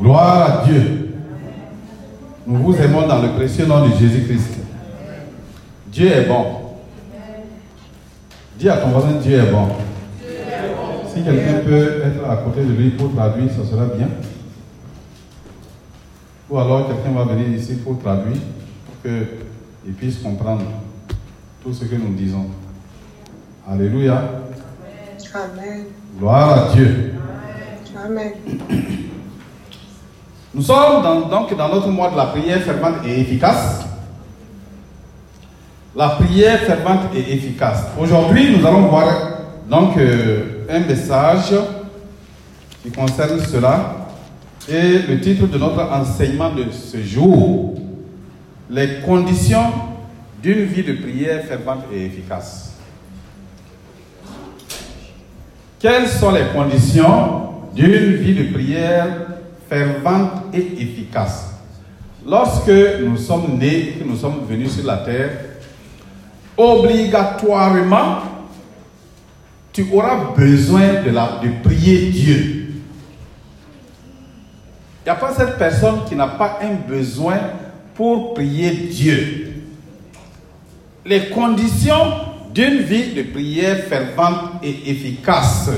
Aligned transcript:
Gloire 0.00 0.62
à 0.62 0.64
Dieu. 0.64 1.10
Nous 2.46 2.56
vous 2.56 2.74
aimons 2.76 3.06
dans 3.06 3.20
le 3.20 3.28
précieux 3.32 3.66
nom 3.66 3.86
de 3.86 3.94
Jésus-Christ. 3.94 4.56
Dieu 5.88 6.10
est 6.10 6.26
bon. 6.26 6.46
Dis 8.58 8.68
à 8.70 8.78
ton 8.78 8.88
voisin, 8.88 9.18
Dieu 9.22 9.38
est 9.38 9.50
bon. 9.50 9.68
Si 11.06 11.22
quelqu'un 11.22 11.58
peut 11.66 12.02
être 12.04 12.30
à 12.30 12.36
côté 12.36 12.64
de 12.64 12.72
lui 12.72 12.90
pour 12.90 13.14
traduire, 13.14 13.50
ça 13.50 13.68
sera 13.70 13.84
bien. 13.86 14.08
Ou 16.48 16.58
alors 16.58 16.88
quelqu'un 16.88 17.12
va 17.12 17.24
venir 17.32 17.48
ici 17.48 17.74
pour 17.76 17.98
traduire, 17.98 18.40
pour 18.86 19.02
qu'il 19.02 19.92
puisse 19.94 20.18
comprendre 20.18 20.64
tout 21.62 21.74
ce 21.74 21.84
que 21.84 21.96
nous 21.96 22.14
disons. 22.14 22.46
Alléluia. 23.68 24.22
Amen. 25.34 25.84
Gloire 26.18 26.70
à 26.70 26.74
Dieu. 26.74 27.12
Amen. 28.02 28.32
Nous 30.52 30.62
sommes 30.62 31.02
donc 31.30 31.56
dans 31.56 31.68
notre 31.68 31.88
mois 31.88 32.10
de 32.10 32.16
la 32.16 32.26
prière 32.26 32.60
fervente 32.62 33.06
et 33.06 33.20
efficace. 33.20 33.84
La 35.94 36.08
prière 36.10 36.58
fervente 36.60 37.14
et 37.14 37.32
efficace. 37.34 37.84
Aujourd'hui, 38.00 38.56
nous 38.56 38.66
allons 38.66 38.88
voir 38.88 39.06
donc 39.68 39.96
euh, 39.96 40.66
un 40.68 40.80
message 40.80 41.54
qui 42.82 42.90
concerne 42.90 43.38
cela. 43.40 43.96
Et 44.68 44.98
le 44.98 45.20
titre 45.20 45.46
de 45.46 45.56
notre 45.56 45.80
enseignement 45.92 46.50
de 46.50 46.66
ce 46.70 46.98
jour, 47.02 47.80
les 48.68 49.00
conditions 49.06 49.70
d'une 50.42 50.64
vie 50.64 50.82
de 50.82 50.94
prière 50.94 51.44
fervente 51.44 51.84
et 51.92 52.06
efficace. 52.06 52.74
Quelles 55.78 56.08
sont 56.08 56.32
les 56.32 56.46
conditions 56.54 57.50
d'une 57.74 58.16
vie 58.16 58.34
de 58.34 58.52
prière 58.52 59.06
fervente 59.70 60.52
et 60.52 60.82
efficace 60.82 61.50
Lorsque 62.26 62.70
nous 63.00 63.16
sommes 63.16 63.56
nés, 63.58 63.94
que 63.98 64.04
nous 64.04 64.16
sommes 64.16 64.44
venus 64.46 64.72
sur 64.74 64.84
la 64.84 64.98
terre, 64.98 65.30
obligatoirement, 66.56 68.18
tu 69.72 69.86
auras 69.92 70.34
besoin 70.36 71.02
de, 71.02 71.10
la, 71.10 71.40
de 71.42 71.48
prier 71.62 72.10
Dieu. 72.10 72.74
Il 75.00 75.04
n'y 75.06 75.10
a 75.10 75.14
pas 75.14 75.32
cette 75.34 75.56
personne 75.56 76.00
qui 76.06 76.14
n'a 76.14 76.28
pas 76.28 76.58
un 76.62 76.74
besoin 76.86 77.38
pour 77.94 78.34
prier 78.34 78.70
Dieu. 78.70 79.54
Les 81.06 81.30
conditions 81.30 82.12
d'une 82.52 82.82
vie 82.82 83.14
de 83.14 83.22
prière 83.22 83.78
fervente 83.84 84.62
et 84.62 84.90
efficace. 84.90 85.70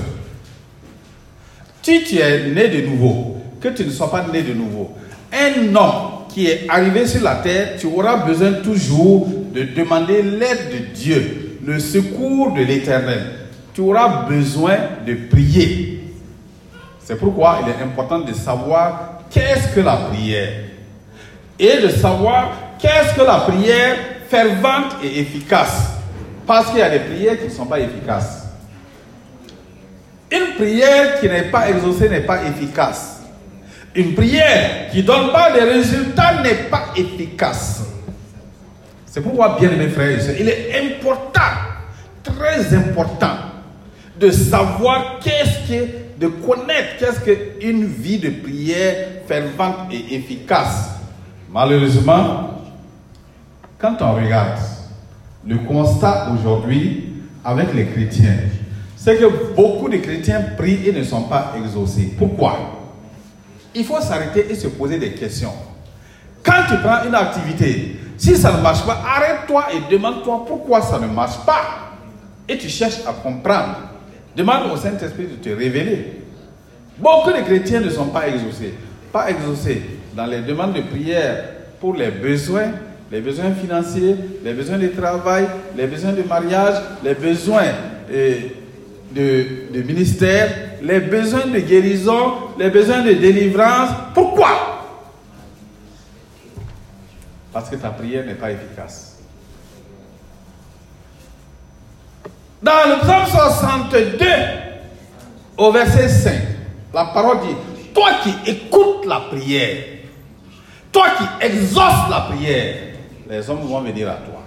Si 1.82 2.02
tu 2.02 2.16
es 2.18 2.48
né 2.48 2.68
de 2.68 2.88
nouveau, 2.88 3.31
que 3.62 3.68
tu 3.68 3.84
ne 3.84 3.90
sois 3.90 4.10
pas 4.10 4.26
né 4.32 4.42
de 4.42 4.52
nouveau, 4.52 4.92
un 5.32 5.74
homme 5.74 6.22
qui 6.28 6.46
est 6.46 6.66
arrivé 6.68 7.06
sur 7.06 7.22
la 7.22 7.36
terre, 7.36 7.76
tu 7.78 7.86
auras 7.86 8.16
besoin 8.16 8.52
toujours 8.54 9.28
de 9.54 9.62
demander 9.62 10.22
l'aide 10.22 10.70
de 10.72 10.94
Dieu, 10.94 11.58
le 11.64 11.78
secours 11.78 12.52
de 12.52 12.62
l'Éternel. 12.62 13.22
Tu 13.74 13.80
auras 13.80 14.26
besoin 14.28 14.76
de 15.06 15.14
prier. 15.30 16.04
C'est 17.04 17.16
pourquoi 17.16 17.60
il 17.62 17.70
est 17.70 17.82
important 17.82 18.20
de 18.20 18.32
savoir 18.32 19.20
qu'est-ce 19.30 19.74
que 19.74 19.80
la 19.80 19.96
prière 19.96 20.52
et 21.58 21.80
de 21.80 21.88
savoir 21.88 22.52
qu'est-ce 22.78 23.14
que 23.14 23.22
la 23.22 23.40
prière 23.40 23.96
fervente 24.28 24.96
et 25.02 25.20
efficace. 25.20 25.92
Parce 26.46 26.70
qu'il 26.70 26.78
y 26.78 26.82
a 26.82 26.90
des 26.90 27.00
prières 27.00 27.38
qui 27.38 27.44
ne 27.44 27.50
sont 27.50 27.66
pas 27.66 27.80
efficaces. 27.80 28.46
Une 30.30 30.54
prière 30.56 31.20
qui 31.20 31.28
n'est 31.28 31.50
pas 31.50 31.68
exaucée 31.68 32.08
n'est 32.08 32.20
pas 32.20 32.42
efficace. 32.44 33.11
Une 33.94 34.14
prière 34.14 34.90
qui 34.90 34.98
ne 34.98 35.02
donne 35.02 35.32
pas 35.32 35.52
de 35.52 35.60
résultats 35.60 36.42
n'est 36.42 36.68
pas 36.70 36.92
efficace. 36.96 37.84
C'est 39.04 39.20
pourquoi, 39.20 39.58
bien 39.60 39.70
aimés 39.70 39.88
frères 39.88 40.18
il 40.40 40.48
est 40.48 40.72
important, 40.82 41.40
très 42.22 42.74
important, 42.74 43.36
de 44.18 44.30
savoir 44.30 45.18
qu'est-ce 45.22 45.68
que, 45.68 45.86
de 46.18 46.28
connaître 46.28 46.96
qu'est-ce 46.98 47.20
qu'une 47.20 47.84
vie 47.84 48.18
de 48.18 48.30
prière 48.30 49.08
fervente 49.26 49.92
et 49.92 50.14
efficace. 50.14 50.92
Malheureusement, 51.50 52.62
quand 53.78 53.96
on 54.00 54.14
regarde 54.14 54.58
le 55.46 55.58
constat 55.58 56.28
aujourd'hui 56.32 57.12
avec 57.44 57.74
les 57.74 57.86
chrétiens, 57.86 58.38
c'est 58.96 59.16
que 59.16 59.54
beaucoup 59.54 59.90
de 59.90 59.98
chrétiens 59.98 60.40
prient 60.56 60.88
et 60.88 60.92
ne 60.92 61.04
sont 61.04 61.24
pas 61.24 61.52
exaucés. 61.58 62.14
Pourquoi? 62.16 62.81
Il 63.74 63.84
faut 63.84 64.00
s'arrêter 64.00 64.46
et 64.50 64.54
se 64.54 64.68
poser 64.68 64.98
des 64.98 65.12
questions. 65.12 65.52
Quand 66.42 66.64
tu 66.68 66.76
prends 66.78 67.04
une 67.06 67.14
activité, 67.14 67.96
si 68.16 68.36
ça 68.36 68.52
ne 68.52 68.62
marche 68.62 68.84
pas, 68.84 69.00
arrête-toi 69.06 69.66
et 69.74 69.92
demande-toi 69.92 70.44
pourquoi 70.46 70.82
ça 70.82 70.98
ne 70.98 71.06
marche 71.06 71.44
pas. 71.46 71.92
Et 72.48 72.58
tu 72.58 72.68
cherches 72.68 73.00
à 73.06 73.12
comprendre. 73.12 73.76
Demande 74.36 74.70
au 74.72 74.76
Saint-Esprit 74.76 75.26
de 75.26 75.36
te 75.36 75.48
révéler. 75.48 76.22
Beaucoup 76.98 77.30
de 77.30 77.40
chrétiens 77.42 77.80
ne 77.80 77.90
sont 77.90 78.06
pas 78.06 78.28
exaucés. 78.28 78.74
Pas 79.12 79.30
exaucés 79.30 79.82
dans 80.14 80.26
les 80.26 80.40
demandes 80.40 80.74
de 80.74 80.82
prière 80.82 81.44
pour 81.80 81.94
les 81.94 82.10
besoins, 82.10 82.72
les 83.10 83.20
besoins 83.20 83.52
financiers, 83.52 84.16
les 84.44 84.52
besoins 84.52 84.78
de 84.78 84.88
travail, 84.88 85.46
les 85.76 85.86
besoins 85.86 86.12
de 86.12 86.22
mariage, 86.22 86.74
les 87.04 87.14
besoins 87.14 87.72
euh, 88.10 88.34
de, 89.14 89.74
de 89.74 89.82
ministère, 89.82 90.48
les 90.82 91.00
besoins 91.00 91.46
de 91.46 91.60
guérison, 91.60 92.34
les 92.58 92.70
besoins 92.70 93.02
de 93.02 93.12
délivrance. 93.12 93.90
Pourquoi? 94.14 94.50
Parce 97.52 97.70
que 97.70 97.76
ta 97.76 97.90
prière 97.90 98.26
n'est 98.26 98.34
pas 98.34 98.50
efficace. 98.50 99.20
Dans 102.60 102.88
le 102.88 103.00
psaume 103.00 103.26
62, 103.26 104.26
au 105.56 105.72
verset 105.72 106.08
5, 106.08 106.32
la 106.94 107.06
parole 107.06 107.40
dit, 107.40 107.54
toi 107.94 108.10
qui 108.22 108.34
écoutes 108.50 109.06
la 109.06 109.20
prière, 109.20 109.84
toi 110.90 111.06
qui 111.16 111.46
exauces 111.46 112.08
la 112.10 112.20
prière, 112.32 112.74
les 113.28 113.50
hommes 113.50 113.62
vont 113.62 113.80
venir 113.80 114.10
à 114.10 114.14
toi. 114.14 114.42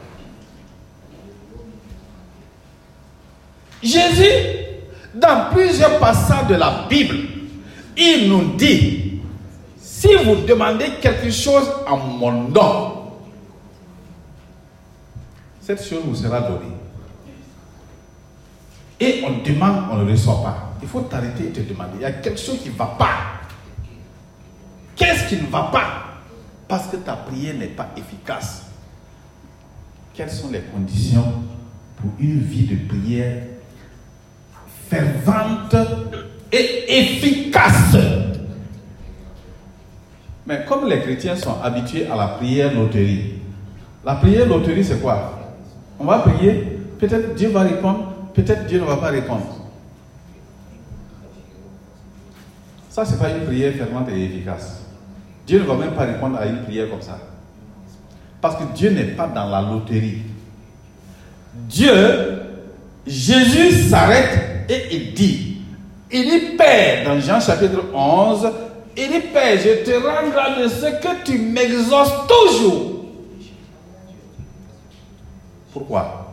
Jésus, 3.82 4.75
dans 5.16 5.50
plusieurs 5.54 5.98
passages 6.00 6.48
de 6.48 6.56
la 6.56 6.86
Bible, 6.90 7.16
il 7.98 8.30
nous 8.30 8.56
dit, 8.56 9.22
si 9.78 10.14
vous 10.24 10.36
demandez 10.46 10.90
quelque 11.02 11.32
chose 11.32 11.72
en 11.88 11.98
mon 11.98 12.50
nom, 12.50 12.92
cette 15.62 15.84
chose 15.84 16.04
vous 16.06 16.16
sera 16.16 16.42
donnée. 16.42 16.76
Et 19.00 19.24
on 19.26 19.42
demande, 19.44 19.86
on 19.92 19.98
ne 19.98 20.12
reçoit 20.12 20.44
pas. 20.44 20.74
Il 20.82 20.88
faut 20.88 21.02
t'arrêter 21.02 21.46
et 21.46 21.52
te 21.52 21.62
demander. 21.62 21.92
Il 21.96 22.02
y 22.02 22.06
a 22.06 22.12
quelque 22.12 22.40
chose 22.40 22.60
qui 22.62 22.70
ne 22.70 22.76
va 22.76 22.86
pas. 22.86 23.10
Qu'est-ce 24.96 25.28
qui 25.28 25.42
ne 25.42 25.48
va 25.48 25.64
pas? 25.64 25.88
Parce 26.68 26.88
que 26.88 26.98
ta 26.98 27.14
prière 27.14 27.56
n'est 27.56 27.68
pas 27.68 27.90
efficace. 27.98 28.64
Quelles 30.14 30.32
sont 30.32 30.50
les 30.52 30.62
conditions 30.62 31.44
pour 31.98 32.12
une 32.20 32.40
vie 32.40 32.68
de 32.68 32.88
prière 32.88 33.44
fervente 34.90 35.76
et 36.52 37.00
efficace 37.00 37.98
Mais 40.46 40.64
comme 40.68 40.88
les 40.88 41.02
chrétiens 41.02 41.36
sont 41.36 41.62
habitués 41.62 42.08
à 42.08 42.16
la 42.16 42.28
prière 42.28 42.74
loterie, 42.74 43.34
la 44.06 44.16
prière 44.16 44.48
loterie 44.48 44.84
c'est 44.84 45.02
quoi? 45.02 45.40
On 46.00 46.06
va 46.06 46.20
prier, 46.20 46.80
peut-être 47.00 47.36
Dieu 47.36 47.50
va 47.50 47.62
répondre, 47.62 48.14
peut-être 48.34 48.68
Dieu 48.68 48.80
ne 48.80 48.86
va 48.86 48.98
pas 48.98 49.10
répondre. 49.10 49.62
Ça, 52.90 53.04
ce 53.04 53.12
n'est 53.12 53.18
pas 53.18 53.30
une 53.30 53.46
prière 53.46 53.74
fervente 53.74 54.08
et 54.10 54.24
efficace. 54.24 54.84
Dieu 55.48 55.60
ne 55.60 55.66
va 55.66 55.76
même 55.76 55.92
pas 55.92 56.06
répondre 56.06 56.38
à 56.38 56.46
une 56.46 56.64
prière 56.64 56.90
comme 56.90 57.02
ça. 57.02 57.20
Parce 58.40 58.56
que 58.56 58.64
Dieu 58.76 58.92
n'est 58.92 59.16
pas 59.16 59.28
dans 59.28 59.50
la 59.50 59.62
loterie. 59.62 60.22
Dieu, 61.68 61.92
Jésus 63.06 63.90
s'arrête 63.90 64.55
et 64.70 64.96
il 64.96 65.14
dit, 65.14 65.58
il 66.12 66.24
dit 66.24 66.56
Père, 66.58 67.06
dans 67.06 67.20
Jean 67.20 67.40
chapitre 67.40 67.84
11, 67.94 68.48
il 68.98 69.10
dit 69.10 69.28
Père, 69.34 69.58
je 69.58 69.84
te 69.84 69.92
rends 69.92 70.30
grâce 70.30 70.60
de 70.60 70.68
ce 70.68 70.86
que 71.02 71.24
tu 71.24 71.38
m'exauces 71.40 72.14
toujours. 72.28 73.06
Pourquoi? 75.74 76.26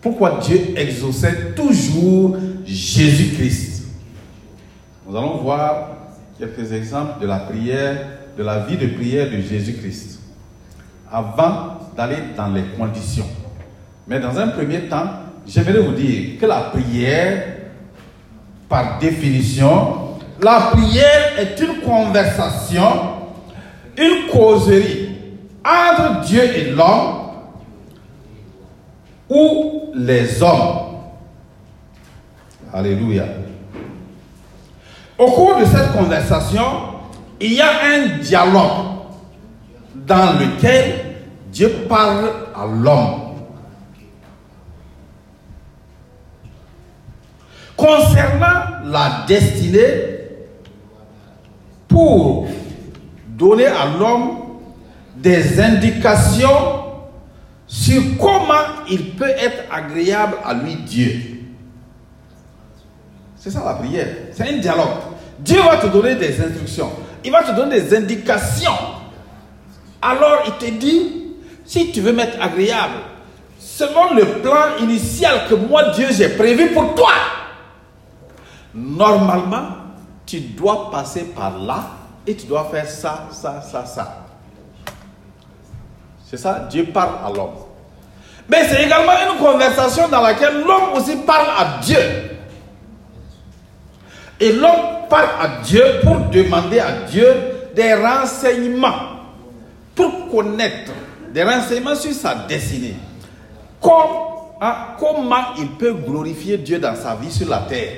Pourquoi 0.00 0.38
Dieu 0.42 0.74
exauçait 0.76 1.54
toujours 1.56 2.36
Jésus-Christ? 2.66 3.84
Nous 5.06 5.16
allons 5.16 5.38
voir 5.38 5.88
quelques 6.38 6.72
exemples 6.72 7.22
de 7.22 7.26
la 7.26 7.38
prière, 7.38 8.06
de 8.36 8.42
la 8.42 8.60
vie 8.60 8.76
de 8.76 8.88
prière 8.88 9.30
de 9.30 9.40
Jésus-Christ. 9.40 10.20
Avant 11.10 11.78
d'aller 11.96 12.18
dans 12.36 12.48
les 12.48 12.64
conditions. 12.76 13.26
Mais 14.06 14.20
dans 14.20 14.38
un 14.38 14.48
premier 14.48 14.88
temps, 14.88 15.08
j'aimerais 15.46 15.80
vous 15.80 15.92
dire 15.92 16.38
que 16.40 16.46
la 16.46 16.60
prière, 16.60 17.44
par 18.68 18.98
définition, 18.98 20.04
La 20.44 20.60
prière 20.72 21.38
est 21.38 21.58
une 21.60 21.80
conversation, 21.80 22.90
une 23.96 24.28
causerie 24.30 25.08
entre 25.64 26.20
Dieu 26.26 26.42
et 26.42 26.70
l'homme 26.72 27.30
ou 29.30 29.92
les 29.94 30.42
hommes. 30.42 30.98
Alléluia. 32.72 33.24
Au 35.16 35.30
cours 35.30 35.60
de 35.60 35.64
cette 35.64 35.92
conversation, 35.92 36.64
il 37.40 37.54
y 37.54 37.60
a 37.60 37.70
un 37.84 38.18
dialogue 38.18 38.86
dans 39.94 40.38
lequel 40.38 41.16
Dieu 41.52 41.70
parle 41.88 42.28
à 42.54 42.66
l'homme. 42.66 43.23
Concernant 47.84 48.86
la 48.86 49.26
destinée, 49.28 50.14
pour 51.86 52.48
donner 53.28 53.66
à 53.66 53.84
l'homme 53.98 54.38
des 55.16 55.60
indications 55.60 56.48
sur 57.66 58.00
comment 58.18 58.54
il 58.90 59.10
peut 59.16 59.28
être 59.28 59.64
agréable 59.70 60.36
à 60.42 60.54
lui, 60.54 60.76
Dieu. 60.76 61.20
C'est 63.36 63.50
ça 63.50 63.62
la 63.62 63.74
prière. 63.74 64.08
C'est 64.32 64.48
un 64.48 64.56
dialogue. 64.56 64.88
Dieu 65.40 65.60
va 65.60 65.76
te 65.76 65.88
donner 65.88 66.14
des 66.14 66.40
instructions. 66.40 66.90
Il 67.22 67.32
va 67.32 67.42
te 67.42 67.54
donner 67.54 67.82
des 67.82 67.94
indications. 67.94 68.72
Alors 70.00 70.42
il 70.46 70.52
te 70.54 70.72
dit, 70.72 71.34
si 71.66 71.92
tu 71.92 72.00
veux 72.00 72.14
m'être 72.14 72.40
agréable, 72.40 72.94
selon 73.58 74.14
le 74.14 74.24
plan 74.40 74.78
initial 74.80 75.42
que 75.50 75.54
moi, 75.54 75.90
Dieu, 75.90 76.06
j'ai 76.10 76.30
prévu 76.30 76.68
pour 76.68 76.94
toi, 76.94 77.12
normalement, 78.74 79.68
tu 80.26 80.40
dois 80.40 80.90
passer 80.90 81.24
par 81.24 81.58
là 81.58 81.84
et 82.26 82.34
tu 82.34 82.46
dois 82.46 82.68
faire 82.70 82.88
ça, 82.88 83.28
ça, 83.30 83.60
ça, 83.62 83.84
ça. 83.84 84.24
C'est 86.28 86.38
ça, 86.38 86.66
Dieu 86.70 86.86
parle 86.92 87.16
à 87.24 87.30
l'homme. 87.30 87.54
Mais 88.48 88.64
c'est 88.68 88.84
également 88.84 89.12
une 89.32 89.38
conversation 89.38 90.08
dans 90.08 90.20
laquelle 90.20 90.60
l'homme 90.60 90.94
aussi 90.96 91.16
parle 91.16 91.48
à 91.56 91.80
Dieu. 91.82 91.98
Et 94.40 94.52
l'homme 94.52 95.06
parle 95.08 95.28
à 95.40 95.62
Dieu 95.62 95.82
pour 96.02 96.16
demander 96.30 96.80
à 96.80 96.92
Dieu 97.08 97.26
des 97.74 97.94
renseignements, 97.94 99.20
pour 99.94 100.30
connaître 100.30 100.92
des 101.32 101.42
renseignements 101.42 101.94
sur 101.94 102.12
sa 102.12 102.34
destinée. 102.34 102.96
Comme, 103.80 103.92
comment 104.98 105.54
il 105.58 105.68
peut 105.76 105.92
glorifier 105.92 106.58
Dieu 106.58 106.78
dans 106.78 106.96
sa 106.96 107.14
vie 107.14 107.30
sur 107.30 107.48
la 107.48 107.58
terre. 107.58 107.96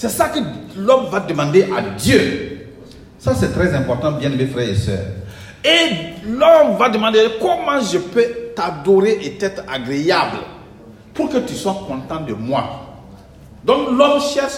C'est 0.00 0.08
ça 0.08 0.30
que 0.30 0.38
l'homme 0.78 1.10
va 1.10 1.20
demander 1.20 1.64
à 1.64 1.82
Dieu. 1.82 2.68
Ça, 3.18 3.34
c'est 3.34 3.52
très 3.52 3.74
important, 3.74 4.12
bien 4.12 4.30
mes 4.30 4.46
frères 4.46 4.70
et 4.70 4.74
sœurs. 4.74 5.04
Et 5.62 6.24
l'homme 6.26 6.78
va 6.78 6.88
demander 6.88 7.18
comment 7.38 7.78
je 7.82 7.98
peux 7.98 8.24
t'adorer 8.56 9.18
et 9.22 9.44
être 9.44 9.62
agréable 9.70 10.38
pour 11.12 11.28
que 11.28 11.36
tu 11.36 11.52
sois 11.52 11.84
content 11.86 12.24
de 12.26 12.32
moi. 12.32 12.64
Donc 13.62 13.90
l'homme 13.90 14.22
cherche 14.22 14.54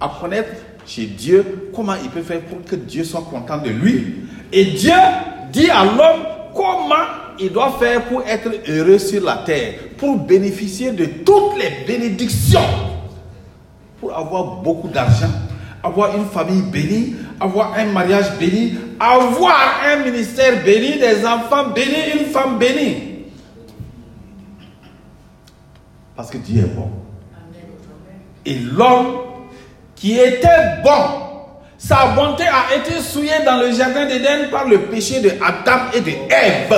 à 0.00 0.08
connaître 0.20 0.50
chez 0.86 1.06
Dieu 1.06 1.68
comment 1.74 1.94
il 2.00 2.08
peut 2.10 2.22
faire 2.22 2.42
pour 2.42 2.64
que 2.64 2.76
Dieu 2.76 3.02
soit 3.02 3.26
content 3.28 3.58
de 3.58 3.70
lui. 3.70 4.28
Et 4.52 4.66
Dieu 4.66 4.94
dit 5.50 5.68
à 5.68 5.84
l'homme 5.84 6.22
comment 6.54 6.94
il 7.40 7.50
doit 7.50 7.74
faire 7.80 8.04
pour 8.04 8.22
être 8.22 8.50
heureux 8.68 8.98
sur 8.98 9.24
la 9.24 9.38
terre, 9.38 9.74
pour 9.98 10.16
bénéficier 10.16 10.92
de 10.92 11.06
toutes 11.24 11.58
les 11.58 11.84
bénédictions, 11.88 12.60
avoir 14.10 14.44
beaucoup 14.62 14.88
d'argent, 14.88 15.30
avoir 15.82 16.16
une 16.16 16.26
famille 16.26 16.62
bénie, 16.62 17.16
avoir 17.40 17.74
un 17.74 17.86
mariage 17.86 18.38
béni, 18.38 18.78
avoir 18.98 19.80
un 19.84 20.04
ministère 20.04 20.64
béni, 20.64 20.98
des 20.98 21.24
enfants 21.26 21.70
bénis, 21.74 22.20
une 22.20 22.26
femme 22.26 22.58
bénie. 22.58 23.24
Parce 26.14 26.30
que 26.30 26.38
Dieu 26.38 26.62
est 26.62 26.74
bon. 26.74 26.90
Et 28.44 28.54
l'homme 28.54 29.18
qui 29.94 30.18
était 30.18 30.82
bon, 30.82 31.26
sa 31.76 32.06
bonté 32.14 32.44
a 32.44 32.74
été 32.76 33.00
souillée 33.00 33.44
dans 33.44 33.56
le 33.56 33.72
jardin 33.72 34.06
d'Éden 34.06 34.50
par 34.50 34.66
le 34.66 34.82
péché 34.82 35.20
de 35.20 35.30
Adam 35.42 35.90
et 35.94 36.00
de 36.00 36.10
Ève. 36.10 36.74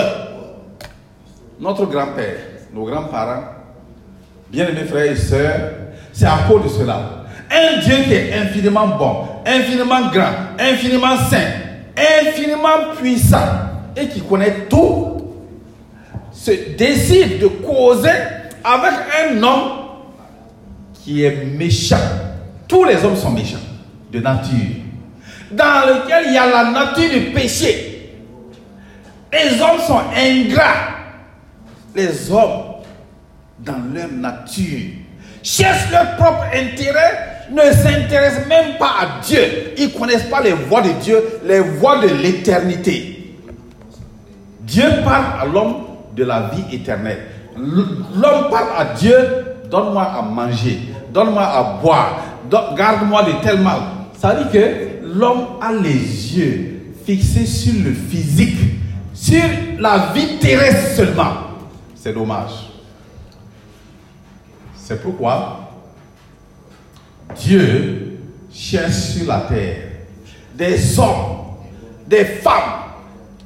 Notre 1.61 1.87
grand-père, 1.87 2.37
nos 2.73 2.85
grands-parents, 2.85 3.45
bien-aimés 4.51 4.85
frères 4.85 5.13
et 5.13 5.17
sœurs, 5.17 5.71
c'est 6.13 6.27
à 6.27 6.39
cause 6.49 6.65
de 6.65 6.69
cela. 6.69 7.18
Un 7.51 7.81
Dieu 7.81 7.97
qui 8.05 8.13
est 8.13 8.35
infiniment 8.35 8.89
bon, 8.89 9.27
infiniment 9.47 10.11
grand, 10.11 10.33
infiniment 10.59 11.17
saint, 11.31 11.51
infiniment 11.97 12.95
puissant 13.01 13.39
et 13.97 14.07
qui 14.09 14.21
connaît 14.21 14.67
tout, 14.69 15.17
se 16.33 16.51
décide 16.77 17.41
de 17.41 17.49
causer 17.49 18.11
avec 18.63 18.93
un 19.23 19.43
homme 19.43 19.71
qui 20.93 21.25
est 21.25 21.45
méchant. 21.45 21.97
Tous 22.67 22.85
les 22.85 23.03
hommes 23.05 23.17
sont 23.17 23.31
méchants 23.31 23.57
de 24.13 24.21
nature. 24.21 24.77
Dans 25.51 25.87
lequel 25.87 26.25
il 26.29 26.35
y 26.35 26.39
a 26.39 26.47
la 26.47 26.71
nature 26.71 27.11
du 27.11 27.33
péché. 27.33 28.13
Les 29.33 29.61
hommes 29.61 29.81
sont 29.87 30.01
ingrats. 30.15 30.97
Les 31.95 32.31
hommes, 32.31 32.83
dans 33.59 33.83
leur 33.93 34.09
nature, 34.13 34.91
cherchent 35.43 35.91
leur 35.91 36.17
propre 36.17 36.45
intérêt 36.55 37.38
ne 37.51 37.73
s'intéressent 37.73 38.47
même 38.47 38.77
pas 38.79 38.95
à 39.01 39.21
Dieu. 39.25 39.41
Ils 39.77 39.89
ne 39.89 39.99
connaissent 39.99 40.29
pas 40.31 40.41
les 40.41 40.53
voies 40.53 40.83
de 40.83 40.91
Dieu, 41.03 41.23
les 41.45 41.61
voies 41.61 41.99
de 42.01 42.09
l'éternité. 42.09 43.35
Dieu 44.61 44.85
parle 45.05 45.41
à 45.41 45.47
l'homme 45.47 45.77
de 46.15 46.25
la 46.25 46.51
vie 46.51 46.77
éternelle. 46.77 47.27
L'homme 47.57 48.51
parle 48.51 48.69
à 48.77 48.85
Dieu, 48.95 49.17
donne-moi 49.71 50.03
à 50.03 50.23
manger, 50.23 50.81
donne-moi 51.13 51.43
à 51.43 51.79
boire, 51.83 52.21
garde-moi 52.77 53.23
de 53.25 53.33
tel 53.43 53.61
mal. 53.61 53.81
Ça 54.19 54.35
dit 54.35 54.51
que 54.53 54.99
l'homme 55.03 55.47
a 55.61 55.73
les 55.73 56.37
yeux 56.39 56.81
fixés 57.05 57.47
sur 57.47 57.83
le 57.83 57.93
physique, 57.93 58.59
sur 59.15 59.43
la 59.79 60.13
vie 60.15 60.39
terrestre 60.39 60.97
seulement. 60.97 61.33
C'est 61.95 62.13
dommage. 62.13 62.71
C'est 64.77 65.03
pourquoi 65.03 65.68
Dieu 67.37 68.19
cherche 68.53 68.93
sur 68.93 69.27
la 69.27 69.41
terre 69.41 69.77
des 70.55 70.99
hommes, 70.99 71.57
des 72.07 72.25
femmes 72.25 72.89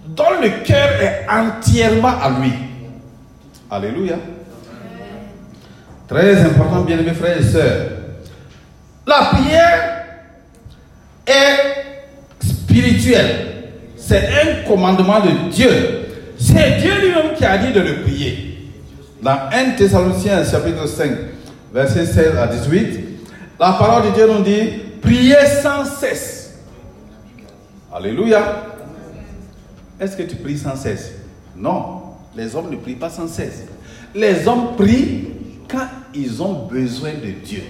dont 0.07 0.41
le 0.41 0.65
cœur 0.65 1.01
est 1.01 1.27
entièrement 1.29 2.09
à 2.21 2.31
lui. 2.41 2.53
Alléluia. 3.71 4.17
Très 6.09 6.41
important, 6.41 6.83
bien 6.83 6.99
aimés 6.99 7.13
frères 7.15 7.39
et 7.39 7.45
sœurs. 7.45 7.87
La 9.07 9.31
prière 9.33 10.05
est 11.27 12.45
spirituelle. 12.45 13.47
C'est 13.97 14.29
un 14.29 14.69
commandement 14.69 15.21
de 15.21 15.51
Dieu. 15.51 15.71
C'est 16.39 16.79
Dieu 16.79 16.93
lui-même 17.01 17.35
qui 17.37 17.45
a 17.45 17.59
dit 17.59 17.73
de 17.73 17.81
le 17.81 18.03
prier. 18.03 18.71
Dans 19.23 19.39
1 19.53 19.71
Thessaloniciens 19.77 20.45
chapitre 20.45 20.87
5, 20.87 21.13
verset 21.73 22.07
16 22.07 22.37
à 22.37 22.47
18, 22.49 23.12
la 23.63 23.75
parole 23.75 24.11
de 24.11 24.11
Dieu 24.11 24.27
nous 24.27 24.43
dit, 24.43 24.71
priez 25.01 25.47
sans 25.63 25.85
cesse. 25.85 26.59
Alléluia. 27.95 28.41
Est-ce 30.01 30.17
que 30.17 30.25
tu 30.25 30.35
pries 30.35 30.59
sans 30.59 30.75
cesse? 30.75 31.13
Non, 31.57 32.03
les 32.35 32.57
hommes 32.57 32.71
ne 32.71 32.77
prient 32.77 32.97
pas 32.97 33.09
sans 33.09 33.29
cesse. 33.29 33.63
Les 34.17 34.49
hommes 34.49 34.75
prient 34.77 35.29
quand 35.71 35.87
ils 36.13 36.43
ont 36.43 36.67
besoin 36.69 37.13
de 37.13 37.31
Dieu. 37.45 37.63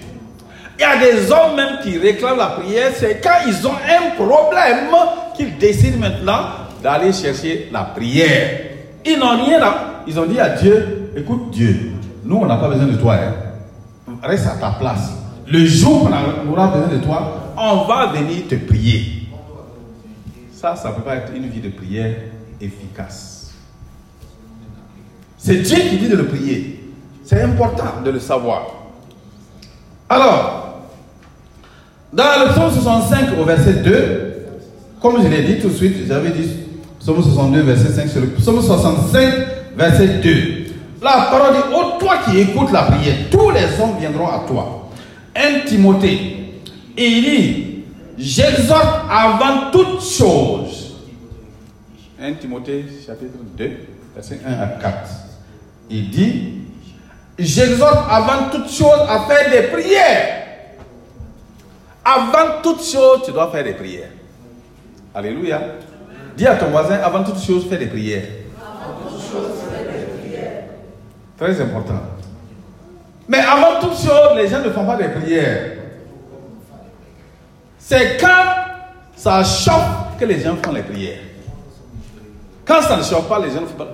Il 0.78 0.80
y 0.80 0.84
a 0.84 0.96
des 0.96 1.30
hommes 1.30 1.56
même 1.56 1.80
qui 1.82 1.98
réclament 1.98 2.38
la 2.38 2.46
prière, 2.46 2.92
c'est 2.96 3.20
quand 3.22 3.46
ils 3.46 3.66
ont 3.66 3.74
un 3.74 4.16
problème 4.16 4.88
qu'ils 5.36 5.58
décident 5.58 5.98
maintenant 5.98 6.40
d'aller 6.82 7.12
chercher 7.12 7.68
la 7.70 7.82
prière. 7.82 8.60
Ils 9.04 9.18
n'ont 9.18 9.44
rien 9.44 9.60
là. 9.60 10.02
Ils 10.06 10.18
ont 10.18 10.24
dit 10.24 10.40
à 10.40 10.48
Dieu, 10.48 11.12
écoute 11.14 11.50
Dieu, 11.50 11.92
nous 12.24 12.36
on 12.36 12.46
n'a 12.46 12.56
pas 12.56 12.68
besoin 12.68 12.86
de 12.86 12.96
toi. 12.96 13.14
Hein. 13.14 14.14
Reste 14.22 14.46
à 14.46 14.56
ta 14.56 14.70
place. 14.70 15.21
Le 15.52 15.66
jour 15.66 16.00
qu'on 16.00 16.50
aura 16.50 16.68
besoin 16.68 16.88
de 16.88 17.04
toi, 17.04 17.52
on 17.58 17.84
va 17.84 18.06
venir 18.06 18.48
te 18.48 18.54
prier. 18.54 19.28
Ça, 20.50 20.74
ça 20.76 20.88
ne 20.88 20.94
peut 20.94 21.02
pas 21.02 21.16
être 21.16 21.32
une 21.36 21.46
vie 21.46 21.60
de 21.60 21.68
prière 21.68 22.14
efficace. 22.58 23.52
C'est 25.36 25.56
Dieu 25.56 25.76
qui 25.76 25.98
dit 25.98 26.08
de 26.08 26.16
le 26.16 26.24
prier. 26.24 26.82
C'est 27.22 27.42
important 27.42 28.00
de 28.02 28.10
le 28.10 28.18
savoir. 28.18 28.62
Alors, 30.08 30.84
dans 32.14 32.46
le 32.46 32.52
psaume 32.52 32.70
65 32.70 33.38
au 33.38 33.44
verset 33.44 33.74
2, 33.74 34.34
comme 35.02 35.22
je 35.22 35.28
l'ai 35.28 35.42
dit 35.42 35.60
tout 35.60 35.68
de 35.68 35.74
suite, 35.74 36.06
j'avais 36.08 36.30
dit 36.30 36.48
psaume 36.98 37.22
62 37.22 37.60
verset 37.60 37.92
5 37.92 38.08
sur 38.08 38.22
le 38.22 38.28
psaume 38.28 38.62
65 38.62 39.34
verset 39.76 40.08
2. 40.22 40.64
La 41.02 41.28
parole 41.30 41.56
dit, 41.56 41.62
oh 41.74 41.98
toi 42.00 42.20
qui 42.24 42.38
écoutes 42.38 42.72
la 42.72 42.84
prière, 42.84 43.16
tous 43.30 43.50
les 43.50 43.64
hommes 43.78 43.98
viendront 44.00 44.28
à 44.28 44.44
toi. 44.48 44.81
1 45.34 45.66
Timothée. 45.66 46.60
Il 46.96 47.22
dit, 47.22 47.72
J'exhorte 48.18 49.04
avant 49.10 49.70
toute 49.70 50.02
chose. 50.02 50.94
1 52.20 52.34
Timothée 52.34 52.84
chapitre 53.04 53.38
2, 53.56 53.70
verset 54.14 54.40
1 54.46 54.52
à 54.52 54.66
4. 54.66 55.10
Il 55.90 56.10
dit, 56.10 56.60
j'exhorte 57.38 58.06
avant 58.08 58.50
toute 58.50 58.70
chose 58.70 59.00
à 59.08 59.20
faire 59.26 59.50
des 59.50 59.68
prières. 59.68 60.38
Avant 62.04 62.62
toute 62.62 62.84
chose, 62.84 63.22
tu 63.24 63.32
dois 63.32 63.50
faire 63.50 63.64
des 63.64 63.72
prières. 63.74 64.10
Alléluia. 65.14 65.60
Dis 66.36 66.46
à 66.46 66.56
ton 66.56 66.66
voisin, 66.66 66.96
avant 66.96 67.24
toute 67.24 67.40
chose, 67.40 67.66
fais 67.68 67.78
des 67.78 67.86
prières. 67.86 68.24
Très 71.38 71.60
important. 71.60 72.00
Mais 73.32 73.38
avant 73.38 73.80
toute 73.80 73.96
chose, 73.96 74.36
les 74.36 74.46
gens 74.46 74.60
ne 74.60 74.68
font 74.68 74.84
pas 74.84 74.96
des 74.96 75.08
prières. 75.08 75.70
C'est 77.78 78.18
quand 78.20 78.28
ça 79.16 79.42
chauffe 79.42 80.18
que 80.20 80.26
les 80.26 80.38
gens 80.40 80.54
font 80.62 80.70
les 80.70 80.82
prières. 80.82 81.20
Quand 82.66 82.82
ça 82.82 82.98
ne 82.98 83.02
chauffe 83.02 83.26
pas, 83.30 83.38
les 83.38 83.50
gens 83.50 83.62
ne 83.62 83.66
font 83.66 83.78
pas. 83.78 83.88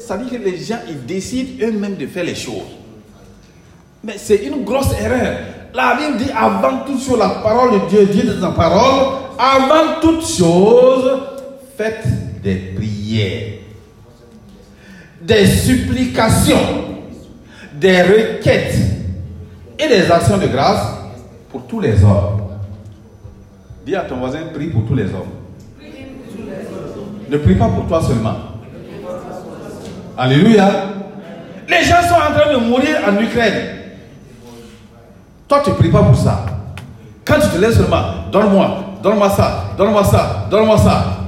Ça 0.00 0.16
dit 0.16 0.28
que 0.28 0.42
les 0.42 0.58
gens, 0.58 0.80
ils 0.88 1.06
décident 1.06 1.64
eux-mêmes 1.64 1.94
de 1.94 2.08
faire 2.08 2.24
les 2.24 2.34
choses. 2.34 2.66
Mais 4.02 4.14
c'est 4.16 4.38
une 4.38 4.64
grosse 4.64 4.92
erreur. 5.00 5.38
La 5.72 5.94
Bible 5.94 6.16
dit 6.16 6.30
avant 6.36 6.78
toute 6.84 7.00
chose, 7.00 7.18
la 7.20 7.28
parole 7.28 7.80
de 7.80 7.88
Dieu 7.88 8.06
dit 8.06 8.24
dans 8.24 8.40
sa 8.40 8.56
parole, 8.56 9.18
avant 9.38 10.00
toute 10.00 10.26
chose, 10.26 11.12
faites 11.76 12.04
des 12.42 12.56
prières, 12.74 13.52
des 15.22 15.46
supplications, 15.46 16.93
des 17.80 18.02
requêtes 18.02 18.76
et 19.78 19.88
des 19.88 20.10
actions 20.10 20.38
de 20.38 20.46
grâce 20.46 20.86
pour 21.50 21.66
tous 21.66 21.80
les 21.80 22.02
hommes. 22.02 22.42
Dis 23.84 23.94
à 23.94 24.02
ton 24.02 24.16
voisin, 24.16 24.40
prie 24.52 24.68
pour 24.68 24.86
tous 24.86 24.94
les 24.94 25.04
hommes. 25.04 25.34
Ne 27.28 27.38
prie 27.38 27.54
pas 27.54 27.68
pour 27.68 27.86
toi 27.86 28.02
seulement. 28.02 28.36
Alléluia. 30.16 30.70
Les 31.68 31.82
gens 31.82 32.02
sont 32.02 32.14
en 32.14 32.32
train 32.38 32.52
de 32.52 32.58
mourir 32.58 32.98
en 33.08 33.20
Ukraine. 33.20 33.74
Toi, 35.48 35.60
tu 35.64 35.70
ne 35.70 35.74
pries 35.74 35.90
pas 35.90 36.02
pour 36.02 36.16
ça. 36.16 36.46
Quand 37.24 37.40
tu 37.40 37.48
te 37.48 37.56
laisses 37.58 37.76
seulement, 37.76 38.30
donne-moi, 38.30 38.84
donne-moi 39.02 39.30
ça, 39.30 39.74
donne-moi 39.76 40.04
ça, 40.04 40.46
donne-moi 40.50 40.78
ça. 40.78 41.18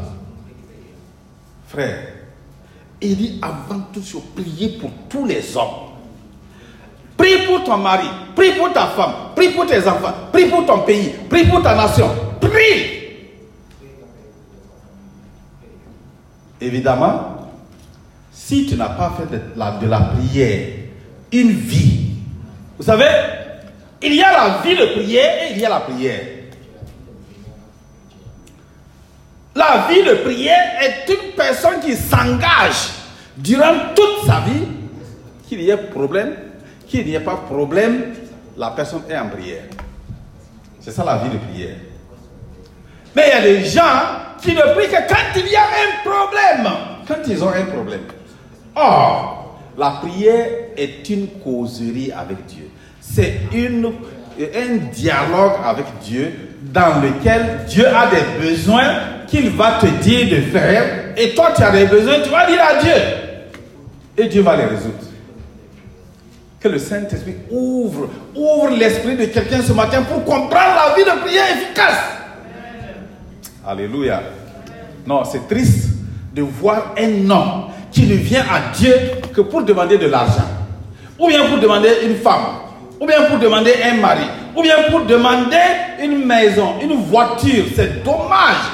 Frère, 1.68 1.98
il 3.00 3.16
dit 3.16 3.40
avant 3.42 3.80
tout 3.92 4.02
chose, 4.02 4.22
priez 4.34 4.78
pour 4.78 4.90
tous 5.08 5.26
les 5.26 5.56
hommes. 5.56 5.85
Prie 7.16 7.46
pour 7.46 7.64
ton 7.64 7.78
mari, 7.78 8.08
prie 8.34 8.52
pour 8.52 8.72
ta 8.72 8.86
femme, 8.88 9.12
prie 9.34 9.48
pour 9.50 9.66
tes 9.66 9.86
enfants, 9.88 10.12
prie 10.32 10.46
pour 10.46 10.66
ton 10.66 10.80
pays, 10.80 11.12
prie 11.28 11.46
pour 11.46 11.62
ta 11.62 11.74
nation. 11.74 12.10
Prie. 12.40 12.96
Évidemment, 16.60 17.50
si 18.32 18.66
tu 18.66 18.76
n'as 18.76 18.90
pas 18.90 19.12
fait 19.16 19.34
de 19.34 19.40
la, 19.56 20.00
prière 20.00 20.68
une 21.32 21.52
vie, 21.52 22.10
vous 22.78 22.84
savez, 22.84 23.08
il 24.02 24.14
y 24.14 24.22
a 24.22 24.32
la 24.32 24.62
vie 24.62 24.76
de 24.76 24.86
prière 24.94 25.42
et 25.42 25.52
il 25.52 25.58
y 25.58 25.64
a 25.64 25.68
la 25.68 25.80
prière. 25.80 26.20
La 29.54 29.86
vie 29.88 30.02
de 30.02 30.14
prière 30.22 30.80
est 30.82 31.10
une 31.10 31.32
personne 31.34 31.80
qui 31.80 31.94
s'engage 31.94 32.90
durant 33.36 33.72
toute 33.94 34.26
sa 34.26 34.40
vie, 34.40 34.66
qu'il 35.48 35.62
y 35.62 35.70
ait 35.70 35.76
problème, 35.76 36.34
qu'il 36.86 37.06
n'y 37.06 37.14
ait 37.14 37.20
pas 37.20 37.36
problème, 37.36 38.14
la 38.56 38.70
personne 38.70 39.02
est 39.08 39.18
en 39.18 39.28
prière. 39.28 39.64
C'est 40.80 40.92
ça 40.92 41.04
la 41.04 41.18
vie 41.18 41.30
de 41.30 41.38
prière. 41.38 41.76
Mais 43.14 43.24
il 43.26 43.30
y 43.30 43.32
a 43.32 43.40
des 43.40 43.64
gens 43.64 43.82
qui 44.40 44.54
ne 44.54 44.60
prient 44.74 44.88
que 44.88 45.08
quand 45.08 45.40
il 45.40 45.48
y 45.48 45.56
a 45.56 45.62
un 45.62 46.08
problème. 46.08 46.72
Quand 47.08 47.28
ils 47.28 47.42
ont 47.42 47.48
un 47.48 47.64
problème. 47.64 48.02
Or, 48.74 49.58
la 49.76 49.90
prière 50.02 50.46
est 50.76 51.08
une 51.08 51.28
causerie 51.42 52.12
avec 52.12 52.46
Dieu. 52.46 52.68
C'est 53.00 53.40
un 53.52 54.76
dialogue 54.92 55.52
avec 55.64 55.86
Dieu 56.02 56.32
dans 56.62 57.00
lequel 57.00 57.64
Dieu 57.66 57.86
a 57.86 58.08
des 58.08 58.48
besoins 58.48 58.94
qu'il 59.26 59.50
va 59.50 59.78
te 59.80 59.86
dire 59.86 60.28
de 60.28 60.42
faire. 60.50 61.14
Et 61.16 61.34
toi, 61.34 61.52
tu 61.56 61.62
as 61.62 61.70
des 61.70 61.86
besoins, 61.86 62.20
tu 62.22 62.30
vas 62.30 62.46
dire 62.46 62.62
à 62.62 62.82
Dieu. 62.82 62.92
Et 64.18 64.28
Dieu 64.28 64.42
va 64.42 64.56
les 64.56 64.64
résoudre. 64.64 65.05
Que 66.66 66.72
le 66.72 66.80
Saint-Esprit 66.80 67.36
ouvre, 67.48 68.08
ouvre 68.34 68.70
l'esprit 68.70 69.14
de 69.14 69.26
quelqu'un 69.26 69.62
ce 69.62 69.72
matin 69.72 70.02
pour 70.02 70.24
comprendre 70.24 70.74
la 70.74 70.96
vie 70.96 71.04
de 71.04 71.20
prière 71.20 71.44
efficace. 71.56 72.00
Alléluia. 73.64 74.20
Non, 75.06 75.22
c'est 75.24 75.46
triste 75.46 75.90
de 76.34 76.42
voir 76.42 76.94
un 76.98 77.30
homme 77.30 77.66
qui 77.92 78.02
ne 78.02 78.16
vient 78.16 78.42
à 78.50 78.74
Dieu 78.76 78.92
que 79.32 79.42
pour 79.42 79.62
demander 79.62 79.96
de 79.96 80.08
l'argent. 80.08 80.48
Ou 81.20 81.28
bien 81.28 81.44
pour 81.44 81.60
demander 81.60 81.90
une 82.02 82.16
femme. 82.16 82.46
Ou 83.00 83.06
bien 83.06 83.22
pour 83.28 83.38
demander 83.38 83.74
un 83.84 84.00
mari. 84.00 84.26
Ou 84.56 84.62
bien 84.62 84.90
pour 84.90 85.04
demander 85.04 85.56
une 86.02 86.24
maison, 86.24 86.80
une 86.82 86.94
voiture. 86.94 87.66
C'est 87.76 88.02
dommage. 88.02 88.72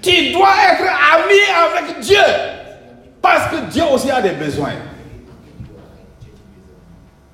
Tu 0.00 0.32
dois 0.32 0.48
être 0.72 0.88
ami 1.16 1.38
avec 1.66 2.00
Dieu. 2.00 2.16
Parce 3.20 3.50
que 3.50 3.56
Dieu 3.70 3.82
aussi 3.92 4.10
a 4.10 4.22
des 4.22 4.30
besoins. 4.30 4.72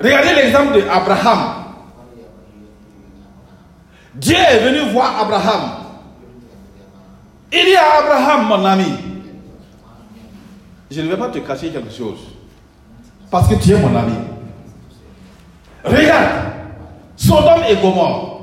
Regardez 0.01 0.35
l'exemple 0.35 0.81
d'Abraham. 0.83 1.65
Dieu 4.15 4.37
est 4.37 4.59
venu 4.59 4.91
voir 4.93 5.21
Abraham. 5.21 5.71
Il 7.53 7.65
dit 7.65 7.77
à 7.77 7.99
Abraham, 7.99 8.47
mon 8.47 8.65
ami, 8.65 8.93
je 10.91 11.01
ne 11.01 11.09
vais 11.09 11.17
pas 11.17 11.29
te 11.29 11.39
cacher 11.39 11.71
quelque 11.71 11.93
chose. 11.93 12.19
Parce 13.31 13.49
que 13.49 13.55
tu 13.55 13.73
es 13.73 13.79
mon 13.79 13.95
ami. 13.97 14.15
Regarde, 15.85 16.53
Sodome 17.17 17.63
et 17.69 17.77
Gomorre. 17.77 18.39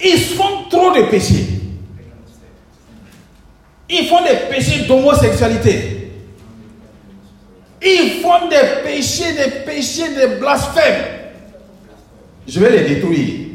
Ils 0.00 0.18
font 0.18 0.64
trop 0.70 0.92
de 0.92 1.02
péchés. 1.10 1.60
Ils 3.90 4.06
font 4.06 4.22
des 4.22 4.54
péchés 4.54 4.86
d'homosexualité. 4.86 5.97
Ils 7.82 8.20
font 8.22 8.48
des 8.48 8.82
péchés, 8.82 9.32
des 9.34 9.64
péchés, 9.64 10.14
des 10.14 10.36
blasphèmes. 10.36 11.04
Je 12.46 12.60
vais 12.60 12.70
les 12.70 12.94
détruire 12.94 13.48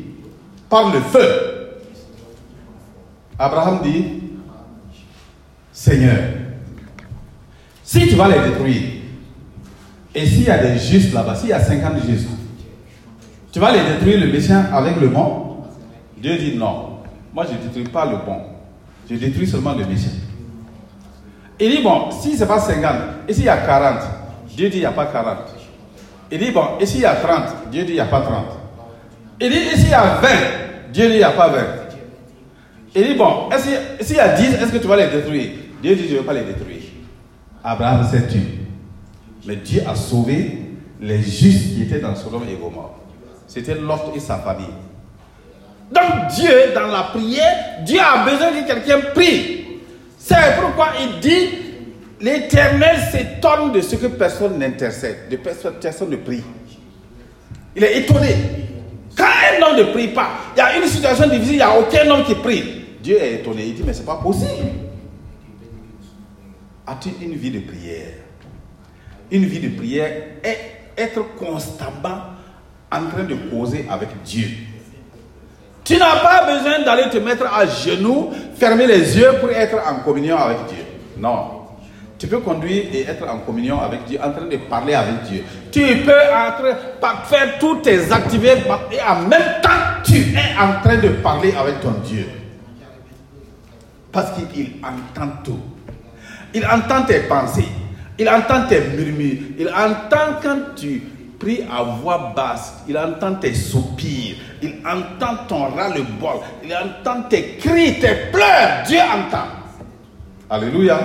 par 0.70 0.94
le 0.94 1.00
feu. 1.02 1.80
Abraham 3.38 3.82
dit, 3.84 4.06
Seigneur, 5.72 6.18
si 7.84 8.08
tu 8.08 8.16
vas 8.16 8.30
les 8.30 8.50
détruire, 8.50 8.82
et 10.16 10.26
s'il 10.26 10.44
y 10.44 10.50
a 10.50 10.58
des 10.64 10.80
justes 10.80 11.14
là-bas, 11.14 11.36
s'il 11.36 11.50
y 11.50 11.54
a 11.54 11.60
50 11.64 12.06
justes, 12.08 12.30
tu 13.52 13.60
vas 13.60 13.72
les 13.72 13.94
détruire 13.94 14.20
le 14.20 14.32
méchant 14.32 14.64
avec 14.72 15.00
le 15.00 15.10
bon 15.10 15.44
Dieu 16.24 16.38
dit 16.38 16.56
non. 16.56 17.00
Moi, 17.34 17.46
je 17.46 17.54
ne 17.54 17.68
détruis 17.68 17.92
pas 17.92 18.06
le 18.06 18.18
bon. 18.26 18.38
Je 19.10 19.16
détruis 19.16 19.46
seulement 19.46 19.74
le 19.74 19.86
méchant. 19.86 20.08
Il 21.60 21.72
dit, 21.72 21.82
bon, 21.82 22.12
si 22.12 22.36
ce 22.36 22.42
n'est 22.42 22.48
pas 22.48 22.60
50, 22.60 22.96
et 23.28 23.34
s'il 23.34 23.46
y 23.46 23.50
a 23.50 23.58
40, 23.58 24.00
Dieu 24.56 24.70
dit, 24.70 24.78
il 24.78 24.82
n'y 24.82 24.86
a 24.86 24.92
pas 24.92 25.06
40. 25.06 25.38
Il 26.32 26.40
dit, 26.40 26.52
bon, 26.52 26.66
et 26.80 26.86
s'il 26.86 27.02
y 27.02 27.06
a 27.06 27.16
30, 27.16 27.70
Dieu 27.72 27.84
dit, 27.84 27.92
il 27.92 27.96
n'y 27.96 28.02
a 28.02 28.06
pas 28.06 28.22
30. 28.22 28.46
Il 29.40 29.50
dit, 29.50 29.58
et 29.58 29.78
s'il 29.78 29.90
y 29.90 29.94
a 29.94 30.16
20, 30.22 30.30
Dieu 30.92 31.08
dit, 31.08 31.14
il 31.14 31.18
n'y 31.18 31.24
a 31.24 31.32
pas 31.32 31.48
20. 31.48 31.60
Il 32.96 33.04
dit, 33.04 33.14
bon, 33.16 33.50
s'il 34.02 34.16
y 34.16 34.20
a 34.20 34.30
10, 34.30 34.54
est-ce 34.56 34.72
que 34.72 34.78
tu 34.78 34.88
vas 34.88 34.96
les 34.98 35.08
détruire? 35.08 35.52
Dieu 35.82 35.96
dit, 35.96 36.08
je 36.08 36.14
ne 36.14 36.20
vais 36.20 36.26
pas 36.26 36.34
les 36.34 36.44
détruire. 36.44 36.82
Abraham 37.64 38.04
s'est 38.10 38.28
tué. 38.28 38.60
Mais 39.46 39.58
Dieu 39.58 39.84
a 39.88 39.96
sauvé 39.96 40.60
les 41.02 41.22
justes 41.22 41.76
qui 41.76 41.84
étaient 41.84 42.00
dans 42.00 42.16
Sodome 42.16 42.44
et 42.50 42.56
Gomorre. 42.56 42.96
C'était 43.48 43.76
Lot 43.76 44.14
et 44.16 44.20
sa 44.20 44.38
famille. 44.38 44.66
Donc 45.92 46.28
Dieu, 46.36 46.74
dans 46.74 46.88
la 46.88 47.04
prière, 47.04 47.84
Dieu 47.86 48.00
a 48.00 48.24
besoin 48.24 48.52
que 48.52 48.66
quelqu'un 48.66 49.12
prie. 49.14 49.63
C'est 50.26 50.56
pourquoi 50.58 50.94
il 51.02 51.20
dit, 51.20 51.50
l'Éternel 52.22 52.98
s'étonne 53.12 53.74
de 53.74 53.82
ce 53.82 53.98
que 53.98 54.08
personne 54.08 54.58
n'intercède, 54.58 55.28
de 55.30 55.36
personne 55.36 56.10
ne 56.10 56.16
prie. 56.16 56.42
Il 57.76 57.84
est 57.84 58.00
étonné. 58.00 58.34
Quand 59.18 59.26
un 59.26 59.62
homme 59.62 59.78
ne 59.78 59.92
prie 59.92 60.08
pas, 60.08 60.30
il 60.56 60.60
y 60.60 60.62
a 60.62 60.78
une 60.78 60.88
situation 60.88 61.28
difficile, 61.28 61.56
il 61.56 61.58
n'y 61.58 61.62
a 61.62 61.78
aucun 61.78 62.10
homme 62.10 62.24
qui 62.24 62.36
prie. 62.36 62.64
Dieu 63.02 63.22
est 63.22 63.34
étonné. 63.34 63.66
Il 63.66 63.76
dit, 63.76 63.84
mais 63.86 63.92
ce 63.92 64.00
n'est 64.00 64.06
pas 64.06 64.16
possible. 64.16 64.70
As-tu 66.88 67.10
une 67.22 67.36
vie 67.36 67.52
de 67.52 67.60
prière? 67.60 68.14
Une 69.30 69.44
vie 69.44 69.60
de 69.60 69.76
prière 69.76 70.10
est 70.42 70.58
être 70.98 71.36
constamment 71.36 72.22
en 72.90 73.10
train 73.10 73.24
de 73.24 73.36
causer 73.52 73.86
avec 73.90 74.08
Dieu. 74.24 74.48
Tu 75.84 75.98
n'as 75.98 76.22
pas 76.22 76.46
besoin 76.46 76.82
d'aller 76.86 77.10
te 77.10 77.18
mettre 77.18 77.46
à 77.54 77.66
genoux, 77.66 78.32
fermer 78.58 78.88
les 78.88 79.18
yeux 79.18 79.34
pour 79.40 79.50
être 79.52 79.78
en 79.88 80.04
communion 80.04 80.38
avec 80.38 80.58
Dieu. 80.68 80.84
Non. 81.18 81.62
Tu 82.18 82.28
peux 82.28 82.40
conduire 82.40 82.86
et 82.94 83.02
être 83.02 83.28
en 83.28 83.40
communion 83.40 83.82
avec 83.82 84.06
Dieu, 84.06 84.18
en 84.24 84.32
train 84.32 84.46
de 84.46 84.56
parler 84.58 84.94
avec 84.94 85.24
Dieu. 85.24 85.44
Tu 85.72 85.82
peux 86.06 86.12
faire 87.26 87.60
toutes 87.60 87.82
tes 87.82 88.12
activités 88.12 88.64
et 88.92 89.02
en 89.02 89.28
même 89.28 89.62
temps, 89.62 89.70
tu 90.04 90.16
es 90.16 90.58
en 90.58 90.82
train 90.82 90.98
de 90.98 91.10
parler 91.10 91.54
avec 91.60 91.82
ton 91.82 91.92
Dieu. 92.06 92.26
Parce 94.12 94.32
qu'il 94.32 94.76
entend 94.84 95.32
tout. 95.44 95.60
Il 96.54 96.66
entend 96.66 97.04
tes 97.04 97.22
pensées. 97.22 97.68
Il 98.18 98.30
entend 98.30 98.68
tes 98.68 98.80
murmures. 98.80 99.40
Il 99.58 99.68
entend 99.70 100.40
quand 100.42 100.76
tu 100.76 101.02
pries 101.44 101.62
à 101.70 101.84
voix 101.84 102.34
basse. 102.36 102.74
Il 102.88 102.98
entend 102.98 103.36
tes 103.36 103.54
soupirs. 103.54 104.38
Il 104.62 104.76
entend 104.86 105.46
ton 105.48 105.66
ras-le-bol. 105.76 106.38
Il 106.64 106.74
entend 106.74 107.24
tes 107.30 107.58
cris, 107.58 108.00
tes 108.00 108.32
pleurs. 108.32 108.84
Dieu 108.88 109.00
entend. 109.00 109.48
Alléluia. 110.50 111.00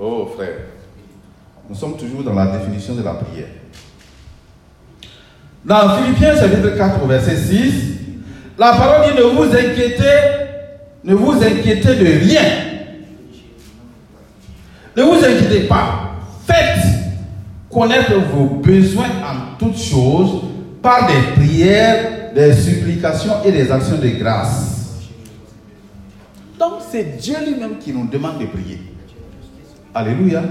Oh 0.00 0.30
frère, 0.34 0.56
nous 1.68 1.74
sommes 1.74 1.96
toujours 1.96 2.22
dans 2.22 2.34
la 2.34 2.46
définition 2.58 2.94
de 2.94 3.02
la 3.02 3.14
prière. 3.14 3.46
Dans 5.64 5.96
Philippiens 5.96 6.36
chapitre 6.36 6.76
4 6.76 7.02
au 7.02 7.06
verset 7.06 7.36
6, 7.36 7.72
la 8.58 8.72
parole 8.72 9.12
dit 9.12 9.18
ne 9.18 9.22
vous 9.22 9.44
inquiétez, 9.44 10.02
ne 11.04 11.14
vous 11.14 11.32
inquiétez 11.32 11.94
de 11.94 12.24
rien. 12.24 12.42
Ne 14.96 15.02
vous 15.02 15.24
inquiétez 15.24 15.66
pas. 15.66 16.16
Faites 16.46 16.93
connaître 17.74 18.14
vos 18.32 18.46
besoins 18.46 19.08
en 19.24 19.58
toutes 19.58 19.78
choses 19.78 20.42
par 20.80 21.08
des 21.08 21.42
prières, 21.42 22.32
des 22.34 22.52
supplications 22.54 23.42
et 23.44 23.50
des 23.50 23.70
actions 23.70 23.98
de 23.98 24.08
grâce. 24.08 25.00
Donc 26.58 26.74
c'est 26.90 27.18
Dieu 27.18 27.34
lui-même 27.44 27.78
qui 27.78 27.92
nous 27.92 28.06
demande 28.06 28.38
de 28.38 28.46
prier. 28.46 28.78
Alléluia. 29.92 30.42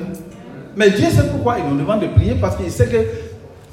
Mais 0.76 0.90
Dieu 0.90 1.06
sait 1.10 1.28
pourquoi 1.32 1.58
il 1.60 1.66
nous 1.66 1.80
demande 1.80 2.02
de 2.02 2.08
prier 2.08 2.36
parce 2.36 2.58
qu'il 2.58 2.70
sait 2.70 2.88
que 2.88 2.98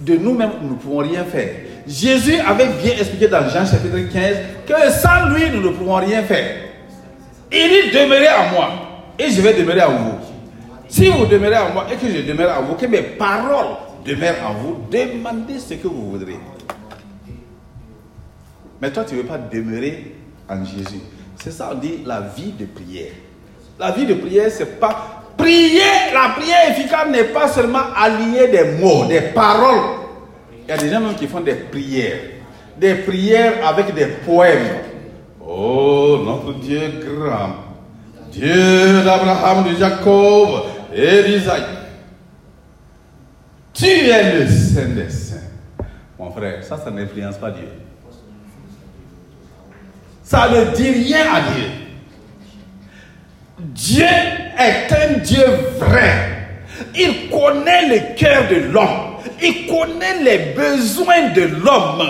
de 0.04 0.16
nous-mêmes, 0.16 0.52
nous 0.62 0.70
ne 0.70 0.74
pouvons 0.74 0.98
rien 0.98 1.24
faire. 1.24 1.48
Jésus 1.86 2.38
avait 2.38 2.68
bien 2.82 2.92
expliqué 2.92 3.28
dans 3.28 3.42
Jean 3.48 3.66
chapitre 3.66 3.98
15 4.12 4.36
que 4.66 4.90
sans 4.92 5.28
lui, 5.28 5.50
nous 5.52 5.60
ne 5.60 5.74
pouvons 5.74 5.96
rien 5.96 6.22
faire. 6.22 6.56
Il 7.52 7.68
dit 7.68 7.98
demeurez 7.98 8.28
en 8.28 8.54
moi 8.54 8.68
et 9.18 9.30
je 9.30 9.40
vais 9.40 9.54
demeurer 9.54 9.82
en 9.82 9.96
vous. 9.96 10.29
Si 10.90 11.08
vous 11.08 11.24
demeurez 11.24 11.56
en 11.56 11.72
moi 11.72 11.86
et 11.90 11.96
que 11.96 12.12
je 12.12 12.22
demeure 12.22 12.58
en 12.58 12.62
vous, 12.62 12.74
que 12.74 12.86
mes 12.86 13.02
paroles 13.02 13.76
demeurent 14.04 14.44
en 14.44 14.54
vous, 14.54 14.76
demandez 14.90 15.60
ce 15.60 15.74
que 15.74 15.86
vous 15.86 16.10
voudrez. 16.10 16.36
Mais 18.82 18.90
toi, 18.90 19.04
tu 19.04 19.14
ne 19.14 19.20
veux 19.20 19.26
pas 19.26 19.38
demeurer 19.38 20.16
en 20.48 20.64
Jésus. 20.64 21.00
C'est 21.36 21.52
ça, 21.52 21.70
on 21.72 21.76
dit 21.76 22.00
la 22.04 22.20
vie 22.20 22.52
de 22.58 22.64
prière. 22.66 23.12
La 23.78 23.92
vie 23.92 24.04
de 24.04 24.14
prière, 24.14 24.50
c'est 24.50 24.80
pas. 24.80 25.22
Prier, 25.36 25.80
la 26.12 26.34
prière 26.34 26.70
efficace 26.70 27.08
n'est 27.08 27.24
pas 27.24 27.48
seulement 27.48 27.94
allier 27.96 28.48
des 28.48 28.78
mots, 28.78 29.06
des 29.06 29.20
paroles. 29.20 30.00
Il 30.66 30.70
y 30.70 30.72
a 30.72 30.76
des 30.76 30.90
gens 30.90 31.00
même 31.00 31.14
qui 31.14 31.28
font 31.28 31.40
des 31.40 31.54
prières. 31.54 32.18
Des 32.76 32.94
prières 32.96 33.66
avec 33.66 33.94
des 33.94 34.06
poèmes. 34.06 34.68
Oh, 35.46 36.18
notre 36.24 36.58
Dieu 36.58 36.80
grand. 37.00 37.54
Dieu 38.32 39.02
d'Abraham, 39.02 39.64
de 39.64 39.76
Jacob 39.76 40.64
d'Isaac. 40.92 41.62
Tu 43.72 43.86
es 43.86 44.38
le 44.38 44.46
Saint 44.48 44.88
des 44.88 45.10
Saints. 45.10 45.36
Mon 46.18 46.30
frère, 46.32 46.62
ça, 46.62 46.76
ça 46.76 46.90
n'influence 46.90 47.36
pas 47.38 47.50
Dieu. 47.50 47.68
Ça 50.22 50.48
ne 50.48 50.74
dit 50.76 50.90
rien 50.90 51.24
à 51.32 51.40
Dieu. 51.52 51.64
Dieu 53.58 54.04
est 54.04 54.92
un 54.92 55.18
Dieu 55.18 55.44
vrai. 55.78 56.40
Il 56.94 57.30
connaît 57.30 57.88
le 57.88 58.16
cœur 58.16 58.48
de 58.48 58.56
l'homme. 58.72 59.16
Il 59.42 59.66
connaît 59.66 60.22
les 60.22 60.38
besoins 60.54 61.30
de 61.30 61.42
l'homme. 61.42 62.02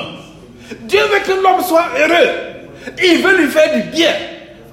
Dieu 0.82 1.00
veut 1.00 1.20
que 1.24 1.42
l'homme 1.42 1.62
soit 1.62 1.88
heureux. 1.98 2.50
Il 3.02 3.22
veut 3.22 3.38
lui 3.42 3.48
faire 3.48 3.74
du 3.74 3.90
bien. 3.90 4.12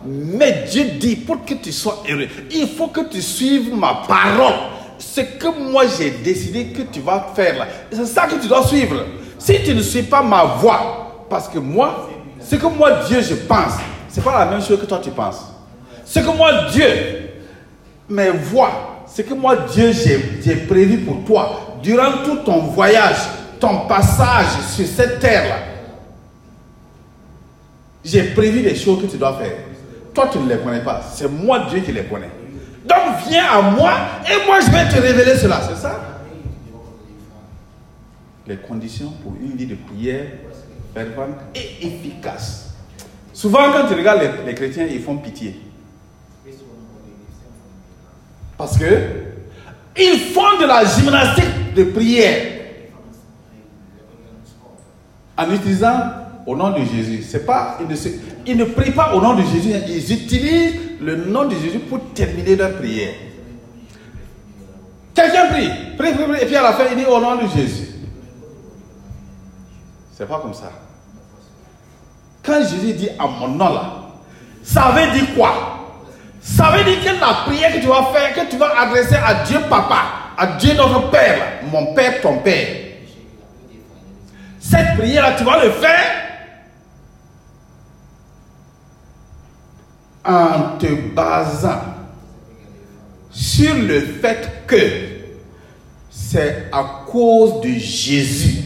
Mais 0.06 0.66
Dieu 0.70 0.86
dit, 1.00 1.16
pour 1.16 1.44
que 1.44 1.54
tu 1.56 1.72
sois 1.72 2.04
heureux, 2.10 2.28
il 2.52 2.68
faut 2.68 2.88
que 2.88 3.02
tu 3.02 3.22
suives 3.22 3.76
ma 3.76 4.04
parole. 4.08 4.54
Ce 5.00 5.22
que 5.22 5.48
moi 5.72 5.84
j'ai 5.98 6.10
décidé 6.10 6.68
que 6.68 6.82
tu 6.82 7.02
vas 7.02 7.32
faire 7.36 7.58
là, 7.60 7.68
c'est 7.92 8.06
ça 8.06 8.26
que 8.26 8.36
tu 8.42 8.48
dois 8.48 8.66
suivre. 8.66 9.06
Si 9.38 9.62
tu 9.64 9.76
ne 9.76 9.82
suis 9.82 10.04
pas 10.04 10.24
ma 10.24 10.44
voix, 10.44 11.26
parce 11.30 11.48
que 11.48 11.60
moi, 11.60 12.10
ce 12.40 12.56
que 12.56 12.66
moi 12.66 13.04
Dieu 13.08 13.22
je 13.22 13.36
pense, 13.36 13.74
c'est 14.10 14.24
pas 14.24 14.40
la 14.40 14.52
même 14.52 14.62
chose 14.62 14.80
que 14.80 14.86
toi 14.86 15.00
tu 15.04 15.12
penses. 15.12 15.42
Ce 16.06 16.20
que 16.20 16.36
moi 16.36 16.70
Dieu, 16.72 16.88
mes 18.10 18.30
voix, 18.30 19.06
ce 19.14 19.22
que 19.22 19.34
moi 19.34 19.56
Dieu 19.72 19.92
j'ai 19.92 20.56
prévu 20.56 21.00
pour 21.00 21.24
toi 21.26 21.78
durant 21.84 22.24
tout 22.24 22.38
ton 22.38 22.60
voyage, 22.62 23.18
ton 23.60 23.88
passage 23.88 24.48
sur 24.76 24.88
cette 24.88 25.20
terre 25.20 25.50
là. 25.50 25.58
J'ai 28.04 28.24
prévu 28.24 28.62
les 28.62 28.76
choses 28.76 29.02
que 29.02 29.08
tu 29.08 29.18
dois 29.18 29.38
faire. 29.38 29.67
Toi, 30.18 30.30
tu 30.32 30.40
ne 30.40 30.50
les 30.50 30.58
connais 30.58 30.80
pas. 30.80 31.00
C'est 31.14 31.30
moi, 31.30 31.68
Dieu, 31.70 31.80
qui 31.82 31.92
les 31.92 32.06
connais. 32.06 32.32
Donc, 32.84 33.20
viens 33.30 33.46
à 33.52 33.62
moi 33.62 33.92
et 34.26 34.48
moi, 34.48 34.60
je 34.60 34.72
vais 34.72 34.90
te 34.90 35.00
révéler 35.00 35.38
cela. 35.38 35.62
C'est 35.62 35.80
ça? 35.80 36.24
Les 38.48 38.58
conditions 38.58 39.12
pour 39.22 39.34
une 39.40 39.56
vie 39.56 39.68
de 39.68 39.76
prière 39.76 40.26
fervente 40.92 41.38
et 41.54 41.86
efficace. 41.86 42.74
Souvent, 43.32 43.72
quand 43.72 43.88
tu 43.88 43.94
regardes 43.94 44.24
les, 44.44 44.56
chrétiens, 44.56 44.88
ils 44.90 45.04
font 45.04 45.18
pitié. 45.18 45.62
Parce 48.58 48.76
que 48.76 48.86
ils 49.96 50.32
font 50.34 50.58
de 50.60 50.66
la 50.66 50.84
gymnastique 50.84 51.76
de 51.76 51.84
prière 51.84 52.54
en 55.38 55.52
utilisant 55.52 56.00
au 56.48 56.56
nom 56.56 56.72
de 56.72 56.84
Jésus. 56.86 57.22
C'est 57.22 57.46
pas, 57.46 57.78
ils, 57.80 57.88
ne 57.88 57.96
ils 58.48 58.56
ne 58.56 58.64
prient 58.64 58.92
pas 58.92 59.14
au 59.14 59.22
nom 59.22 59.34
de 59.34 59.44
Jésus, 59.44 59.74
hein. 59.74 59.82
ils 59.88 60.14
utilisent 60.14 60.76
le 61.02 61.18
nom 61.26 61.46
de 61.46 61.56
Jésus 61.56 61.80
pour 61.80 62.00
terminer 62.14 62.56
leur 62.56 62.74
prière. 62.78 63.14
Quelqu'un 65.14 65.48
prie, 65.48 65.70
prie, 65.98 66.14
prie, 66.14 66.24
prie, 66.26 66.42
et 66.42 66.46
puis 66.46 66.56
à 66.56 66.64
la 66.64 66.74
fin, 66.74 66.86
il 66.90 66.98
dit 66.98 67.06
au 67.06 67.20
nom 67.20 67.36
de 67.36 67.48
Jésus. 67.48 67.90
C'est 70.14 70.28
pas 70.28 70.40
comme 70.40 70.54
ça. 70.54 70.72
Quand 72.44 72.62
Jésus 72.62 72.94
dit 72.94 73.10
à 73.20 73.28
mon 73.28 73.50
nom 73.50 73.74
là, 73.74 73.94
ça 74.64 74.94
veut 74.96 75.12
dire 75.12 75.36
quoi? 75.36 75.54
Ça 76.40 76.72
veut 76.72 76.84
dire 76.84 77.04
que 77.04 77.20
la 77.20 77.34
prière 77.46 77.74
que 77.74 77.80
tu 77.80 77.88
vas 77.88 78.04
faire, 78.14 78.34
que 78.34 78.50
tu 78.50 78.58
vas 78.58 78.80
adresser 78.80 79.16
à 79.16 79.44
Dieu 79.44 79.60
Papa, 79.70 80.04
à 80.38 80.48
Dieu 80.58 80.74
notre 80.76 81.10
Père, 81.10 81.64
mon 81.72 81.94
Père, 81.94 82.22
ton 82.22 82.38
Père. 82.40 82.68
Cette 84.60 84.98
prière-là, 84.98 85.34
tu 85.38 85.44
vas 85.44 85.64
le 85.64 85.72
faire 85.72 86.27
en 90.28 90.78
te 90.78 90.88
basant 91.14 91.82
sur 93.32 93.74
le 93.76 94.02
fait 94.02 94.66
que 94.68 94.78
c'est 96.10 96.68
à 96.72 97.06
cause 97.10 97.62
de 97.62 97.70
Jésus 97.70 98.64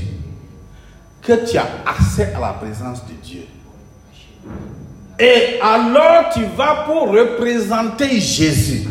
que 1.21 1.50
tu 1.50 1.58
as 1.58 1.67
accès 1.86 2.34
à 2.36 2.39
la 2.39 2.54
présence 2.54 3.06
de 3.06 3.13
Dieu. 3.21 3.43
Et 5.19 5.60
alors 5.62 6.30
tu 6.34 6.43
vas 6.58 6.84
pour 6.86 7.10
représenter 7.10 8.19
Jésus. 8.19 8.88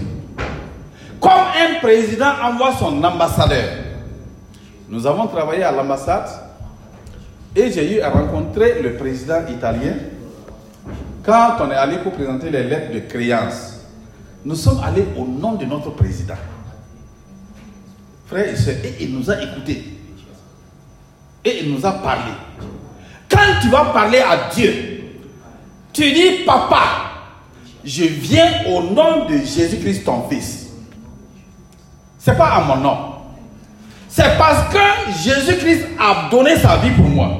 Comme 1.21 1.33
un 1.33 1.81
président 1.81 2.33
envoie 2.43 2.73
son 2.79 3.03
ambassadeur. 3.03 3.69
Nous 4.89 5.07
avons 5.07 5.27
travaillé 5.27 5.65
à 5.65 5.73
l'ambassade 5.73 6.29
et 7.55 7.71
j'ai 7.73 7.97
eu 7.97 8.01
à 8.01 8.11
rencontrer 8.11 8.81
le 8.81 8.95
président 8.95 9.41
italien 9.49 9.95
quand 11.25 11.57
on 11.61 11.71
est 11.71 11.75
allé 11.75 11.99
pour 11.99 12.13
présenter 12.13 12.51
les 12.51 12.65
lettres 12.65 12.93
de 12.93 13.01
créance. 13.01 13.81
Nous 14.45 14.55
sommes 14.55 14.81
allés 14.83 15.07
au 15.17 15.25
nom 15.27 15.55
de 15.55 15.65
notre 15.65 15.91
président. 15.91 16.35
Frère 18.27 18.49
et 18.49 18.57
soeur, 18.57 18.77
et 18.85 18.97
il 19.01 19.15
nous 19.17 19.31
a 19.31 19.43
écoutés. 19.43 19.99
Et 21.45 21.65
il 21.65 21.75
nous 21.75 21.85
a 21.85 21.93
parlé. 21.93 22.33
Quand 23.29 23.61
tu 23.61 23.69
vas 23.69 23.87
parler 23.87 24.19
à 24.19 24.51
Dieu, 24.55 24.73
tu 25.93 26.13
dis, 26.13 26.45
Papa, 26.47 26.81
je 27.85 28.05
viens 28.05 28.65
au 28.69 28.83
nom 28.83 29.27
de 29.27 29.39
Jésus-Christ, 29.39 30.05
ton 30.05 30.29
Fils. 30.29 30.69
C'est 32.19 32.37
pas 32.37 32.49
à 32.49 32.61
mon 32.65 32.77
nom. 32.77 32.97
C'est 34.09 34.37
parce 34.39 34.73
que 34.73 35.23
Jésus-Christ 35.23 35.87
a 35.99 36.29
donné 36.31 36.57
sa 36.57 36.77
vie 36.77 36.91
pour 36.91 37.07
moi. 37.07 37.31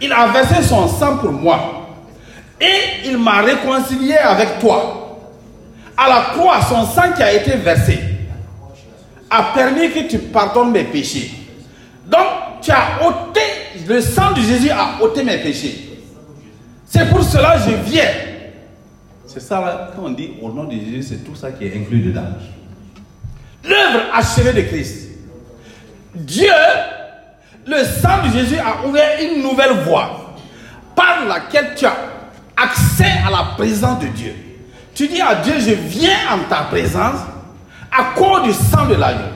Il 0.00 0.12
a 0.12 0.28
versé 0.28 0.62
son 0.62 0.88
sang 0.88 1.18
pour 1.18 1.32
moi. 1.32 1.77
Et 2.60 3.08
il 3.08 3.18
m'a 3.18 3.42
réconcilié 3.42 4.16
avec 4.16 4.58
toi. 4.58 5.18
À 5.96 6.08
la 6.08 6.20
croix, 6.32 6.60
son 6.62 6.84
sang 6.86 7.12
qui 7.14 7.22
a 7.22 7.32
été 7.32 7.52
versé 7.56 7.98
a 9.30 9.52
permis 9.54 9.90
que 9.90 10.08
tu 10.08 10.18
pardonnes 10.18 10.70
mes 10.70 10.84
péchés. 10.84 11.30
Donc, 12.06 12.26
tu 12.62 12.70
as 12.70 13.06
ôté, 13.06 13.40
le 13.86 14.00
sang 14.00 14.32
de 14.32 14.40
Jésus 14.40 14.70
a 14.70 15.02
ôté 15.02 15.22
mes 15.22 15.38
péchés. 15.38 16.00
C'est 16.86 17.08
pour 17.10 17.22
cela 17.22 17.56
que 17.58 17.70
je 17.70 17.76
viens. 17.90 18.10
C'est 19.26 19.40
ça, 19.40 19.60
là, 19.60 19.90
quand 19.94 20.04
on 20.06 20.10
dit 20.10 20.30
au 20.40 20.50
nom 20.50 20.64
de 20.64 20.72
Jésus, 20.72 21.02
c'est 21.02 21.24
tout 21.24 21.34
ça 21.34 21.52
qui 21.52 21.66
est 21.66 21.76
inclus 21.76 22.00
dedans. 22.00 22.22
l'œuvre 23.64 24.04
achevée 24.14 24.52
de 24.52 24.62
Christ. 24.62 25.08
Dieu, 26.14 26.52
le 27.66 27.84
sang 27.84 28.26
de 28.26 28.32
Jésus 28.32 28.58
a 28.58 28.86
ouvert 28.86 29.18
une 29.20 29.42
nouvelle 29.42 29.72
voie 29.84 30.34
par 30.96 31.26
laquelle 31.26 31.74
tu 31.76 31.84
as 31.84 31.96
accès 32.62 33.12
à 33.26 33.30
la 33.30 33.54
présence 33.56 34.00
de 34.00 34.08
Dieu. 34.08 34.34
Tu 34.94 35.08
dis 35.08 35.20
à 35.20 35.36
Dieu, 35.36 35.54
je 35.60 35.72
viens 35.74 36.18
en 36.32 36.48
ta 36.48 36.62
présence 36.64 37.20
à 37.90 38.14
cause 38.16 38.42
du 38.42 38.52
sang 38.52 38.86
de 38.86 38.94
l'agneau, 38.94 39.28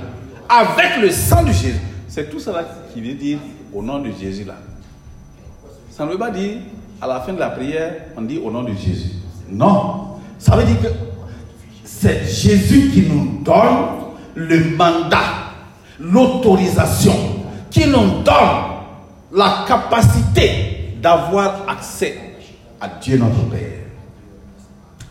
avec 0.48 1.00
le 1.00 1.10
sang 1.10 1.42
de 1.42 1.52
Jésus. 1.52 1.80
C'est 2.08 2.28
tout 2.30 2.40
cela 2.40 2.64
qui 2.92 3.00
veut 3.00 3.14
dire 3.14 3.38
au 3.72 3.82
nom 3.82 4.00
de 4.00 4.10
Jésus 4.10 4.44
là. 4.44 4.54
Ça 5.90 6.04
ne 6.04 6.10
veut 6.10 6.18
pas 6.18 6.30
dire 6.30 6.58
à 7.00 7.06
la 7.06 7.20
fin 7.20 7.32
de 7.32 7.38
la 7.38 7.50
prière, 7.50 7.94
on 8.16 8.22
dit 8.22 8.38
au 8.38 8.50
nom 8.50 8.62
de 8.62 8.72
Jésus. 8.72 9.12
Non. 9.48 10.18
Ça 10.38 10.56
veut 10.56 10.64
dire 10.64 10.80
que 10.80 10.88
c'est 11.84 12.24
Jésus 12.24 12.90
qui 12.90 13.02
nous 13.02 13.42
donne 13.42 13.86
le 14.34 14.76
mandat, 14.76 15.52
l'autorisation, 16.00 17.14
qui 17.70 17.86
nous 17.86 18.22
donne 18.22 18.72
la 19.32 19.64
capacité 19.66 20.96
d'avoir 21.00 21.68
accès 21.68 22.31
à 22.82 22.88
Dieu 23.00 23.16
notre 23.16 23.48
Père. 23.48 23.60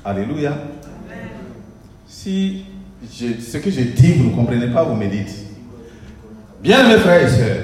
Alléluia. 0.03 0.51
Si 2.05 2.65
je- 3.03 3.41
ce 3.41 3.57
que 3.57 3.71
je 3.71 3.81
dis, 3.81 4.13
vous 4.13 4.31
ne 4.31 4.36
comprenez 4.36 4.67
pas, 4.67 4.84
vous 4.84 4.95
me 4.95 5.07
dites. 5.07 5.34
Bien, 6.62 6.88
mes 6.88 6.97
frères 6.97 7.23
et 7.23 7.29
sœurs, 7.29 7.63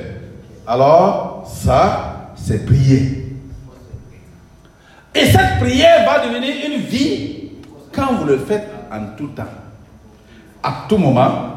alors 0.65 1.45
ça, 1.45 2.31
c'est 2.35 2.65
prier. 2.65 3.35
Et 5.13 5.25
cette 5.25 5.59
prière 5.59 6.05
va 6.05 6.25
devenir 6.25 6.53
une 6.65 6.81
vie 6.83 7.49
quand 7.91 8.13
vous 8.15 8.25
le 8.25 8.37
faites 8.39 8.67
en 8.91 9.15
tout 9.17 9.27
temps. 9.27 9.43
À 10.63 10.85
tout 10.87 10.97
moment. 10.97 11.53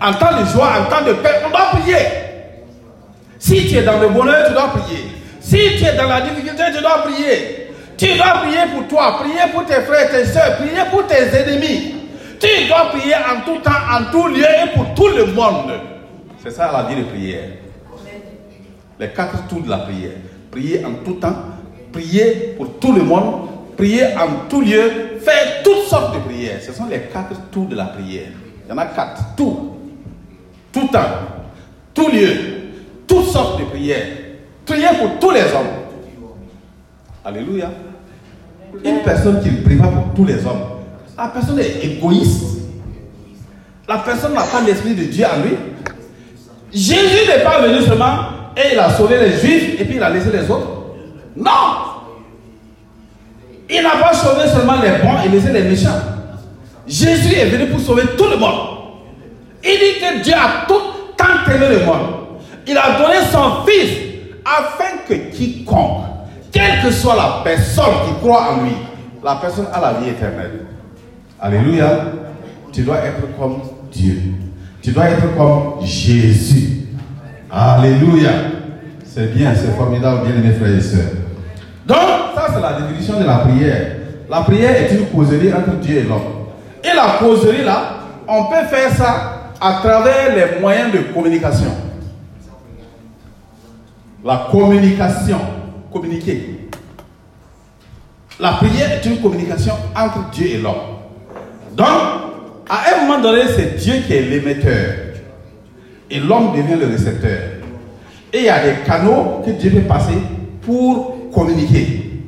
En 0.00 0.12
temps 0.14 0.40
de 0.40 0.44
joie, 0.46 0.70
en 0.80 0.84
temps 0.90 1.04
de 1.06 1.12
paix, 1.14 1.42
on 1.46 1.50
doit 1.50 1.70
prier. 1.80 1.96
Si 3.38 3.66
tu 3.68 3.76
es 3.76 3.82
dans 3.84 4.00
le 4.00 4.08
bonheur, 4.08 4.46
tu 4.48 4.52
dois 4.54 4.68
prier. 4.68 5.04
Si 5.40 5.56
tu 5.78 5.84
es 5.84 5.94
dans 5.96 6.08
la 6.08 6.22
difficulté, 6.22 6.62
tu 6.74 6.80
dois 6.80 7.02
prier. 7.02 7.65
Tu 7.96 8.14
dois 8.16 8.42
prier 8.42 8.66
pour 8.74 8.86
toi, 8.88 9.18
prier 9.18 9.50
pour 9.52 9.64
tes 9.64 9.80
frères, 9.82 10.10
tes 10.10 10.26
soeurs, 10.26 10.56
prier 10.56 10.82
pour 10.90 11.06
tes 11.06 11.14
ennemis. 11.14 11.94
Tu 12.38 12.68
dois 12.68 12.90
prier 12.90 13.14
en 13.14 13.40
tout 13.44 13.60
temps, 13.60 13.70
en 13.70 14.10
tout 14.10 14.28
lieu 14.28 14.44
et 14.44 14.74
pour 14.74 14.94
tout 14.94 15.08
le 15.08 15.26
monde. 15.32 15.72
C'est 16.42 16.50
ça 16.50 16.70
la 16.70 16.82
vie 16.84 17.02
de 17.02 17.08
prière. 17.08 17.48
Les 19.00 19.08
quatre 19.08 19.46
tours 19.48 19.62
de 19.62 19.70
la 19.70 19.78
prière. 19.78 20.12
Prier 20.50 20.84
en 20.84 21.04
tout 21.04 21.14
temps, 21.14 21.36
prier 21.92 22.54
pour 22.56 22.78
tout 22.78 22.92
le 22.92 23.02
monde, 23.02 23.48
prier 23.76 24.06
en 24.16 24.48
tout 24.48 24.60
lieu, 24.60 25.18
faire 25.20 25.62
toutes 25.64 25.84
sortes 25.84 26.14
de 26.14 26.20
prières. 26.20 26.60
Ce 26.62 26.72
sont 26.72 26.86
les 26.86 27.00
quatre 27.12 27.50
tours 27.50 27.66
de 27.66 27.76
la 27.76 27.86
prière. 27.86 28.28
Il 28.66 28.70
y 28.70 28.72
en 28.72 28.78
a 28.78 28.86
quatre. 28.86 29.34
Tout. 29.36 29.72
Tout 30.72 30.88
temps, 30.88 31.00
tout 31.94 32.10
lieu, 32.10 32.28
toutes 33.06 33.28
sortes 33.28 33.58
de 33.58 33.64
prières. 33.64 34.06
Prier 34.66 34.88
pour 34.98 35.18
tous 35.18 35.30
les 35.30 35.40
hommes. 35.40 35.86
Alléluia. 37.24 37.70
Une 38.84 39.02
personne 39.02 39.42
qui 39.42 39.50
pas 39.76 39.88
pour 39.88 40.14
tous 40.14 40.24
les 40.24 40.44
hommes, 40.46 40.62
la 41.16 41.28
personne 41.28 41.58
est 41.58 41.84
égoïste. 41.84 42.44
La 43.88 43.98
personne 43.98 44.34
n'a 44.34 44.42
pas 44.42 44.60
l'esprit 44.66 44.94
de 44.94 45.04
Dieu 45.04 45.24
en 45.24 45.42
lui. 45.42 45.56
Jésus 46.72 47.28
n'est 47.28 47.44
pas 47.44 47.60
venu 47.60 47.80
seulement 47.82 48.16
et 48.56 48.72
il 48.72 48.78
a 48.78 48.90
sauvé 48.90 49.18
les 49.18 49.38
juifs 49.38 49.80
et 49.80 49.84
puis 49.84 49.96
il 49.96 50.02
a 50.02 50.10
laissé 50.10 50.30
les 50.32 50.50
autres. 50.50 50.68
Non! 51.36 51.50
Il 53.68 53.82
n'a 53.82 54.02
pas 54.02 54.12
sauvé 54.12 54.48
seulement 54.48 54.80
les 54.80 55.02
bons 55.02 55.22
et 55.24 55.28
laissé 55.28 55.52
les 55.52 55.62
méchants. 55.62 56.00
Jésus 56.86 57.34
est 57.34 57.46
venu 57.46 57.66
pour 57.66 57.80
sauver 57.80 58.02
tout 58.16 58.28
le 58.30 58.36
monde. 58.36 58.76
Il 59.64 59.70
dit 59.70 60.00
que 60.00 60.22
Dieu 60.22 60.34
a 60.34 60.66
tout 60.66 60.80
tant 61.16 61.52
aimé 61.52 61.66
le 61.70 61.84
monde. 61.84 62.16
Il 62.66 62.76
a 62.76 62.98
donné 62.98 63.16
son 63.30 63.64
Fils 63.66 63.90
afin 64.44 64.98
que 65.08 65.14
quiconque, 65.36 66.02
quelle 66.56 66.82
que 66.82 66.90
soit 66.90 67.16
la 67.16 67.42
personne 67.44 67.94
qui 68.06 68.14
croit 68.20 68.52
en 68.52 68.64
lui, 68.64 68.72
la 69.22 69.34
personne 69.36 69.66
a 69.72 69.80
la 69.80 69.92
vie 69.94 70.10
éternelle. 70.10 70.66
Alléluia. 71.40 71.86
Tu 72.72 72.82
dois 72.82 72.98
être 72.98 73.36
comme 73.38 73.58
Dieu. 73.92 74.22
Tu 74.82 74.92
dois 74.92 75.10
être 75.10 75.36
comme 75.36 75.84
Jésus. 75.84 76.88
Alléluia. 77.50 78.30
C'est 79.04 79.34
bien, 79.34 79.54
c'est 79.54 79.76
formidable, 79.76 80.26
bien 80.26 80.42
mes 80.42 80.54
frères 80.54 80.76
et 80.76 80.80
sœurs. 80.80 81.12
Donc, 81.86 81.96
ça 82.34 82.48
c'est 82.54 82.60
la 82.60 82.80
définition 82.80 83.20
de 83.20 83.24
la 83.24 83.38
prière. 83.38 83.96
La 84.28 84.40
prière 84.40 84.76
est 84.76 84.94
une 84.94 85.06
causerie 85.06 85.52
entre 85.52 85.76
Dieu 85.80 85.98
et 85.98 86.02
l'homme. 86.02 86.20
Et 86.82 86.94
la 86.94 87.18
causerie 87.18 87.64
là, 87.64 87.96
on 88.28 88.44
peut 88.44 88.66
faire 88.68 88.90
ça 88.92 89.52
à 89.60 89.74
travers 89.82 90.34
les 90.34 90.60
moyens 90.60 90.92
de 90.92 90.98
communication. 91.14 91.70
La 94.24 94.48
communication, 94.50 95.38
communiquer. 95.96 96.68
La 98.38 98.52
prière 98.52 98.92
est 98.92 99.06
une 99.06 99.20
communication 99.20 99.72
entre 99.96 100.30
Dieu 100.30 100.46
et 100.46 100.58
l'homme. 100.58 100.74
Donc, 101.74 101.86
à 102.68 102.94
un 102.94 103.06
moment 103.06 103.22
donné, 103.22 103.42
c'est 103.54 103.76
Dieu 103.76 103.94
qui 104.06 104.12
est 104.12 104.22
l'émetteur. 104.22 104.94
Et 106.10 106.20
l'homme 106.20 106.52
devient 106.52 106.78
le 106.78 106.86
récepteur. 106.86 107.38
Et 108.32 108.38
il 108.38 108.44
y 108.44 108.48
a 108.48 108.62
des 108.62 108.82
canaux 108.84 109.42
que 109.44 109.50
Dieu 109.52 109.70
peut 109.70 109.80
passer 109.80 110.18
pour 110.62 111.30
communiquer. 111.32 112.20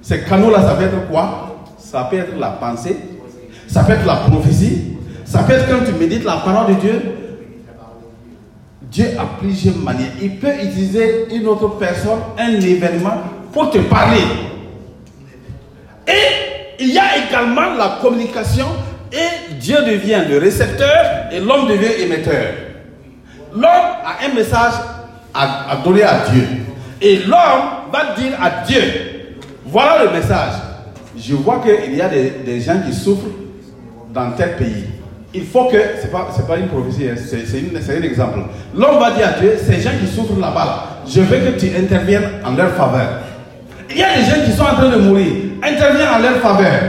Ces 0.00 0.22
canaux-là, 0.22 0.62
ça 0.62 0.74
peut 0.74 0.84
être 0.84 1.08
quoi? 1.10 1.66
Ça 1.78 2.04
peut 2.10 2.16
être 2.16 2.38
la 2.38 2.50
pensée, 2.50 2.96
ça 3.68 3.84
peut 3.84 3.92
être 3.92 4.06
la 4.06 4.16
prophétie, 4.16 4.96
ça 5.24 5.42
peut 5.42 5.52
être 5.52 5.68
quand 5.68 5.84
tu 5.84 5.92
médites 5.92 6.24
la 6.24 6.36
parole 6.38 6.74
de 6.74 6.80
Dieu. 6.80 7.02
Dieu 8.92 9.06
a 9.18 9.24
plusieurs 9.40 9.76
manières. 9.76 10.10
Il 10.20 10.36
peut 10.36 10.54
utiliser 10.54 11.34
une 11.34 11.46
autre 11.46 11.78
personne, 11.78 12.18
un 12.38 12.60
événement 12.60 13.22
pour 13.50 13.70
te 13.70 13.78
parler. 13.78 14.20
Et 16.06 16.78
il 16.78 16.92
y 16.92 16.98
a 16.98 17.26
également 17.26 17.74
la 17.74 17.98
communication 18.02 18.66
et 19.10 19.54
Dieu 19.54 19.78
devient 19.86 20.22
le 20.28 20.36
récepteur 20.38 21.28
et 21.32 21.40
l'homme 21.40 21.68
devient 21.68 22.02
émetteur. 22.02 22.52
L'homme 23.54 23.64
a 23.64 24.26
un 24.26 24.34
message 24.34 24.74
à, 25.32 25.76
donner 25.82 26.02
à 26.02 26.26
Dieu. 26.30 26.46
Et 27.00 27.16
l'homme 27.20 27.90
va 27.90 28.14
dire 28.14 28.32
à 28.42 28.62
Dieu, 28.66 28.82
voilà 29.64 30.04
le 30.04 30.10
message. 30.10 30.52
Je 31.16 31.34
vois 31.34 31.60
qu'il 31.60 31.94
y 31.94 32.02
a 32.02 32.10
des 32.10 32.60
gens 32.60 32.80
qui 32.86 32.92
souffrent 32.92 33.30
dans 34.12 34.32
tel 34.32 34.56
pays. 34.56 34.84
Il 35.34 35.46
faut 35.46 35.64
que, 35.64 35.78
ce 35.98 36.04
n'est 36.04 36.12
pas, 36.12 36.28
pas 36.46 36.56
une 36.58 36.68
prophétie, 36.68 37.08
hein, 37.08 37.14
c'est 37.16 37.96
un 37.96 38.02
exemple. 38.02 38.40
L'homme 38.76 38.98
va 38.98 39.12
dire 39.12 39.28
à 39.28 39.40
Dieu, 39.40 39.56
ces 39.64 39.80
gens 39.80 39.92
qui 39.98 40.06
souffrent 40.06 40.38
là-bas, 40.38 41.00
je 41.08 41.20
veux 41.20 41.38
que 41.38 41.58
tu 41.58 41.70
interviennes 41.74 42.28
en 42.44 42.52
leur 42.52 42.72
faveur. 42.72 43.20
Il 43.90 43.96
y 43.96 44.02
a 44.02 44.14
des 44.16 44.24
gens 44.24 44.44
qui 44.44 44.52
sont 44.52 44.62
en 44.64 44.74
train 44.74 44.90
de 44.90 44.96
mourir, 44.96 45.32
interviens 45.62 46.12
en 46.16 46.18
leur 46.18 46.36
faveur. 46.36 46.80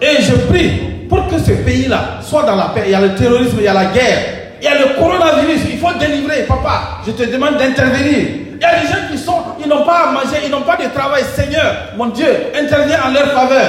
Et 0.00 0.22
je 0.22 0.34
prie 0.48 1.06
pour 1.08 1.26
que 1.28 1.38
ce 1.38 1.52
pays-là 1.52 2.20
soit 2.22 2.44
dans 2.44 2.56
la 2.56 2.70
paix. 2.74 2.84
Il 2.86 2.92
y 2.92 2.94
a 2.94 3.00
le 3.00 3.14
terrorisme, 3.14 3.56
il 3.58 3.64
y 3.64 3.68
a 3.68 3.74
la 3.74 3.86
guerre, 3.86 4.18
il 4.60 4.64
y 4.64 4.68
a 4.68 4.78
le 4.78 4.98
coronavirus, 4.98 5.60
il 5.70 5.78
faut 5.78 5.92
délivrer. 6.00 6.44
Papa, 6.48 7.00
je 7.06 7.12
te 7.12 7.30
demande 7.30 7.58
d'intervenir. 7.58 8.18
Il 8.54 8.60
y 8.60 8.64
a 8.64 8.80
des 8.80 8.86
gens 8.86 9.10
qui 9.10 9.18
sont, 9.18 9.36
ils 9.62 9.68
n'ont 9.68 9.84
pas 9.84 10.08
à 10.08 10.12
manger, 10.12 10.38
ils 10.46 10.50
n'ont 10.50 10.62
pas 10.62 10.76
de 10.76 10.88
travail. 10.94 11.24
Seigneur, 11.34 11.74
mon 11.96 12.06
Dieu, 12.06 12.28
interviens 12.58 13.00
en 13.06 13.12
leur 13.12 13.32
faveur. 13.32 13.66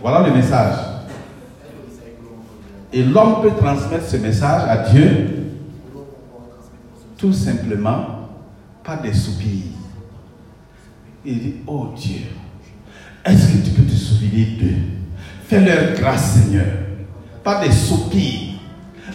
Voilà 0.00 0.26
le 0.26 0.32
message. 0.32 0.95
Et 2.92 3.02
l'homme 3.02 3.42
peut 3.42 3.52
transmettre 3.58 4.06
ce 4.06 4.16
message 4.16 4.62
à 4.68 4.88
Dieu 4.90 5.28
tout 7.18 7.32
simplement 7.32 8.28
par 8.84 9.02
des 9.02 9.12
soupirs. 9.12 9.72
Il 11.24 11.38
dit, 11.40 11.54
oh 11.66 11.88
Dieu, 11.96 12.20
est-ce 13.24 13.52
que 13.52 13.64
tu 13.64 13.70
peux 13.70 13.82
te 13.82 13.96
souvenir 13.96 14.46
d'eux? 14.60 14.76
Fais-leur 15.48 15.98
grâce, 15.98 16.34
Seigneur, 16.34 16.66
par 17.42 17.60
des 17.60 17.72
soupirs. 17.72 18.54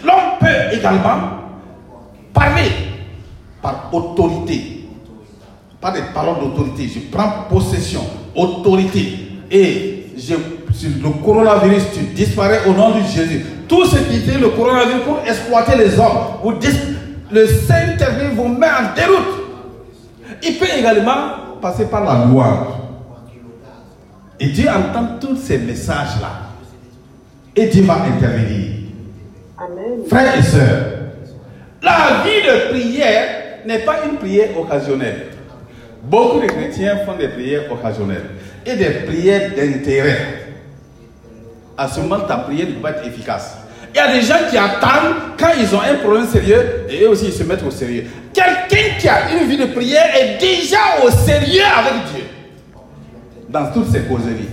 L'homme 0.03 0.37
peut 0.39 0.75
également 0.77 1.19
parler 2.33 2.69
par 3.61 3.89
autorité, 3.93 4.89
par 5.79 5.93
des 5.93 6.01
paroles 6.13 6.39
d'autorité. 6.39 6.87
Je 6.87 6.99
prends 7.11 7.43
possession, 7.49 8.01
autorité, 8.35 9.39
et 9.49 10.07
je, 10.17 10.35
le 11.03 11.23
coronavirus, 11.23 11.83
tu 11.93 11.99
disparais 12.13 12.61
au 12.67 12.73
nom 12.73 12.91
de 12.91 13.03
Jésus. 13.03 13.45
Tout 13.67 13.85
ce 13.85 13.97
qui 13.97 14.17
était 14.17 14.37
le 14.37 14.49
coronavirus 14.49 15.03
pour 15.05 15.19
exploiter 15.25 15.77
les 15.77 15.99
hommes, 15.99 16.53
le 17.31 17.47
Saint-Esprit 17.47 18.35
vous 18.35 18.47
met 18.47 18.67
en 18.67 18.95
déroute. 18.95 19.41
Il 20.43 20.57
peut 20.57 20.67
également 20.77 21.59
passer 21.61 21.85
par 21.85 22.03
la 22.03 22.25
louange. 22.25 22.67
Et 24.39 24.47
Dieu 24.47 24.67
entend 24.69 25.19
tous 25.19 25.37
ces 25.37 25.59
messages-là. 25.59 26.49
Et 27.55 27.67
Dieu 27.67 27.83
va 27.83 28.01
intervenir. 28.03 28.71
Amen. 29.57 30.05
Frères 30.09 30.37
et 30.37 30.41
sœurs, 30.41 30.85
la 31.83 32.23
vie 32.23 32.41
de 32.45 32.71
prière 32.71 33.27
n'est 33.67 33.79
pas 33.79 33.97
une 34.09 34.17
prière 34.17 34.57
occasionnelle. 34.59 35.27
Beaucoup 36.03 36.39
de 36.39 36.47
chrétiens 36.47 36.97
font 37.05 37.15
des 37.15 37.27
prières 37.27 37.71
occasionnelles 37.71 38.31
et 38.65 38.75
des 38.75 38.89
prières 39.05 39.51
d'intérêt. 39.55 40.40
À 41.81 41.87
ce 41.87 41.99
moment, 41.99 42.19
ta 42.19 42.37
prière 42.37 42.67
ne 42.67 42.73
peut 42.73 42.81
pas 42.81 42.91
être 42.91 43.07
efficace. 43.07 43.57
Il 43.91 43.97
y 43.97 43.99
a 43.99 44.13
des 44.13 44.21
gens 44.21 44.35
qui 44.51 44.55
attendent 44.55 45.15
quand 45.35 45.49
ils 45.59 45.75
ont 45.75 45.81
un 45.81 45.95
problème 45.95 46.27
sérieux 46.27 46.85
et 46.87 47.01
eux 47.03 47.09
aussi 47.09 47.25
ils 47.25 47.33
se 47.33 47.41
mettent 47.41 47.63
au 47.63 47.71
sérieux. 47.71 48.05
Quelqu'un 48.31 48.99
qui 48.99 49.09
a 49.09 49.31
une 49.31 49.49
vie 49.49 49.57
de 49.57 49.65
prière 49.65 50.05
est 50.15 50.39
déjà 50.39 50.77
au 51.03 51.09
sérieux 51.09 51.63
avec 51.75 51.93
Dieu. 52.13 52.23
Dans 53.49 53.65
toutes 53.71 53.91
ses 53.91 54.01
causeries. 54.01 54.47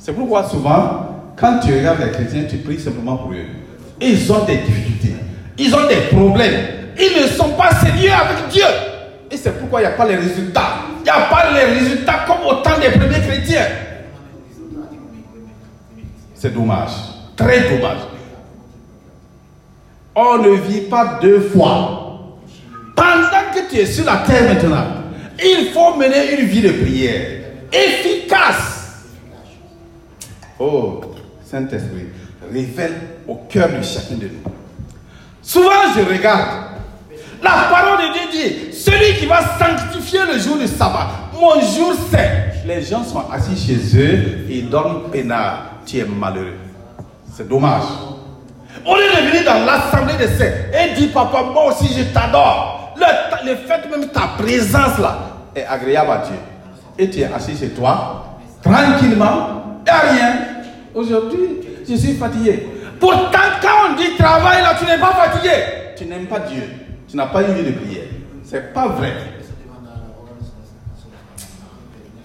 C'est 0.00 0.14
pourquoi 0.14 0.48
souvent, 0.48 1.34
quand 1.36 1.60
tu 1.62 1.74
regardes 1.74 2.00
les 2.00 2.10
chrétiens, 2.10 2.44
tu 2.48 2.56
pries 2.56 2.80
simplement 2.80 3.18
pour 3.18 3.32
eux. 3.32 3.44
Ils 4.00 4.32
ont 4.32 4.46
des 4.46 4.56
difficultés. 4.56 5.14
Ils 5.58 5.74
ont 5.74 5.86
des 5.86 6.16
problèmes. 6.16 6.64
Ils 6.98 7.24
ne 7.24 7.26
sont 7.26 7.50
pas 7.50 7.74
sérieux 7.74 8.10
avec 8.10 8.48
Dieu. 8.50 8.64
Et 9.30 9.36
c'est 9.36 9.52
pourquoi 9.58 9.80
il 9.82 9.82
n'y 9.86 9.92
a 9.92 9.96
pas 9.96 10.06
les 10.06 10.16
résultats. 10.16 10.76
Il 11.00 11.02
n'y 11.02 11.10
a 11.10 11.28
pas 11.28 11.52
les 11.52 11.78
résultats 11.78 12.20
comme 12.26 12.46
au 12.46 12.54
temps 12.62 12.78
des 12.80 12.98
premiers 12.98 13.20
chrétiens. 13.20 13.66
C'est 16.42 16.52
dommage. 16.52 16.90
Très 17.36 17.70
dommage. 17.70 18.00
On 20.12 20.38
ne 20.38 20.56
vit 20.56 20.80
pas 20.80 21.20
deux 21.22 21.38
fois. 21.38 22.34
Pendant 22.96 23.52
que 23.54 23.70
tu 23.70 23.76
es 23.76 23.86
sur 23.86 24.04
la 24.04 24.16
terre 24.26 24.52
maintenant, 24.52 24.86
il 25.38 25.70
faut 25.72 25.94
mener 25.94 26.40
une 26.40 26.46
vie 26.48 26.62
de 26.62 26.72
prière 26.72 27.42
efficace. 27.72 29.04
Oh, 30.58 31.02
Saint-Esprit, 31.44 32.08
révèle 32.52 32.94
au 33.28 33.36
cœur 33.48 33.68
de 33.68 33.80
chacun 33.80 34.16
de 34.16 34.24
nous. 34.24 34.52
Souvent, 35.40 35.94
je 35.94 36.00
regarde. 36.12 36.72
La 37.40 37.68
parole 37.70 37.98
de 37.98 38.12
Dieu 38.14 38.22
dit, 38.32 38.74
celui 38.74 39.14
qui 39.14 39.26
va 39.26 39.42
sanctifier 39.60 40.22
le 40.26 40.40
jour 40.40 40.58
du 40.58 40.66
sabbat, 40.66 41.08
mon 41.34 41.60
jour 41.60 41.94
c'est. 42.10 42.66
Les 42.66 42.82
gens 42.82 43.04
sont 43.04 43.30
assis 43.30 43.56
chez 43.56 43.96
eux 43.96 44.46
et 44.50 44.62
dorment 44.62 45.08
peinard. 45.08 45.71
Tu 45.86 45.98
es 45.98 46.04
malheureux. 46.04 46.56
C'est 47.32 47.48
dommage. 47.48 47.84
On 48.84 48.96
est 48.96 49.08
revenu 49.10 49.44
dans 49.44 49.64
l'assemblée 49.64 50.14
des 50.16 50.28
saints 50.28 50.52
et 50.72 50.94
dit, 50.94 51.08
papa, 51.08 51.42
moi 51.52 51.66
aussi 51.66 51.92
je 51.92 52.04
t'adore. 52.12 52.94
Le, 52.96 53.50
le 53.50 53.56
fait 53.56 53.88
même 53.90 54.08
ta 54.08 54.28
présence 54.38 54.98
là 54.98 55.18
est 55.54 55.64
agréable 55.64 56.10
à 56.10 56.18
Dieu. 56.18 56.36
Et 56.98 57.08
tu 57.08 57.20
es 57.20 57.24
assis 57.24 57.56
chez 57.56 57.70
toi, 57.70 58.38
tranquillement, 58.62 59.80
et 59.86 60.08
rien. 60.14 60.34
Aujourd'hui, 60.94 61.60
je 61.88 61.94
suis 61.94 62.14
fatigué. 62.14 62.68
Pourtant, 63.00 63.38
quand 63.60 63.90
on 63.90 63.96
dit 63.96 64.16
travail 64.18 64.62
là, 64.62 64.74
tu 64.78 64.84
n'es 64.84 64.98
pas 64.98 65.12
fatigué. 65.12 65.50
Tu 65.96 66.04
n'aimes 66.04 66.26
pas 66.26 66.40
Dieu. 66.40 66.62
Tu 67.08 67.16
n'as 67.16 67.26
pas 67.26 67.42
vie 67.42 67.64
de 67.64 67.72
prière. 67.72 68.04
C'est 68.44 68.72
pas 68.72 68.88
vrai. 68.88 69.12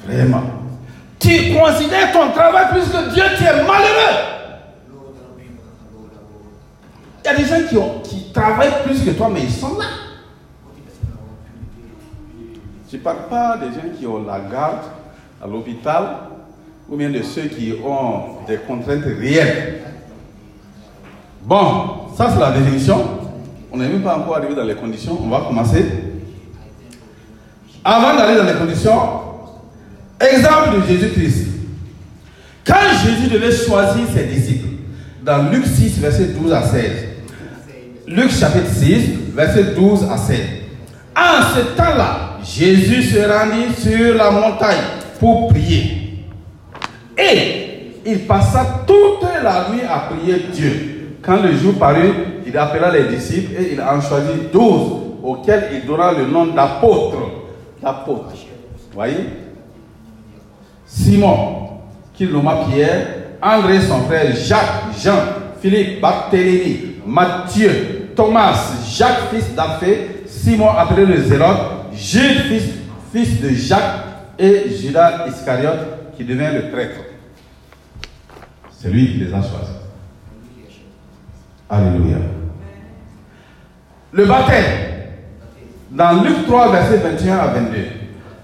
Vraiment. 0.05 0.43
Tu 1.27 1.53
considères 1.53 2.13
ton 2.13 2.31
travail 2.31 2.67
plus 2.71 2.89
que 2.89 3.13
Dieu, 3.13 3.23
tu 3.37 3.43
es 3.43 3.63
malheureux. 3.63 4.17
Il 7.21 7.27
y 7.27 7.27
a 7.27 7.35
des 7.35 7.43
gens 7.43 7.67
qui, 7.67 7.77
ont, 7.77 7.99
qui 8.01 8.31
travaillent 8.31 8.81
plus 8.85 9.03
que 9.03 9.09
toi, 9.09 9.29
mais 9.33 9.41
ils 9.41 9.51
sont 9.51 9.77
là. 9.77 9.85
Je 12.89 12.95
ne 12.95 13.01
parle 13.01 13.27
pas 13.29 13.57
des 13.57 13.65
gens 13.65 13.97
qui 13.99 14.07
ont 14.07 14.23
la 14.23 14.39
garde 14.39 14.85
à 15.43 15.47
l'hôpital 15.47 16.05
ou 16.89 16.95
bien 16.95 17.09
de 17.09 17.21
ceux 17.21 17.47
qui 17.47 17.73
ont 17.85 18.45
des 18.47 18.55
contraintes 18.59 19.03
réelles. 19.03 19.81
Bon, 21.43 22.07
ça 22.15 22.29
c'est 22.31 22.39
la 22.39 22.51
définition. 22.51 23.05
On 23.69 23.77
n'est 23.77 23.89
même 23.89 24.01
pas 24.01 24.17
encore 24.17 24.37
arrivé 24.37 24.55
dans 24.55 24.63
les 24.63 24.75
conditions. 24.75 25.19
On 25.21 25.27
va 25.27 25.41
commencer. 25.41 25.85
Avant 27.83 28.15
d'aller 28.15 28.37
dans 28.37 28.45
les 28.45 28.57
conditions, 28.57 29.26
exemple 30.19 30.81
de 30.81 30.87
Jésus-Christ. 30.87 31.47
Quand 32.65 32.75
Jésus 33.05 33.29
devait 33.29 33.55
choisir 33.55 34.03
ses 34.13 34.25
disciples, 34.25 34.67
dans 35.23 35.49
Luc 35.49 35.65
6, 35.65 35.99
verset 35.99 36.25
12 36.39 36.53
à 36.53 36.63
16, 36.63 36.91
Luc 38.07 38.31
chapitre 38.31 38.71
6, 38.73 39.33
verset 39.33 39.75
12 39.75 40.07
à 40.09 40.17
16, 40.17 40.39
en 41.15 41.55
ce 41.55 41.61
temps-là, 41.75 42.37
Jésus 42.43 43.03
se 43.03 43.19
rendit 43.19 43.73
sur 43.77 44.15
la 44.15 44.31
montagne 44.31 44.77
pour 45.19 45.49
prier. 45.49 46.23
Et 47.17 47.91
il 48.05 48.19
passa 48.19 48.83
toute 48.85 49.27
la 49.43 49.67
nuit 49.69 49.81
à 49.89 50.09
prier 50.11 50.45
Dieu. 50.53 51.17
Quand 51.21 51.41
le 51.41 51.57
jour 51.57 51.73
parut, 51.73 52.13
il 52.45 52.57
appela 52.57 52.91
les 52.91 53.15
disciples 53.15 53.59
et 53.59 53.73
il 53.73 53.81
en 53.81 53.99
choisit 53.99 54.51
douze, 54.53 54.91
auxquels 55.23 55.69
il 55.73 55.87
donna 55.87 56.11
le 56.13 56.25
nom. 56.27 56.47
D'apôtres. 56.47 57.17
Voyez? 58.93 59.15
Simon, 60.87 61.81
qu'il 62.13 62.31
nomma 62.31 62.65
Pierre, 62.67 63.07
André 63.41 63.81
son 63.81 64.01
frère, 64.03 64.33
Jacques, 64.35 64.95
Jean, 65.03 65.19
Philippe, 65.61 66.01
Barthélemy, 66.01 66.95
Matthieu, 67.05 68.09
Thomas, 68.15 68.55
Jacques 68.87 69.29
fils 69.31 69.53
d'Alphée, 69.53 70.23
Simon 70.25 70.69
appelé 70.71 71.05
le 71.05 71.21
Zélote, 71.21 71.91
Jude 71.93 72.41
fils, 72.47 72.63
fils 73.13 73.41
de 73.41 73.49
Jacques 73.49 74.05
et 74.39 74.69
Judas 74.69 75.27
Iscariote 75.27 76.15
qui 76.15 76.23
devient 76.23 76.49
le 76.53 76.71
prêtre. 76.71 77.01
C'est 78.71 78.89
lui 78.89 79.11
qui 79.11 79.17
les 79.17 79.33
a 79.33 79.41
choisis. 79.41 79.75
Alléluia. 81.69 82.17
Le 84.11 84.25
baptême, 84.25 84.63
dans 85.91 86.23
Luc 86.23 86.45
3, 86.45 86.71
verset 86.71 86.97
21 86.97 87.37
à 87.37 87.47
22, 87.47 87.77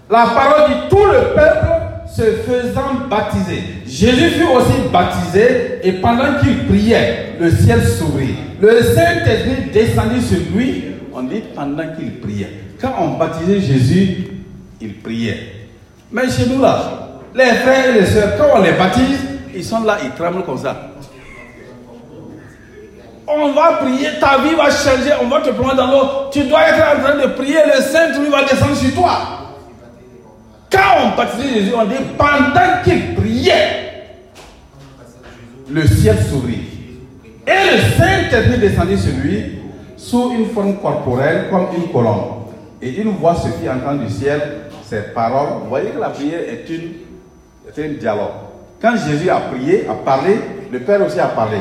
la 0.10 0.26
parole 0.26 0.70
dit 0.70 0.90
tout 0.90 1.06
le 1.06 1.34
peuple 1.34 1.83
se 2.16 2.22
faisant 2.22 3.08
baptiser. 3.10 3.64
Jésus 3.88 4.30
fut 4.32 4.44
aussi 4.44 4.90
baptisé 4.92 5.80
et 5.84 5.94
pendant 5.94 6.40
qu'il 6.42 6.66
priait, 6.66 7.36
le 7.40 7.50
ciel 7.50 7.84
s'ouvrit. 7.84 8.36
Le 8.62 8.82
Saint-Esprit 8.84 9.72
descendit 9.74 10.22
sur 10.22 10.40
lui. 10.56 10.86
On 11.14 11.24
dit 11.24 11.42
pendant 11.56 11.84
qu'il 11.96 12.20
priait. 12.20 12.50
Quand 12.80 12.94
on 13.00 13.18
baptisait 13.18 13.60
Jésus, 13.60 14.28
il 14.80 14.96
priait. 15.00 15.54
Mais 16.12 16.30
chez 16.30 16.46
nous 16.46 16.62
là, 16.62 17.20
les 17.34 17.46
frères 17.46 17.90
et 17.90 18.00
les 18.00 18.06
sœurs, 18.06 18.38
quand 18.38 18.60
on 18.60 18.62
les 18.62 18.74
baptise, 18.74 19.20
ils 19.56 19.64
sont 19.64 19.84
là, 19.84 19.98
ils 20.04 20.12
tremblent 20.12 20.44
comme 20.44 20.58
ça. 20.58 20.92
On 23.26 23.54
va 23.54 23.78
prier, 23.82 24.10
ta 24.20 24.38
vie 24.40 24.56
va 24.56 24.70
changer, 24.70 25.14
on 25.22 25.28
va 25.28 25.42
te 25.42 25.50
prendre 25.50 25.76
dans 25.76 25.88
l'eau. 25.88 26.08
Tu 26.32 26.44
dois 26.44 26.68
être 26.68 27.00
en 27.00 27.02
train 27.02 27.16
de 27.16 27.28
prier, 27.34 27.58
le 27.66 27.82
Saint-Esprit 27.82 28.30
va 28.30 28.44
descendre 28.44 28.76
sur 28.76 28.94
toi. 28.94 29.43
Quand 30.74 31.06
on 31.06 31.16
baptisait 31.16 31.54
Jésus, 31.54 31.74
on 31.76 31.86
dit 31.86 31.96
pendant 32.18 32.82
qu'il 32.84 33.14
priait, 33.14 34.06
le 35.70 35.88
ciel 35.88 36.18
s'ouvrit. 36.18 36.64
Et 37.46 37.72
le 37.72 37.78
Saint-Esprit 37.96 38.58
descendit 38.58 38.98
sur 38.98 39.14
lui 39.24 39.60
sous 39.98 40.32
une 40.32 40.48
forme 40.48 40.78
corporelle 40.78 41.46
comme 41.52 41.68
une 41.78 41.92
colombe. 41.92 42.48
Et 42.82 42.90
une 42.90 43.12
voix 43.12 43.36
se 43.36 43.50
fit 43.50 43.70
entendre 43.70 44.04
du 44.04 44.12
ciel 44.12 44.42
ces 44.90 45.14
paroles. 45.14 45.62
Vous 45.62 45.70
voyez 45.70 45.92
que 45.92 46.00
la 46.00 46.10
prière 46.10 46.40
est, 46.40 46.68
une, 46.70 46.94
est 47.68 47.86
un 47.86 47.94
dialogue. 48.00 48.32
Quand 48.82 48.96
Jésus 48.98 49.30
a 49.30 49.38
prié, 49.38 49.86
a 49.88 49.94
parlé, 49.94 50.40
le 50.72 50.80
Père 50.80 51.06
aussi 51.06 51.20
a 51.20 51.28
parlé. 51.28 51.58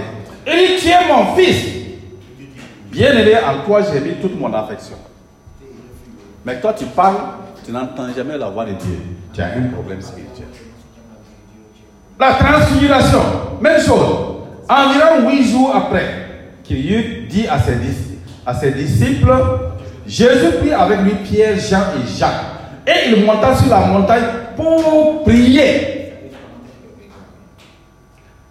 Il 0.46 0.52
dit, 0.52 0.82
tu 0.82 0.88
es 0.88 1.12
mon 1.12 1.36
fils. 1.36 1.66
Bien 2.90 3.12
aimé, 3.12 3.34
en 3.36 3.64
toi 3.66 3.80
j'ai 3.82 4.00
mis 4.00 4.14
toute 4.16 4.38
mon 4.38 4.52
affection. 4.52 4.96
Mais 6.44 6.60
toi 6.60 6.72
tu 6.72 6.84
parles, 6.86 7.16
tu 7.64 7.72
n'entends 7.72 8.12
jamais 8.14 8.38
la 8.38 8.48
voix 8.48 8.64
de 8.64 8.72
Dieu. 8.72 8.98
Tu 9.32 9.40
as 9.40 9.46
un 9.46 9.68
problème 9.72 10.00
spirituel. 10.00 10.48
La 12.18 12.34
transfiguration, 12.34 13.20
même 13.60 13.80
chose. 13.80 14.36
Environ 14.68 15.28
huit 15.28 15.50
jours 15.50 15.74
après 15.74 16.54
qu'il 16.62 17.28
dit 17.28 17.46
à 17.48 17.58
ses, 17.58 17.76
à 18.46 18.54
ses 18.54 18.70
disciples, 18.72 19.32
Jésus 20.06 20.52
prit 20.60 20.72
avec 20.72 21.00
lui 21.00 21.14
Pierre, 21.24 21.58
Jean 21.58 21.82
et 21.96 22.18
Jacques. 22.18 22.44
Et 22.86 23.10
il 23.10 23.24
monta 23.24 23.54
sur 23.56 23.68
la 23.68 23.80
montagne 23.86 24.24
pour 24.56 25.22
prier. 25.24 26.14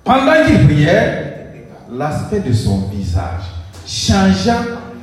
Pendant 0.04 0.46
qu'il 0.46 0.66
priait, 0.66 1.66
l'aspect 1.92 2.40
de 2.40 2.54
son 2.54 2.88
visage 2.88 3.44
changea 3.86 4.58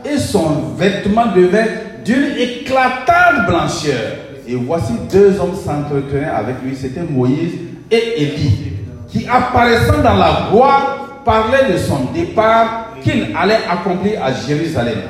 et 0.05 0.19
son 0.19 0.75
vêtement 0.77 1.27
devint 1.27 1.88
d'une 2.09 2.39
éclatante 2.39 3.47
blancheur. 3.47 4.17
Et 4.47 4.55
voici 4.55 4.95
deux 5.13 5.39
hommes 5.39 5.55
s'entretenaient 5.55 6.25
avec 6.25 6.57
lui, 6.65 6.75
c'était 6.75 7.03
Moïse 7.03 7.53
et 7.91 8.23
Élie, 8.23 8.73
qui 9.09 9.29
apparaissant 9.29 9.99
dans 10.03 10.15
la 10.15 10.49
gloire 10.51 11.21
parlaient 11.23 11.71
de 11.71 11.77
son 11.77 12.07
départ 12.15 12.95
qu'il 13.03 13.37
allait 13.37 13.61
accomplir 13.71 14.25
à 14.25 14.33
Jérusalem. 14.33 15.01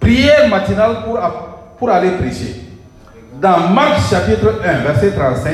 Prière 0.00 0.48
matinale 0.48 1.04
pour, 1.04 1.20
pour 1.78 1.90
aller 1.90 2.10
prêcher. 2.12 2.56
Dans 3.40 3.68
Marc 3.68 4.10
chapitre 4.10 4.60
1, 4.64 4.78
verset 4.78 5.12
35, 5.12 5.52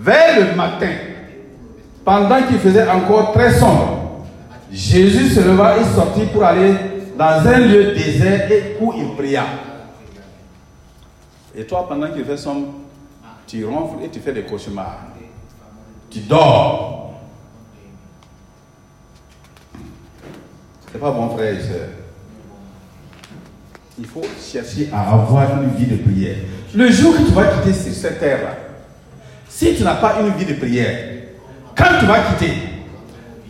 vers 0.00 0.38
le 0.38 0.54
matin, 0.54 0.90
pendant 2.04 2.42
qu'il 2.42 2.58
faisait 2.58 2.86
encore 2.90 3.32
très 3.32 3.54
sombre, 3.54 3.95
Jésus 4.70 5.30
se 5.30 5.40
leva 5.40 5.78
et 5.78 5.84
sortit 5.84 6.26
pour 6.32 6.44
aller 6.44 6.74
dans 7.16 7.46
un 7.46 7.58
lieu 7.58 7.92
désert 7.92 8.50
et 8.50 8.76
où 8.80 8.92
il 8.92 9.14
pria. 9.16 9.44
Et 11.54 11.64
toi, 11.64 11.88
pendant 11.88 12.10
qu'il 12.12 12.24
fait 12.24 12.36
sombre, 12.36 12.68
Tu 13.46 13.64
ronfles 13.64 14.04
et 14.04 14.08
tu 14.08 14.18
fais 14.18 14.32
des 14.32 14.42
cauchemars. 14.42 14.98
Tu 16.10 16.18
dors. 16.20 17.14
C'est 20.90 20.98
pas 20.98 21.10
bon, 21.12 21.30
frère 21.30 21.54
et 21.54 21.62
soeur. 21.62 21.88
Il 23.98 24.06
faut 24.06 24.22
chercher 24.40 24.90
à 24.92 25.12
avoir 25.12 25.62
une 25.62 25.70
vie 25.70 25.86
de 25.86 25.96
prière. 25.96 26.36
Le 26.74 26.90
jour 26.90 27.14
que 27.16 27.22
tu 27.22 27.30
vas 27.30 27.46
quitter 27.46 27.72
cette 27.72 28.18
terre-là, 28.18 28.56
si 29.48 29.74
tu 29.74 29.82
n'as 29.84 29.94
pas 29.94 30.20
une 30.20 30.30
vie 30.34 30.44
de 30.44 30.54
prière, 30.54 31.22
quand 31.76 31.98
tu 32.00 32.06
vas 32.06 32.20
quitter, 32.20 32.52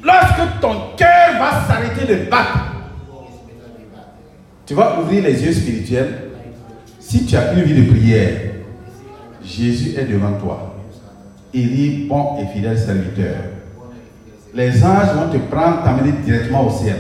lorsque 0.07 0.61
ton 0.61 0.75
cœur 0.97 1.39
va 1.39 1.67
s'arrêter 1.67 2.07
de 2.07 2.31
battre, 2.31 2.59
tu 4.65 4.75
vas 4.75 5.01
ouvrir 5.01 5.25
les 5.25 5.45
yeux 5.45 5.53
spirituels. 5.53 6.31
Si 7.01 7.27
tu 7.27 7.37
as 7.37 7.53
une 7.53 7.63
vie 7.63 7.83
de 7.83 7.91
prière, 7.91 8.31
Jésus 9.45 9.95
est 9.99 10.05
devant 10.05 10.33
toi. 10.33 10.75
Il 11.53 11.75
dit 11.75 12.07
bon 12.09 12.37
et 12.41 12.47
fidèle 12.53 12.79
serviteur. 12.79 13.35
Les 14.55 14.83
anges 14.83 15.13
vont 15.15 15.31
te 15.31 15.39
prendre, 15.39 15.83
t'amener 15.85 16.13
directement 16.25 16.67
au 16.67 16.71
ciel. 16.71 16.97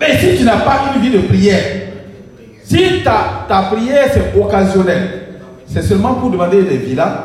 Mais 0.00 0.18
si 0.18 0.38
tu 0.38 0.44
n'as 0.44 0.60
pas 0.60 0.92
une 0.94 1.02
vie 1.02 1.10
de 1.10 1.26
prière, 1.26 1.62
si 2.64 3.02
ta, 3.04 3.46
ta 3.48 3.62
prière 3.62 4.06
c'est 4.12 4.40
occasionnel, 4.40 5.20
c'est 5.66 5.82
seulement 5.82 6.14
pour 6.14 6.30
demander 6.30 6.62
des 6.62 6.78
villas, 6.78 7.24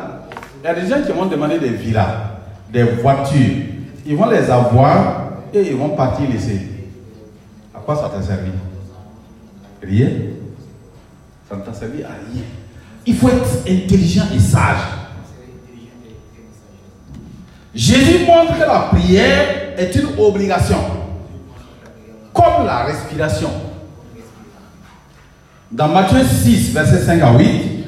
il 0.62 0.66
y 0.66 0.70
a 0.70 0.74
des 0.74 0.88
gens 0.88 1.02
qui 1.04 1.12
vont 1.12 1.26
demander 1.26 1.58
des 1.58 1.70
villas, 1.70 2.38
des 2.72 2.82
voitures. 2.82 3.75
Ils 4.06 4.16
vont 4.16 4.30
les 4.30 4.48
avoir 4.50 5.30
et 5.52 5.62
ils 5.70 5.76
vont 5.76 5.90
partir 5.90 6.30
laisser. 6.30 6.60
À 7.74 7.80
quoi 7.80 7.96
ça 7.96 8.08
t'a 8.08 8.22
servi? 8.22 8.50
Rien. 9.82 10.10
Ça 11.48 11.56
ne 11.56 11.62
t'a 11.62 11.72
servi 11.72 12.02
à 12.04 12.08
rien. 12.08 12.42
Il 13.04 13.16
faut 13.16 13.28
être 13.28 13.62
intelligent 13.68 14.24
et 14.34 14.38
sage. 14.38 14.78
Jésus 17.74 18.24
montre 18.26 18.54
que 18.54 18.60
la 18.60 18.88
prière 18.92 19.74
est 19.76 19.94
une 19.94 20.18
obligation, 20.18 20.78
comme 22.32 22.64
la 22.64 22.84
respiration. 22.84 23.50
Dans 25.70 25.88
Matthieu 25.88 26.24
6, 26.24 26.72
verset 26.72 27.02
5 27.02 27.20
à 27.20 27.36
8, 27.36 27.84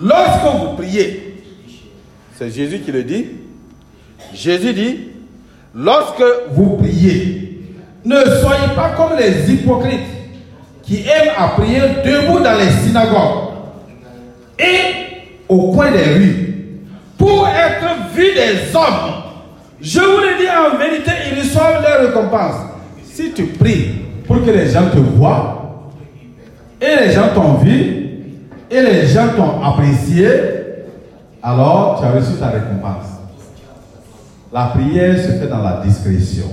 lorsque 0.00 0.56
vous 0.56 0.76
priez, 0.76 1.44
c'est 2.38 2.50
Jésus 2.50 2.80
qui 2.80 2.90
le 2.90 3.04
dit, 3.04 3.26
Jésus 4.34 4.72
dit, 4.72 4.98
lorsque 5.74 6.22
vous 6.52 6.76
priez, 6.76 7.62
ne 8.04 8.16
soyez 8.40 8.74
pas 8.74 8.90
comme 8.96 9.18
les 9.18 9.52
hypocrites 9.52 10.00
qui 10.82 11.00
aiment 11.00 11.32
à 11.36 11.48
prier 11.48 11.80
debout 12.04 12.38
dans 12.38 12.56
les 12.58 12.70
synagogues 12.86 13.50
et 14.58 15.16
au 15.48 15.72
coin 15.72 15.90
des 15.90 16.14
rues 16.14 16.54
pour 17.18 17.48
être 17.48 18.14
vus 18.14 18.34
des 18.34 18.74
hommes. 18.76 19.22
Je 19.80 20.00
vous 20.00 20.18
le 20.18 20.38
dis 20.40 20.48
en 20.48 20.78
vérité, 20.78 21.10
ils 21.30 21.40
reçoivent 21.40 21.82
leur 21.82 22.06
récompense. 22.06 22.54
Si 23.04 23.32
tu 23.32 23.44
pries 23.46 23.90
pour 24.26 24.44
que 24.44 24.50
les 24.50 24.70
gens 24.70 24.88
te 24.90 24.98
voient, 24.98 25.92
et 26.80 27.06
les 27.06 27.12
gens 27.12 27.28
t'ont 27.34 27.54
vu, 27.54 28.06
et 28.70 28.80
les 28.82 29.06
gens 29.06 29.28
t'ont 29.36 29.62
apprécié, 29.62 30.28
alors 31.42 31.98
tu 31.98 32.06
as 32.06 32.10
reçu 32.10 32.38
ta 32.38 32.48
récompense. 32.48 33.15
La 34.52 34.66
prière 34.66 35.16
se 35.16 35.32
fait 35.32 35.48
dans 35.48 35.62
la 35.62 35.82
discrétion. 35.84 36.46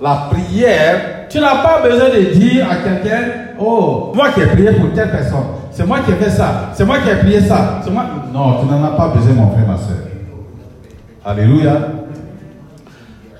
La 0.00 0.28
prière, 0.30 1.28
tu 1.28 1.38
n'as 1.38 1.62
pas 1.62 1.82
besoin 1.82 2.08
de 2.08 2.32
dire 2.32 2.66
à 2.70 2.76
quelqu'un, 2.76 3.22
oh, 3.58 4.12
moi 4.14 4.30
qui 4.30 4.40
ai 4.40 4.46
prié 4.46 4.72
pour 4.72 4.92
telle 4.92 5.10
personne, 5.10 5.44
c'est 5.70 5.86
moi 5.86 6.00
qui 6.00 6.12
ai 6.12 6.14
fait 6.14 6.30
ça, 6.30 6.70
c'est 6.74 6.84
moi 6.84 6.98
qui 6.98 7.10
ai 7.10 7.16
prié 7.16 7.40
ça, 7.40 7.80
c'est 7.84 7.90
moi. 7.90 8.06
Non, 8.32 8.60
tu 8.60 8.66
n'en 8.66 8.82
as 8.84 8.96
pas 8.96 9.08
besoin, 9.08 9.34
mon 9.34 9.50
frère, 9.50 9.66
ma 9.66 9.76
soeur. 9.76 9.98
Alléluia. 11.24 11.88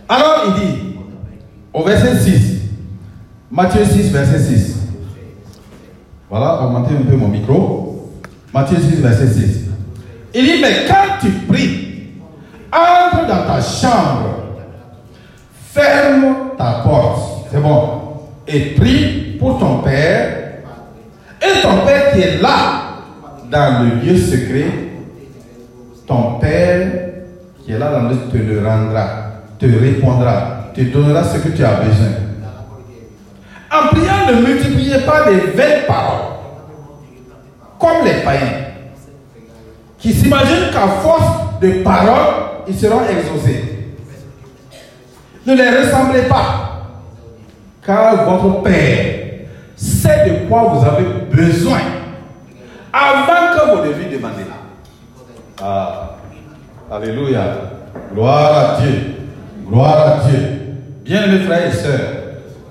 Alors 0.09 0.45
il 0.49 0.55
dit, 0.55 0.79
au 1.73 1.83
verset 1.85 2.19
6, 2.19 2.61
Matthieu 3.51 3.85
6, 3.85 4.11
verset 4.11 4.39
6. 4.39 4.77
Voilà, 6.29 6.63
augmentez 6.63 6.95
un 6.95 7.09
peu 7.09 7.17
mon 7.17 7.29
micro. 7.29 8.13
Matthieu 8.53 8.77
6, 8.79 9.01
verset 9.01 9.29
6. 9.29 9.61
Il 10.35 10.45
dit, 10.45 10.61
mais 10.61 10.87
quand 10.87 11.19
tu 11.21 11.31
pries, 11.49 11.90
dans 13.29 13.47
ta 13.47 13.61
chambre, 13.61 14.41
ferme 15.73 16.35
ta 16.57 16.83
porte. 16.85 17.49
C'est 17.51 17.61
bon. 17.61 18.01
Et 18.47 18.75
prie 18.75 19.37
pour 19.39 19.59
ton 19.59 19.79
Père. 19.79 20.37
Et 21.41 21.63
ton 21.63 21.87
Père 21.87 22.13
qui 22.13 22.21
est 22.21 22.43
là, 22.43 22.83
dans 23.51 23.85
le 23.85 24.01
lieu 24.01 24.17
secret, 24.17 24.67
ton 26.07 26.39
Père 26.41 26.89
qui 27.65 27.73
est 27.73 27.79
là 27.79 27.91
dans 27.93 28.09
le 28.09 28.17
te 28.17 28.37
le 28.37 28.67
rendra, 28.67 29.07
te 29.59 29.67
répondra, 29.67 30.71
te 30.75 30.81
donnera 30.83 31.23
ce 31.25 31.39
que 31.39 31.49
tu 31.49 31.65
as 31.65 31.75
besoin. 31.75 32.09
En 33.73 33.89
priant, 33.89 34.27
ne 34.29 34.47
multipliez 34.47 34.99
pas 35.01 35.31
les 35.31 35.53
vaines 35.53 35.85
paroles, 35.87 36.39
comme 37.79 38.05
les 38.05 38.25
païens, 38.25 38.65
qui 39.99 40.13
s'imaginent 40.13 40.71
qu'à 40.73 40.89
force 41.01 41.61
de 41.61 41.83
paroles, 41.85 42.50
ils 42.71 42.79
seront 42.79 43.01
exaucés. 43.03 43.65
Ne 45.47 45.55
les 45.55 45.69
ressemblez 45.71 46.23
pas, 46.23 46.87
car 47.85 48.25
votre 48.29 48.63
Père 48.63 49.17
sait 49.75 50.29
de 50.29 50.49
quoi 50.49 50.63
vous 50.75 50.87
avez 50.87 51.05
besoin 51.33 51.81
avant 52.93 53.55
que 53.57 53.77
vous 53.77 53.89
deviez 53.89 54.17
demander. 54.17 54.45
Ah, 55.63 56.17
Alléluia. 56.91 57.43
Gloire 58.13 58.77
à 58.77 58.81
Dieu. 58.81 59.15
Gloire 59.69 60.07
à 60.25 60.29
Dieu. 60.29 60.39
Bien 61.05 61.27
mes 61.27 61.41
frères 61.41 61.69
et 61.69 61.77
sœurs, 61.77 62.11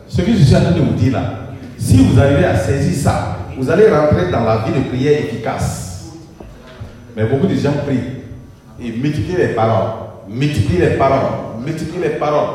ce 0.08 0.22
que 0.22 0.32
je 0.32 0.44
suis 0.44 0.56
en 0.56 0.62
train 0.62 0.72
de 0.72 0.80
vous 0.82 0.94
dire 0.94 1.14
là, 1.14 1.22
si 1.78 1.98
vous 2.04 2.20
arrivez 2.20 2.46
à 2.46 2.58
saisir 2.58 2.94
ça, 2.96 3.38
vous 3.58 3.70
allez 3.70 3.90
rentrer 3.90 4.32
dans 4.32 4.44
la 4.44 4.58
vie 4.58 4.74
de 4.74 4.88
prière 4.90 5.20
efficace. 5.20 6.12
Mais 7.16 7.26
beaucoup 7.26 7.48
de 7.48 7.56
gens 7.56 7.74
prient 7.86 8.19
et 8.84 8.92
multiplient 8.92 9.38
les 9.38 9.48
paroles, 9.50 9.92
multiplient 10.28 10.80
les 10.80 10.98
paroles, 10.98 11.30
multiplient 11.66 12.02
les 12.02 12.10
paroles. 12.18 12.50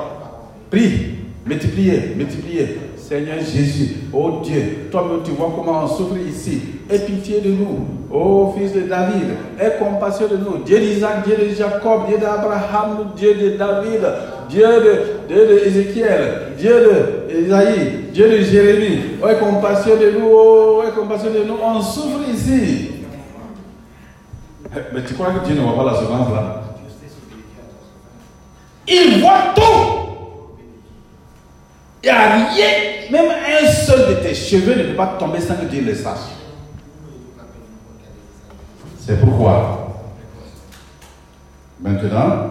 Prie, 0.71 1.15
multipliez, 1.47 2.15
multipliez. 2.17 2.79
Seigneur 2.97 3.37
Jésus, 3.39 3.97
oh 4.15 4.41
Dieu, 4.43 4.89
toi-même 4.91 5.21
tu 5.23 5.33
vois 5.33 5.53
comment 5.55 5.85
on 5.85 5.87
souffre 5.87 6.17
ici. 6.27 6.63
Aie 6.91 7.01
pitié 7.01 7.43
de 7.43 7.51
nous, 7.51 7.87
oh 8.11 8.55
fils 8.57 8.73
de 8.73 8.81
David, 8.89 9.27
aie 9.61 9.75
compassion 9.79 10.27
de 10.27 10.39
nous. 10.39 10.65
Dieu 10.65 10.79
d'Isaac, 10.79 11.27
Dieu 11.27 11.37
de 11.37 11.55
Jacob, 11.55 12.07
Dieu 12.09 12.17
d'Abraham, 12.17 13.11
Dieu 13.15 13.35
de 13.35 13.59
David, 13.59 14.01
Dieu 14.49 14.67
de, 14.67 15.29
Dieu 15.29 15.47
de 15.47 15.67
Ézéchiel, 15.67 16.55
Dieu 16.59 16.73
de 16.73 17.45
Isaïe, 17.45 17.91
Dieu 18.15 18.31
de 18.31 18.39
Jérémie. 18.39 18.99
Aie 19.23 19.39
compassion 19.39 19.97
de 19.97 20.19
nous, 20.19 20.31
oh, 20.33 20.83
aie 20.87 20.99
compassion 20.99 21.31
de 21.31 21.47
nous. 21.47 21.57
On 21.63 21.83
souffre 21.83 22.21
ici. 22.33 23.04
Mais 24.93 25.05
tu 25.05 25.15
crois 25.15 25.33
que 25.33 25.47
Dieu 25.47 25.55
ne 25.55 25.61
voit 25.61 25.77
pas 25.77 25.93
la 25.93 25.99
semence 25.99 26.31
là? 26.33 26.63
Il 28.87 29.21
voit 29.21 29.55
tout. 29.55 30.61
Il 32.03 32.07
n'y 32.07 32.11
a 32.11 32.35
rien, 32.35 33.11
même 33.11 33.31
un 33.31 33.67
seul 33.67 34.09
de 34.11 34.15
tes 34.21 34.35
cheveux 34.35 34.75
ne 34.75 34.91
peut 34.91 34.97
pas 34.97 35.17
tomber 35.19 35.41
sans 35.41 35.55
que 35.55 35.65
Dieu 35.65 35.83
le 35.83 35.95
sache. 35.95 36.19
C'est 39.01 39.21
pourquoi, 39.21 40.03
maintenant, 41.81 42.51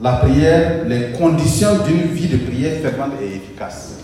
la 0.00 0.12
prière, 0.12 0.84
les 0.86 1.12
conditions 1.12 1.84
d'une 1.84 2.08
vie 2.08 2.28
de 2.28 2.36
prière 2.38 2.80
fervente 2.80 3.12
et 3.20 3.36
efficace. 3.36 3.94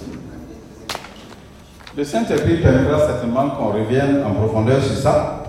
Le 1.96 2.04
Saint-Esprit 2.04 2.58
permettra 2.58 2.98
certainement 2.98 3.50
qu'on 3.50 3.72
revienne 3.72 4.22
en 4.24 4.32
profondeur 4.32 4.82
sur 4.82 4.96
ça. 4.96 5.39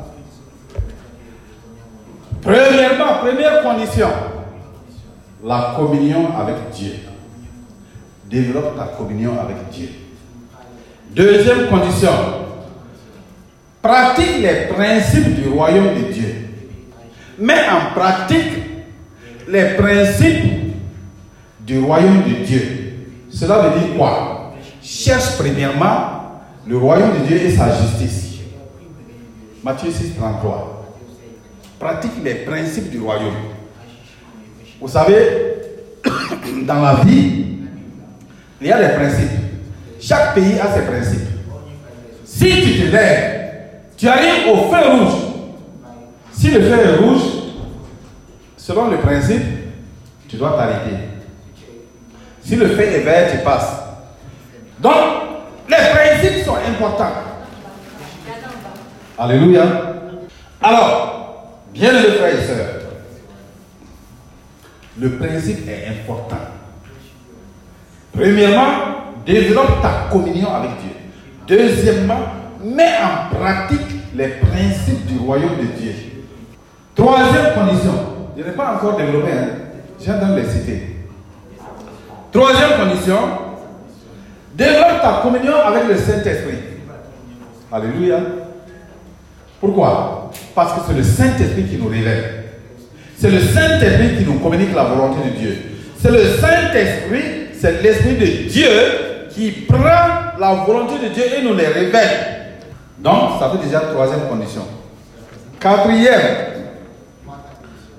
Premièrement, 2.41 3.19
première 3.21 3.62
condition, 3.62 4.08
la 5.43 5.75
communion 5.77 6.29
avec 6.39 6.56
Dieu. 6.73 6.94
Développe 8.25 8.75
ta 8.77 8.85
communion 8.98 9.33
avec 9.39 9.69
Dieu. 9.71 9.89
Deuxième 11.12 11.67
condition, 11.67 12.12
pratique 13.81 14.42
les 14.42 14.73
principes 14.73 15.35
du 15.35 15.50
royaume 15.50 15.94
de 15.96 16.12
Dieu. 16.12 16.35
Mets 17.37 17.69
en 17.69 17.94
pratique 17.94 18.54
les 19.48 19.75
principes 19.75 20.75
du 21.60 21.79
royaume 21.79 22.23
de 22.23 22.46
Dieu. 22.46 22.62
Cela 23.29 23.60
veut 23.60 23.79
dire 23.79 23.98
quoi? 23.98 24.54
Cherche 24.81 25.37
premièrement 25.37 26.42
le 26.65 26.77
royaume 26.77 27.19
de 27.21 27.27
Dieu 27.27 27.37
et 27.37 27.52
sa 27.52 27.69
justice. 27.75 28.39
Matthieu 29.63 29.92
6, 29.92 30.15
33 30.15 30.81
pratique 31.82 32.23
les 32.23 32.36
principes 32.36 32.92
du 32.92 33.00
royaume. 33.00 33.34
Vous 34.79 34.88
savez, 34.88 35.56
dans 36.67 36.79
la 36.79 36.96
vie, 37.04 37.58
il 38.62 38.67
y 38.67 38.71
a 38.71 38.88
des 38.88 38.96
principes. 38.96 39.40
Chaque 40.00 40.36
pays 40.36 40.60
a 40.60 40.71
ses 40.73 40.86
principes. 40.86 41.27
Si 42.23 42.46
tu 42.62 42.79
te 42.82 42.96
lèves, 42.96 43.38
Tu 43.98 44.08
arrives 44.08 44.48
au 44.52 44.71
feu 44.71 44.90
rouge. 44.90 45.13
Si 46.32 46.50
le 46.50 46.60
feu 46.62 46.79
est 46.79 46.96
rouge, 46.98 47.21
selon 48.58 48.88
le 48.88 48.98
principe, 48.98 49.44
tu 50.27 50.38
dois 50.38 50.54
t'arrêter. 50.54 50.98
Si 52.44 52.56
le 52.56 52.67
feu 52.69 52.82
est 52.82 53.02
vert, 53.02 53.32
tu 53.32 53.38
passes. 53.44 53.75
Donc, 54.79 54.96
les 55.69 55.75
principes 55.75 56.44
sont 56.44 56.56
importants. 56.56 57.13
Alléluia. 59.19 59.65
Alors, 60.63 61.21
bien 61.74 61.94
les 61.94 62.12
frères 62.12 62.34
et 62.34 62.46
sœurs, 62.46 62.82
le 65.00 65.10
principe 65.12 65.67
est 65.67 65.88
important. 65.88 66.38
Premièrement, 68.13 68.72
développe 69.26 69.82
ta 69.82 70.08
communion 70.12 70.54
avec 70.54 70.72
Dieu. 70.82 70.92
Deuxièmement, 71.48 72.19
mets 72.63 72.98
en 73.02 73.36
pratique 73.36 73.88
les 74.15 74.28
principes 74.28 75.06
du 75.06 75.17
royaume 75.19 75.58
de 75.58 75.80
Dieu. 75.80 75.94
Troisième 76.96 77.54
condition, 77.54 77.94
je 78.38 78.44
n'ai 78.44 78.52
pas 78.52 78.76
encore 78.76 78.98
développé, 78.98 79.32
hein. 79.32 80.13
de 80.13 80.36
les 80.36 80.50
citer. 80.50 80.98
Troisième 82.32 82.80
condition, 82.80 83.17
développe 84.54 85.02
ta 85.02 85.22
communion 85.24 85.56
avec 85.65 85.88
le 85.88 85.96
Saint-Esprit. 85.98 86.58
Alléluia. 87.72 88.17
Pourquoi? 89.62 90.32
Parce 90.56 90.74
que 90.74 90.80
c'est 90.88 90.98
le 90.98 91.04
Saint-Esprit 91.04 91.66
qui 91.66 91.78
nous 91.78 91.88
révèle. 91.88 92.46
C'est 93.16 93.30
le 93.30 93.40
Saint-Esprit 93.40 94.18
qui 94.18 94.26
nous 94.26 94.40
communique 94.40 94.74
la 94.74 94.86
volonté 94.86 95.30
de 95.30 95.38
Dieu. 95.38 95.58
C'est 96.02 96.10
le 96.10 96.26
Saint-Esprit, 96.40 97.50
c'est 97.54 97.84
l'Esprit 97.84 98.16
de 98.16 98.50
Dieu 98.50 98.70
qui 99.30 99.52
prend 99.52 100.38
la 100.40 100.64
volonté 100.66 101.08
de 101.08 101.14
Dieu 101.14 101.24
et 101.38 101.44
nous 101.44 101.54
les 101.54 101.68
révèle. 101.68 102.48
Donc, 102.98 103.40
ça 103.40 103.52
fait 103.52 103.64
déjà 103.64 103.82
la 103.82 103.90
troisième 103.90 104.28
condition. 104.28 104.64
Quatrième, 105.60 106.48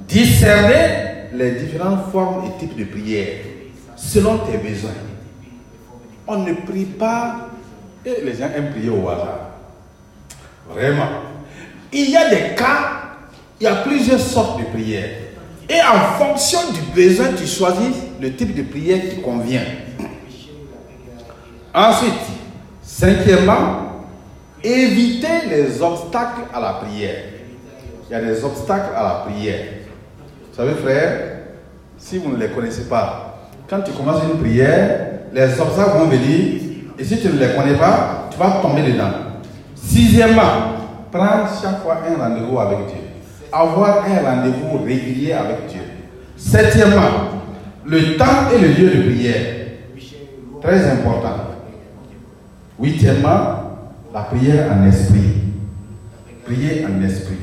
discerner 0.08 1.28
les 1.32 1.52
différentes 1.52 2.10
formes 2.10 2.44
et 2.46 2.58
types 2.58 2.76
de 2.76 2.84
prière 2.84 3.38
selon 3.94 4.38
tes 4.38 4.58
besoins. 4.58 4.90
On 6.26 6.38
ne 6.38 6.54
prie 6.54 6.84
pas 6.84 7.50
et 8.04 8.24
les 8.24 8.34
gens 8.34 8.50
aiment 8.56 8.72
prier 8.72 8.90
au 8.90 9.08
hasard. 9.08 9.50
Vraiment. 10.68 11.31
Il 11.92 12.10
y 12.10 12.16
a 12.16 12.28
des 12.30 12.54
cas 12.56 13.02
il 13.62 13.66
y 13.66 13.68
a 13.68 13.76
plusieurs 13.76 14.18
sortes 14.18 14.58
de 14.58 14.64
prières. 14.64 15.10
Et 15.70 15.80
en 15.80 16.18
fonction 16.18 16.58
du 16.72 16.80
besoin, 17.00 17.28
tu 17.36 17.46
choisis 17.46 17.94
le 18.20 18.34
type 18.34 18.56
de 18.56 18.62
prière 18.62 19.08
qui 19.08 19.22
convient. 19.22 19.62
Ensuite, 21.72 22.12
cinquièmement, 22.82 24.02
éviter 24.64 25.46
les 25.48 25.80
obstacles 25.80 26.42
à 26.52 26.58
la 26.58 26.72
prière. 26.72 27.22
Il 28.10 28.12
y 28.12 28.16
a 28.16 28.20
des 28.20 28.44
obstacles 28.44 28.96
à 28.96 29.02
la 29.04 29.14
prière. 29.26 29.64
Vous 30.50 30.56
savez, 30.56 30.74
frère, 30.74 31.20
si 31.96 32.18
vous 32.18 32.32
ne 32.32 32.38
les 32.38 32.48
connaissez 32.48 32.88
pas, 32.88 33.48
quand 33.70 33.80
tu 33.82 33.92
commences 33.92 34.24
une 34.24 34.40
prière, 34.40 35.20
les 35.32 35.60
obstacles 35.60 35.98
vont 35.98 36.08
venir, 36.08 36.62
et 36.98 37.04
si 37.04 37.20
tu 37.20 37.28
ne 37.28 37.38
les 37.38 37.54
connais 37.54 37.78
pas, 37.78 38.28
tu 38.32 38.38
vas 38.38 38.58
tomber 38.60 38.82
dedans. 38.82 39.12
Sixièmement, 39.76 40.81
prendre 41.12 41.48
chaque 41.62 41.82
fois 41.82 41.98
un 42.08 42.20
rendez-vous 42.20 42.58
avec 42.58 42.78
Dieu 42.86 43.12
avoir 43.52 44.04
un 44.06 44.30
rendez-vous 44.30 44.78
régulier 44.84 45.32
avec 45.32 45.66
Dieu. 45.66 45.82
Septièmement, 46.36 47.42
le 47.84 48.16
temps 48.16 48.50
et 48.54 48.58
le 48.58 48.68
lieu 48.68 48.90
de 48.90 49.02
prière. 49.10 49.56
Très 50.62 50.90
important. 50.90 51.36
Huitièmement, 52.78 53.78
la 54.12 54.20
prière 54.22 54.72
en 54.72 54.86
esprit. 54.86 55.34
Prier 56.44 56.86
en 56.86 57.02
esprit. 57.04 57.36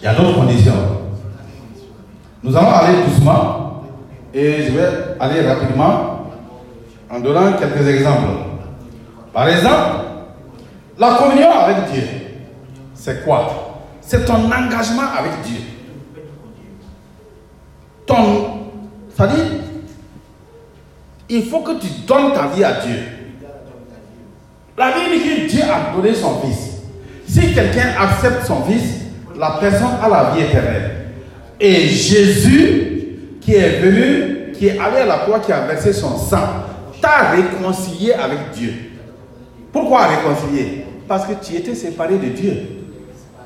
Il 0.00 0.04
y 0.04 0.06
a 0.06 0.14
d'autres 0.14 0.38
conditions. 0.38 0.72
Nous 2.42 2.56
allons 2.56 2.70
aller 2.70 2.98
doucement 3.08 3.82
et 4.34 4.62
je 4.62 4.72
vais 4.72 4.88
aller 5.18 5.40
rapidement 5.40 6.30
en 7.10 7.20
donnant 7.20 7.52
quelques 7.54 7.86
exemples. 7.88 8.28
Par 9.32 9.48
exemple, 9.48 9.96
la 10.98 11.14
communion 11.14 11.50
avec 11.50 11.92
Dieu, 11.92 12.02
c'est 13.06 13.24
quoi? 13.24 13.84
C'est 14.00 14.24
ton 14.24 14.34
engagement 14.34 15.08
avec 15.16 15.30
Dieu. 15.44 15.60
Ton, 18.04 18.46
dit, 19.28 19.60
il 21.28 21.44
faut 21.44 21.60
que 21.60 21.78
tu 21.78 21.86
donnes 22.04 22.32
ta 22.32 22.48
vie 22.48 22.64
à 22.64 22.72
Dieu. 22.84 22.96
La 24.76 24.90
Bible 24.90 25.22
dit 25.22 25.46
que 25.46 25.48
Dieu 25.48 25.62
a 25.62 25.94
donné 25.94 26.14
son 26.14 26.40
Fils. 26.40 26.82
Si 27.28 27.54
quelqu'un 27.54 27.94
accepte 27.96 28.44
son 28.44 28.64
Fils, 28.64 29.02
la 29.38 29.58
personne 29.60 29.98
a 30.02 30.08
la 30.08 30.30
vie 30.32 30.42
éternelle. 30.42 30.90
Et 31.60 31.86
Jésus, 31.86 33.18
qui 33.40 33.54
est 33.54 33.78
venu, 33.82 34.52
qui 34.52 34.66
est 34.66 34.80
allé 34.80 35.02
à 35.02 35.06
la 35.06 35.18
croix, 35.18 35.38
qui 35.38 35.52
a 35.52 35.60
versé 35.60 35.92
son 35.92 36.18
sang, 36.18 36.44
t'a 37.00 37.30
réconcilié 37.30 38.14
avec 38.14 38.50
Dieu. 38.52 38.72
Pourquoi 39.72 40.08
réconcilier 40.08 40.84
Parce 41.06 41.24
que 41.24 41.34
tu 41.34 41.54
étais 41.54 41.76
séparé 41.76 42.16
de 42.18 42.30
Dieu. 42.30 42.75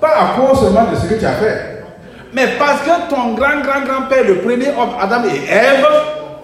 Pas 0.00 0.08
à 0.08 0.36
cause 0.36 0.60
seulement 0.60 0.90
de 0.90 0.96
ce 0.96 1.06
que 1.06 1.18
tu 1.18 1.26
as 1.26 1.32
fait. 1.32 1.84
Mais 2.32 2.46
parce 2.58 2.82
que 2.82 3.10
ton 3.10 3.34
grand, 3.34 3.60
grand, 3.62 3.84
grand-père, 3.84 4.24
le 4.26 4.38
premier 4.38 4.68
homme, 4.68 4.90
Adam 5.00 5.22
et 5.24 5.52
Ève, 5.52 5.86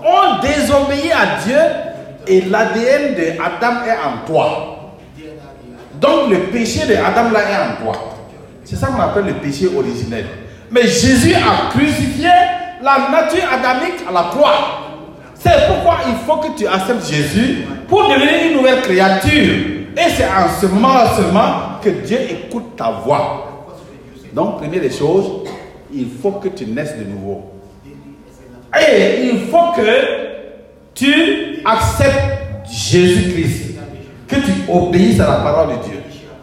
ont 0.01 0.41
désobéi 0.43 1.13
à 1.13 1.43
Dieu 1.45 1.59
et 2.27 2.41
l'ADN 2.43 3.15
de 3.15 3.41
Adam 3.41 3.77
est 3.87 3.93
en 3.93 4.27
toi. 4.27 4.77
Donc 6.01 6.31
le 6.31 6.39
péché 6.51 6.87
de 6.87 6.95
Adam 6.95 7.31
là 7.33 7.41
est 7.41 7.73
en 7.73 7.85
toi. 7.85 7.95
C'est 8.65 8.77
ça 8.77 8.89
qu'on 8.89 9.01
appelle 9.01 9.27
le 9.27 9.35
péché 9.35 9.69
originel. 9.77 10.27
Mais 10.71 10.83
Jésus 10.83 11.35
a 11.35 11.71
crucifié 11.71 12.29
la 12.83 13.09
nature 13.11 13.45
adamique 13.53 14.05
à 14.09 14.13
la 14.13 14.23
croix. 14.31 14.55
C'est 15.35 15.69
pourquoi 15.69 15.99
il 16.09 16.15
faut 16.27 16.37
que 16.39 16.59
tu 16.59 16.67
acceptes 16.67 17.07
Jésus 17.09 17.67
pour 17.89 18.09
devenir 18.09 18.51
une 18.51 18.57
nouvelle 18.57 18.83
créature. 18.83 19.55
Et 19.97 20.11
c'est 20.15 20.25
en 20.27 20.49
ce 20.61 20.67
moment 20.67 21.07
seulement 21.17 21.81
que 21.83 21.89
Dieu 21.89 22.19
écoute 22.29 22.77
ta 22.77 22.91
voix. 22.91 23.46
Donc, 24.37 24.59
première 24.59 24.83
des 24.83 24.91
choses, 24.91 25.49
il 25.91 26.07
faut 26.21 26.33
que 26.33 26.49
tu 26.49 26.67
naisses 26.67 26.95
de 26.99 27.05
nouveau. 27.05 27.53
Et 28.79 29.31
il 29.33 29.49
faut 29.49 29.73
que 29.75 29.81
tu 30.93 31.63
acceptes 31.65 32.69
Jésus-Christ, 32.71 33.79
que 34.29 34.37
tu 34.37 34.53
obéisses 34.71 35.21
à 35.21 35.27
la 35.27 35.37
parole 35.37 35.79
de 35.79 35.89
Dieu. 35.89 35.99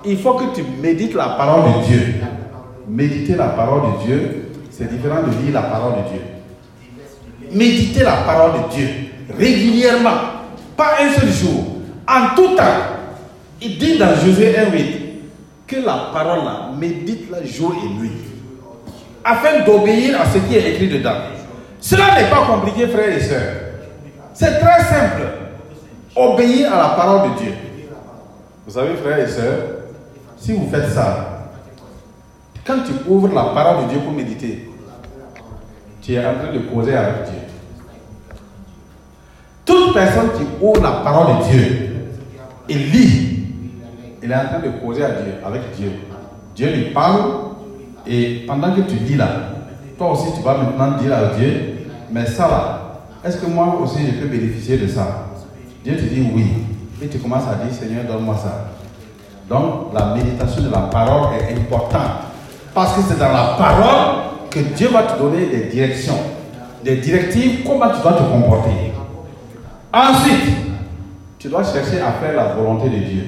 Il 0.05 0.17
faut 0.17 0.33
que 0.33 0.55
tu 0.55 0.63
médites 0.81 1.13
la 1.13 1.35
parole 1.37 1.71
de 1.71 1.85
Dieu. 1.85 2.15
Méditer 2.87 3.35
la 3.35 3.49
parole 3.49 3.81
de 3.81 4.05
Dieu, 4.07 4.49
c'est 4.71 4.89
différent 4.91 5.21
de 5.21 5.45
lire 5.45 5.53
la 5.53 5.61
parole 5.61 5.93
de 6.03 6.09
Dieu. 6.09 6.21
Méditer 7.51 8.03
la 8.03 8.17
parole 8.25 8.53
de 8.53 8.75
Dieu 8.75 8.87
régulièrement, 9.37 10.17
pas 10.75 10.95
un 10.99 11.13
seul 11.13 11.31
jour, 11.31 11.63
en 12.07 12.35
tout 12.35 12.55
temps. 12.55 12.63
Il 13.61 13.77
dit 13.77 13.99
dans 13.99 14.15
Josué 14.15 14.55
1,8 14.57 15.02
que 15.67 15.75
la 15.77 16.09
parole 16.13 16.41
médite-la 16.77 17.45
jour 17.45 17.73
et 17.83 17.89
nuit, 17.99 18.11
afin 19.23 19.63
d'obéir 19.65 20.19
à 20.21 20.25
ce 20.25 20.37
qui 20.39 20.55
est 20.55 20.73
écrit 20.73 20.89
dedans. 20.89 21.15
Cela 21.79 22.15
n'est 22.15 22.29
pas 22.29 22.45
compliqué, 22.45 22.87
frères 22.87 23.17
et 23.17 23.21
sœurs. 23.21 23.53
C'est 24.33 24.59
très 24.59 24.83
simple. 24.83 25.23
Obéir 26.15 26.73
à 26.73 26.77
la 26.77 26.89
parole 26.89 27.31
de 27.31 27.39
Dieu. 27.39 27.53
Vous 28.65 28.73
savez, 28.73 28.95
frères 28.95 29.19
et 29.19 29.27
sœurs, 29.27 29.59
si 30.37 30.53
vous 30.53 30.69
faites 30.69 30.89
ça, 30.89 31.49
quand 32.65 32.79
tu 32.85 32.93
ouvres 33.09 33.33
la 33.33 33.45
parole 33.45 33.85
de 33.85 33.91
Dieu 33.91 33.99
pour 33.99 34.13
méditer, 34.13 34.69
tu 36.01 36.13
es 36.13 36.19
en 36.19 36.35
train 36.35 36.53
de 36.53 36.59
causer 36.59 36.95
avec 36.95 37.23
Dieu. 37.25 37.39
Toute 39.65 39.93
personne 39.93 40.31
qui 40.37 40.43
ouvre 40.61 40.81
la 40.81 40.91
parole 40.91 41.37
de 41.37 41.43
Dieu 41.51 41.89
et 42.69 42.73
lit 42.73 43.42
il 44.23 44.31
est 44.31 44.35
en 44.35 44.45
train 44.45 44.59
de 44.59 44.69
causer 44.83 45.03
à 45.03 45.09
Dieu, 45.09 45.33
avec 45.45 45.61
Dieu. 45.77 45.91
Dieu 46.55 46.73
lui 46.73 46.91
parle 46.91 47.21
et 48.07 48.43
pendant 48.47 48.73
que 48.73 48.81
tu 48.81 48.95
dis 48.95 49.15
là, 49.15 49.27
toi 49.97 50.11
aussi 50.11 50.33
tu 50.35 50.41
vas 50.41 50.55
maintenant 50.57 50.97
dire 50.97 51.13
à 51.13 51.37
Dieu, 51.37 51.87
mais 52.11 52.25
ça 52.25 52.47
là, 52.47 52.79
est-ce 53.25 53.37
que 53.37 53.45
moi 53.45 53.77
aussi 53.81 53.99
je 54.05 54.21
peux 54.21 54.27
bénéficier 54.27 54.77
de 54.77 54.87
ça? 54.87 55.27
Dieu 55.83 55.95
te 55.95 56.01
dit 56.01 56.27
oui. 56.33 56.45
Et 57.01 57.07
tu 57.07 57.17
commences 57.17 57.43
à 57.51 57.55
dire, 57.55 57.73
Seigneur, 57.73 58.05
donne-moi 58.05 58.37
ça. 58.37 58.69
Donc 59.49 59.93
la 59.93 60.15
méditation 60.15 60.63
de 60.63 60.71
la 60.71 60.81
parole 60.81 61.33
est 61.35 61.53
importante. 61.53 62.29
Parce 62.73 62.93
que 62.95 63.01
c'est 63.01 63.19
dans 63.19 63.31
la 63.31 63.55
parole 63.57 64.23
que 64.49 64.59
Dieu 64.59 64.87
va 64.89 65.03
te 65.03 65.19
donner 65.19 65.47
des 65.47 65.65
directions, 65.65 66.17
des 66.83 66.97
directives, 66.97 67.63
comment 67.65 67.89
tu 67.89 68.01
dois 68.01 68.13
te 68.13 68.23
comporter. 68.23 68.93
Ensuite, 69.93 70.55
tu 71.37 71.49
dois 71.49 71.63
chercher 71.63 71.99
à 71.99 72.13
faire 72.13 72.35
la 72.35 72.53
volonté 72.53 72.89
de 72.89 72.97
Dieu. 72.97 73.23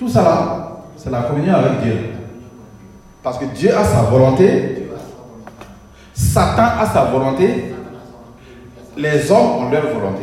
Tout 0.00 0.08
là, 0.14 0.78
c'est 0.96 1.10
la 1.10 1.24
communion 1.24 1.56
avec 1.56 1.82
Dieu. 1.82 1.98
Parce 3.22 3.36
que 3.36 3.44
Dieu 3.44 3.76
a 3.76 3.84
sa 3.84 4.00
volonté, 4.04 4.88
Satan 6.14 6.80
a 6.80 6.86
sa 6.86 7.04
volonté, 7.04 7.74
les 8.96 9.30
hommes 9.30 9.58
ont 9.58 9.70
leur 9.70 9.82
volonté. 9.92 10.22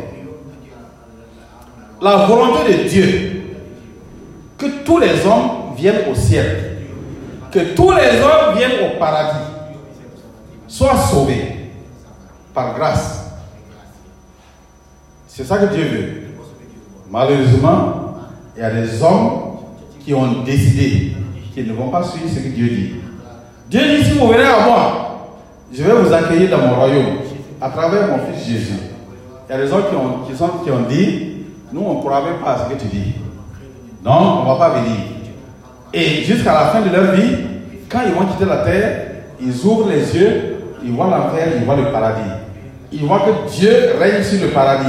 La 2.02 2.26
volonté 2.26 2.74
de 2.74 2.90
Dieu, 2.90 3.56
que 4.58 4.84
tous 4.84 4.98
les 4.98 5.24
hommes 5.28 5.76
viennent 5.76 6.10
au 6.12 6.16
ciel, 6.16 6.88
que 7.52 7.76
tous 7.76 7.92
les 7.92 8.20
hommes 8.20 8.58
viennent 8.58 8.84
au 8.84 8.98
paradis, 8.98 9.46
soient 10.68 10.98
sauvés 10.98 11.70
par 12.52 12.74
grâce. 12.74 13.26
C'est 15.28 15.44
ça 15.44 15.60
que 15.60 15.72
Dieu 15.72 15.84
veut. 15.84 16.24
Malheureusement, 17.12 18.16
il 18.56 18.62
y 18.64 18.66
a 18.66 18.72
des 18.72 19.04
hommes 19.04 19.47
qui 20.08 20.14
ont 20.14 20.42
décidé 20.46 21.12
qu'ils 21.54 21.68
ne 21.68 21.74
vont 21.74 21.90
pas 21.90 22.02
suivre 22.02 22.30
ce 22.34 22.40
que 22.40 22.48
Dieu 22.48 22.70
dit. 22.70 22.94
Dieu 23.70 23.82
dit, 23.82 24.06
si 24.06 24.12
vous 24.18 24.28
venez 24.28 24.46
à 24.46 24.66
moi, 24.66 25.36
je 25.70 25.84
vais 25.84 25.92
vous 25.92 26.14
accueillir 26.14 26.50
dans 26.50 26.66
mon 26.66 26.76
royaume 26.76 27.18
à 27.60 27.70
travers 27.70 28.08
mon 28.08 28.20
fils 28.20 28.48
Jésus. 28.48 28.80
Il 29.50 29.52
y 29.52 29.60
a 29.60 29.62
des 29.62 29.68
gens 29.68 29.82
qui 29.82 29.96
ont, 29.98 30.26
qui 30.26 30.34
sont, 30.34 30.48
qui 30.64 30.72
ont 30.72 30.88
dit, 30.88 31.44
nous 31.74 31.82
on 31.82 31.96
ne 31.96 32.00
croit 32.00 32.24
même 32.24 32.38
pas 32.42 32.54
à 32.54 32.58
ce 32.60 32.74
que 32.74 32.80
tu 32.80 32.88
dis. 32.88 33.16
Non, 34.06 34.14
on 34.14 34.44
ne 34.44 34.48
va 34.48 34.56
pas 34.56 34.80
venir. 34.80 34.96
Et 35.94 36.24
jusqu'à 36.24 36.54
la 36.54 36.68
fin 36.68 36.80
de 36.80 36.90
leur 36.90 37.12
vie, 37.12 37.36
quand 37.90 38.00
ils 38.08 38.14
vont 38.14 38.28
quitter 38.28 38.46
la 38.46 38.64
terre, 38.64 39.08
ils 39.42 39.66
ouvrent 39.66 39.90
les 39.90 40.18
yeux, 40.18 40.56
ils 40.86 40.92
voient 40.94 41.08
l'enfer, 41.08 41.50
ils 41.60 41.66
voient 41.66 41.76
le 41.76 41.92
paradis. 41.92 42.32
Ils 42.94 43.06
voient 43.06 43.26
que 43.26 43.52
Dieu 43.52 43.76
règne 44.00 44.24
sur 44.24 44.42
le 44.42 44.54
paradis, 44.54 44.88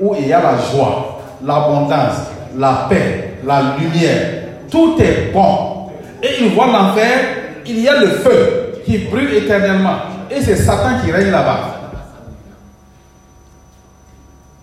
où 0.00 0.14
il 0.18 0.26
y 0.26 0.32
a 0.32 0.40
la 0.40 0.56
joie, 0.72 1.20
l'abondance, 1.44 2.30
la 2.56 2.86
paix, 2.88 3.34
la 3.44 3.76
lumière. 3.78 4.37
Tout 4.70 4.96
est 5.00 5.32
bon. 5.32 5.90
Et 6.22 6.42
ils 6.42 6.54
voient 6.54 6.66
l'enfer, 6.66 7.20
il 7.66 7.80
y 7.80 7.88
a 7.88 8.00
le 8.00 8.08
feu 8.08 8.82
qui 8.84 8.98
brûle 8.98 9.34
éternellement. 9.34 9.98
Et 10.30 10.40
c'est 10.40 10.56
Satan 10.56 11.00
qui 11.04 11.12
règne 11.12 11.30
là-bas. 11.30 11.74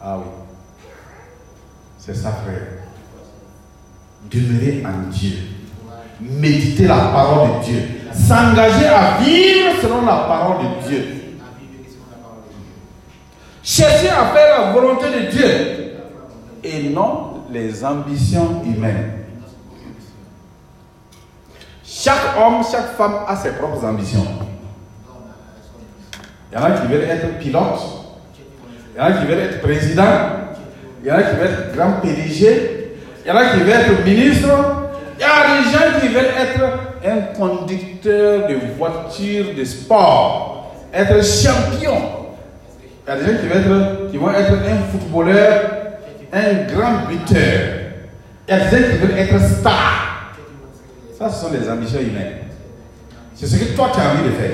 Ah 0.01 0.17
oui. 0.17 0.25
C'est 1.97 2.15
ça, 2.15 2.31
frère. 2.43 2.67
Demeurer 4.31 4.83
en 4.85 5.09
Dieu. 5.09 5.37
Méditer 6.21 6.87
la 6.87 6.95
parole 6.95 7.59
de 7.59 7.65
Dieu. 7.65 7.81
S'engager 8.13 8.87
à 8.87 9.17
vivre 9.21 9.81
selon 9.81 10.05
la 10.05 10.15
parole 10.15 10.57
de 10.59 10.87
Dieu. 10.87 11.05
Chercher 13.63 14.09
à 14.09 14.27
faire 14.27 14.59
la 14.59 14.71
volonté 14.71 15.05
de 15.05 15.31
Dieu. 15.31 15.95
Et 16.63 16.89
non 16.89 17.43
les 17.51 17.83
ambitions 17.83 18.61
humaines. 18.63 19.24
Chaque 21.97 22.35
homme, 22.37 22.61
chaque 22.69 22.97
femme 22.97 23.19
a 23.25 23.37
ses 23.37 23.51
propres 23.51 23.85
ambitions. 23.85 24.27
Il 26.51 26.55
y 26.55 26.61
en 26.61 26.65
a 26.65 26.71
qui 26.71 26.87
veulent 26.87 27.09
être 27.09 27.39
pilote. 27.39 27.79
Il 28.93 28.97
y 28.97 29.01
en 29.01 29.05
a 29.05 29.11
qui 29.13 29.25
veulent 29.25 29.39
être 29.39 29.61
président. 29.61 30.03
Il 31.01 31.07
y 31.07 31.11
en 31.11 31.15
a 31.15 31.23
qui 31.23 31.35
veulent 31.37 31.47
être 31.47 31.73
grand 31.73 31.91
PDG. 32.01 32.97
Il 33.23 33.29
y 33.29 33.31
en 33.31 33.37
a 33.37 33.45
qui 33.45 33.59
veulent 33.59 33.69
être 33.69 34.03
ministre. 34.03 34.49
Il 35.17 35.21
y 35.21 35.23
a 35.23 35.55
des 35.55 35.71
gens 35.71 35.99
qui 36.01 36.07
veulent 36.09 36.33
être 36.37 36.63
un 37.05 37.33
conducteur 37.33 38.49
de 38.49 38.55
voiture 38.77 39.55
de 39.57 39.63
sport. 39.63 40.75
Être 40.93 41.23
champion. 41.23 42.01
Il 43.07 43.09
y 43.09 43.11
a 43.11 43.15
des 43.15 43.25
gens 43.25 43.39
qui, 43.39 43.47
veulent 43.47 43.57
être, 43.61 44.11
qui 44.11 44.17
vont 44.17 44.31
être 44.31 44.51
un 44.51 44.91
footballeur, 44.91 45.61
un 46.33 46.73
grand 46.73 47.07
buteur. 47.07 47.69
Il 48.49 48.53
y 48.53 48.59
a 48.59 48.65
des 48.65 48.65
gens 48.65 48.83
qui 48.83 48.97
veulent 48.97 49.17
être 49.17 49.39
star. 49.39 50.04
Ça, 51.17 51.29
ce 51.29 51.45
sont 51.45 51.51
les 51.53 51.69
ambitions 51.69 51.99
humaines. 51.99 52.39
C'est 53.35 53.47
ce 53.47 53.55
que 53.55 53.73
toi 53.75 53.89
tu 53.93 53.99
as 53.99 54.11
envie 54.11 54.23
de 54.23 54.31
faire. 54.35 54.51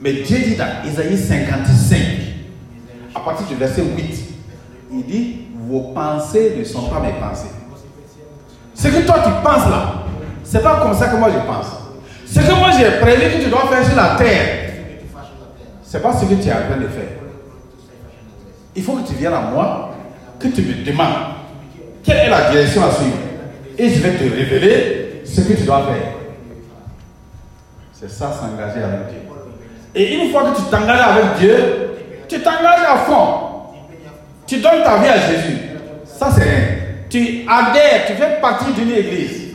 Mais 0.00 0.14
Dieu 0.14 0.38
dit 0.38 0.56
dans 0.56 0.66
Isaïe 0.84 1.16
55, 1.16 1.98
à 3.14 3.20
partir 3.20 3.46
du 3.46 3.54
verset 3.54 3.82
8, 3.82 4.24
il 4.92 5.04
dit 5.04 5.36
Vos 5.68 5.92
pensées 5.94 6.56
ne 6.58 6.64
sont 6.64 6.88
pas 6.88 7.00
mes 7.00 7.12
pensées. 7.12 7.50
Ce 8.74 8.88
que 8.88 9.06
toi 9.06 9.16
tu 9.24 9.30
penses 9.44 9.68
là, 9.70 10.04
c'est 10.42 10.62
pas 10.62 10.80
comme 10.80 10.94
ça 10.94 11.08
que 11.08 11.16
moi 11.16 11.28
je 11.30 11.38
pense. 11.46 11.66
Ce 12.26 12.40
que 12.40 12.58
moi 12.58 12.70
j'ai 12.76 12.98
prévu 12.98 13.38
que 13.38 13.44
tu 13.44 13.50
dois 13.50 13.68
faire 13.68 13.84
sur 13.84 13.96
la 13.96 14.16
terre, 14.16 14.70
c'est 15.84 16.02
pas 16.02 16.12
ce 16.16 16.24
que 16.24 16.34
tu 16.34 16.48
es 16.48 16.52
en 16.52 16.66
train 16.68 16.80
de 16.80 16.88
faire. 16.88 17.18
Il 18.74 18.82
faut 18.82 18.94
que 18.94 19.06
tu 19.06 19.14
viennes 19.14 19.34
à 19.34 19.40
moi, 19.40 19.94
que 20.38 20.48
tu 20.48 20.62
me 20.62 20.84
demandes 20.84 21.34
quelle 22.02 22.16
est 22.16 22.30
la 22.30 22.50
direction 22.50 22.82
à 22.84 22.92
suivre. 22.92 23.16
Et 23.76 23.88
je 23.88 24.00
vais 24.00 24.12
te 24.12 24.22
révéler 24.22 24.99
ce 25.34 25.40
que 25.42 25.52
tu 25.54 25.62
dois 25.62 25.84
faire. 25.86 26.12
C'est 27.92 28.10
ça, 28.10 28.32
s'engager 28.32 28.82
avec 28.82 29.08
Dieu. 29.08 29.20
Et 29.94 30.14
une 30.14 30.30
fois 30.30 30.50
que 30.50 30.56
tu 30.56 30.62
t'engages 30.70 31.00
avec 31.00 31.38
Dieu, 31.38 31.90
tu 32.28 32.40
t'engages 32.40 32.84
à 32.88 32.96
fond. 32.98 33.40
Tu 34.46 34.58
donnes 34.58 34.82
ta 34.82 34.98
vie 34.98 35.08
à 35.08 35.18
Jésus. 35.18 35.58
Ça, 36.04 36.30
c'est 36.34 36.42
rien. 36.42 36.64
Tu 37.08 37.44
adhères, 37.48 38.06
tu 38.06 38.14
fais 38.14 38.40
partie 38.40 38.72
d'une 38.72 38.92
église. 38.92 39.54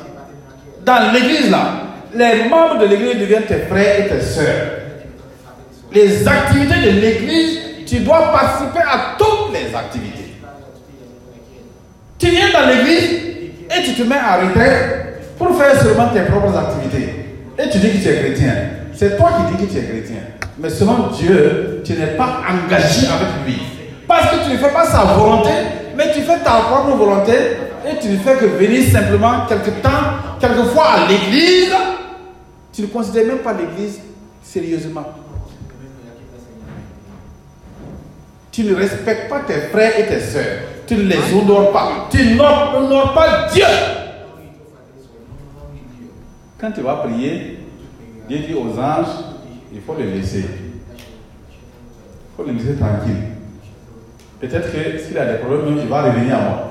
Dans 0.86 1.12
l'église, 1.12 1.50
là, 1.50 1.86
les 2.14 2.48
membres 2.48 2.78
de 2.80 2.86
l'église 2.86 3.20
deviennent 3.20 3.44
tes 3.44 3.60
frères 3.70 4.06
et 4.06 4.10
tes 4.10 4.22
soeurs. 4.22 4.68
Les 5.92 6.28
activités 6.28 6.82
de 6.82 7.00
l'église, 7.00 7.60
tu 7.88 8.00
dois 8.00 8.32
participer 8.32 8.80
à 8.80 9.16
toutes 9.18 9.54
les 9.54 9.74
activités. 9.76 10.36
Tu 12.18 12.28
viens 12.28 12.52
dans 12.52 12.68
l'église 12.68 13.20
et 13.76 13.84
tu 13.84 13.94
te 13.94 14.04
mets 14.04 14.16
à 14.16 14.38
retraite 14.38 15.05
pour 15.38 15.58
faire 15.58 15.82
seulement 15.82 16.10
tes 16.10 16.22
propres 16.22 16.56
activités. 16.58 17.26
Et 17.58 17.70
tu 17.70 17.78
dis 17.80 17.92
que 17.92 17.98
tu 17.98 18.10
es 18.10 18.20
chrétien. 18.20 18.54
C'est 18.94 19.18
toi 19.18 19.30
qui 19.38 19.56
dis 19.56 19.68
que 19.68 19.72
tu 19.72 19.80
es 19.80 19.84
chrétien. 19.84 20.18
Mais 20.58 20.70
selon 20.70 21.08
Dieu, 21.08 21.82
tu 21.84 21.94
n'es 21.94 22.16
pas 22.18 22.42
engagé 22.50 23.08
avec 23.08 23.46
lui. 23.46 23.62
Parce 24.08 24.30
que 24.30 24.46
tu 24.46 24.52
ne 24.52 24.58
fais 24.58 24.72
pas 24.72 24.86
sa 24.86 25.04
volonté, 25.04 25.50
mais 25.98 26.12
tu 26.14 26.22
fais 26.22 26.40
ta 26.40 26.52
propre 26.52 26.96
volonté 26.96 27.34
et 27.86 28.00
tu 28.00 28.10
ne 28.10 28.18
fais 28.18 28.36
que 28.36 28.46
venir 28.46 28.90
simplement 28.92 29.46
quelque 29.48 29.82
temps, 29.82 29.90
quelquefois 30.40 30.86
à 30.86 31.08
l'église. 31.08 31.74
Tu 32.74 32.84
ne 32.84 32.88
considères 32.88 33.26
même 33.26 33.40
pas 33.40 33.54
l'église 33.54 34.00
sérieusement. 34.44 35.06
Tu 38.52 38.64
ne 38.64 38.76
respectes 38.76 39.30
pas 39.30 39.42
tes 39.46 39.60
frères 39.72 40.00
et 40.00 40.06
tes 40.06 40.22
soeurs. 40.22 40.44
Tu 40.88 40.96
ne 40.96 41.04
les 41.04 41.18
honores 41.34 41.72
pas. 41.72 42.08
Tu 42.10 42.36
n'honores 42.36 43.14
pas 43.14 43.48
Dieu. 43.52 43.66
Quand 46.60 46.72
tu 46.72 46.82
vas 46.82 46.96
prier, 46.96 47.60
Dieu 48.30 48.40
dit 48.40 48.54
aux 48.54 48.80
anges, 48.80 49.08
il 49.74 49.82
faut 49.82 49.94
le 49.94 50.06
laisser. 50.06 50.46
Il 50.98 52.36
faut 52.38 52.44
le 52.44 52.54
laisser 52.54 52.76
tranquille. 52.76 53.24
Peut-être 54.40 54.72
que 54.72 55.00
s'il 55.00 55.18
a 55.18 55.26
des 55.26 55.38
problèmes, 55.40 55.78
il 55.78 55.88
va 55.88 56.04
revenir 56.04 56.36
à 56.38 56.42
moi. 56.42 56.62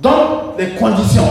Donc, 0.00 0.58
les 0.58 0.70
conditions, 0.70 1.28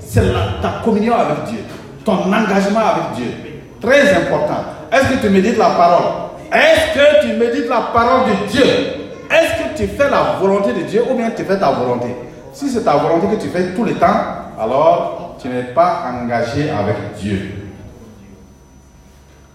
c'est 0.00 0.32
ta 0.62 0.80
communion 0.84 1.14
avec 1.14 1.44
Dieu, 1.44 1.58
ton 2.04 2.32
engagement 2.32 2.80
avec 2.80 3.16
Dieu. 3.16 3.32
Très 3.80 4.14
important. 4.14 4.64
Est-ce 4.92 5.16
que 5.16 5.26
tu 5.26 5.30
médites 5.30 5.58
la 5.58 5.70
parole? 5.70 6.06
Est-ce 6.52 6.94
que 6.94 7.26
tu 7.26 7.36
médites 7.36 7.68
la 7.68 7.80
parole 7.92 8.30
de 8.30 8.50
Dieu? 8.50 8.64
Est-ce 8.64 9.62
que 9.62 9.76
tu 9.76 9.88
fais 9.88 10.08
la 10.08 10.36
volonté 10.40 10.72
de 10.72 10.82
Dieu 10.82 11.02
ou 11.10 11.16
bien 11.16 11.30
tu 11.30 11.44
fais 11.44 11.58
ta 11.58 11.72
volonté? 11.72 12.14
Si 12.56 12.70
c'est 12.70 12.84
ta 12.84 12.96
volonté 12.96 13.36
que 13.36 13.42
tu 13.42 13.48
fais 13.48 13.74
tout 13.74 13.84
le 13.84 13.92
temps, 13.96 14.16
alors 14.58 15.36
tu 15.38 15.46
n'es 15.46 15.74
pas 15.74 16.10
engagé 16.10 16.70
avec 16.70 16.96
Dieu. 17.20 17.50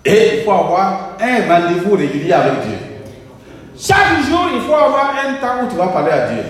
Et 0.06 0.38
il 0.38 0.44
faut 0.44 0.52
avoir 0.52 1.18
un 1.20 1.52
rendez-vous 1.52 1.96
régulier 1.96 2.32
avec 2.32 2.62
Dieu. 2.62 2.78
Chaque 3.76 4.22
jour, 4.30 4.48
il 4.54 4.62
faut 4.62 4.76
avoir 4.76 5.16
un 5.16 5.34
temps 5.42 5.66
où 5.66 5.68
tu 5.68 5.78
vas 5.78 5.88
parler 5.88 6.12
à 6.12 6.28
Dieu. 6.30 6.44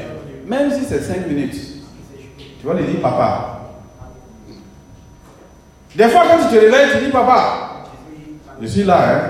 Même 0.45 0.69
si 0.73 0.83
c'est 0.83 0.99
5 0.99 1.25
minutes. 1.25 1.55
Tu 2.59 2.67
vas 2.67 2.73
lui 2.73 2.83
dire, 2.83 2.99
papa. 3.01 3.61
Des 5.95 6.09
fois, 6.09 6.23
quand 6.27 6.49
tu 6.49 6.53
te 6.53 6.59
réveilles, 6.59 6.97
tu 6.97 7.05
dis, 7.05 7.11
papa, 7.11 7.85
je 8.61 8.67
suis 8.67 8.83
là, 8.83 8.99
hein. 8.99 9.21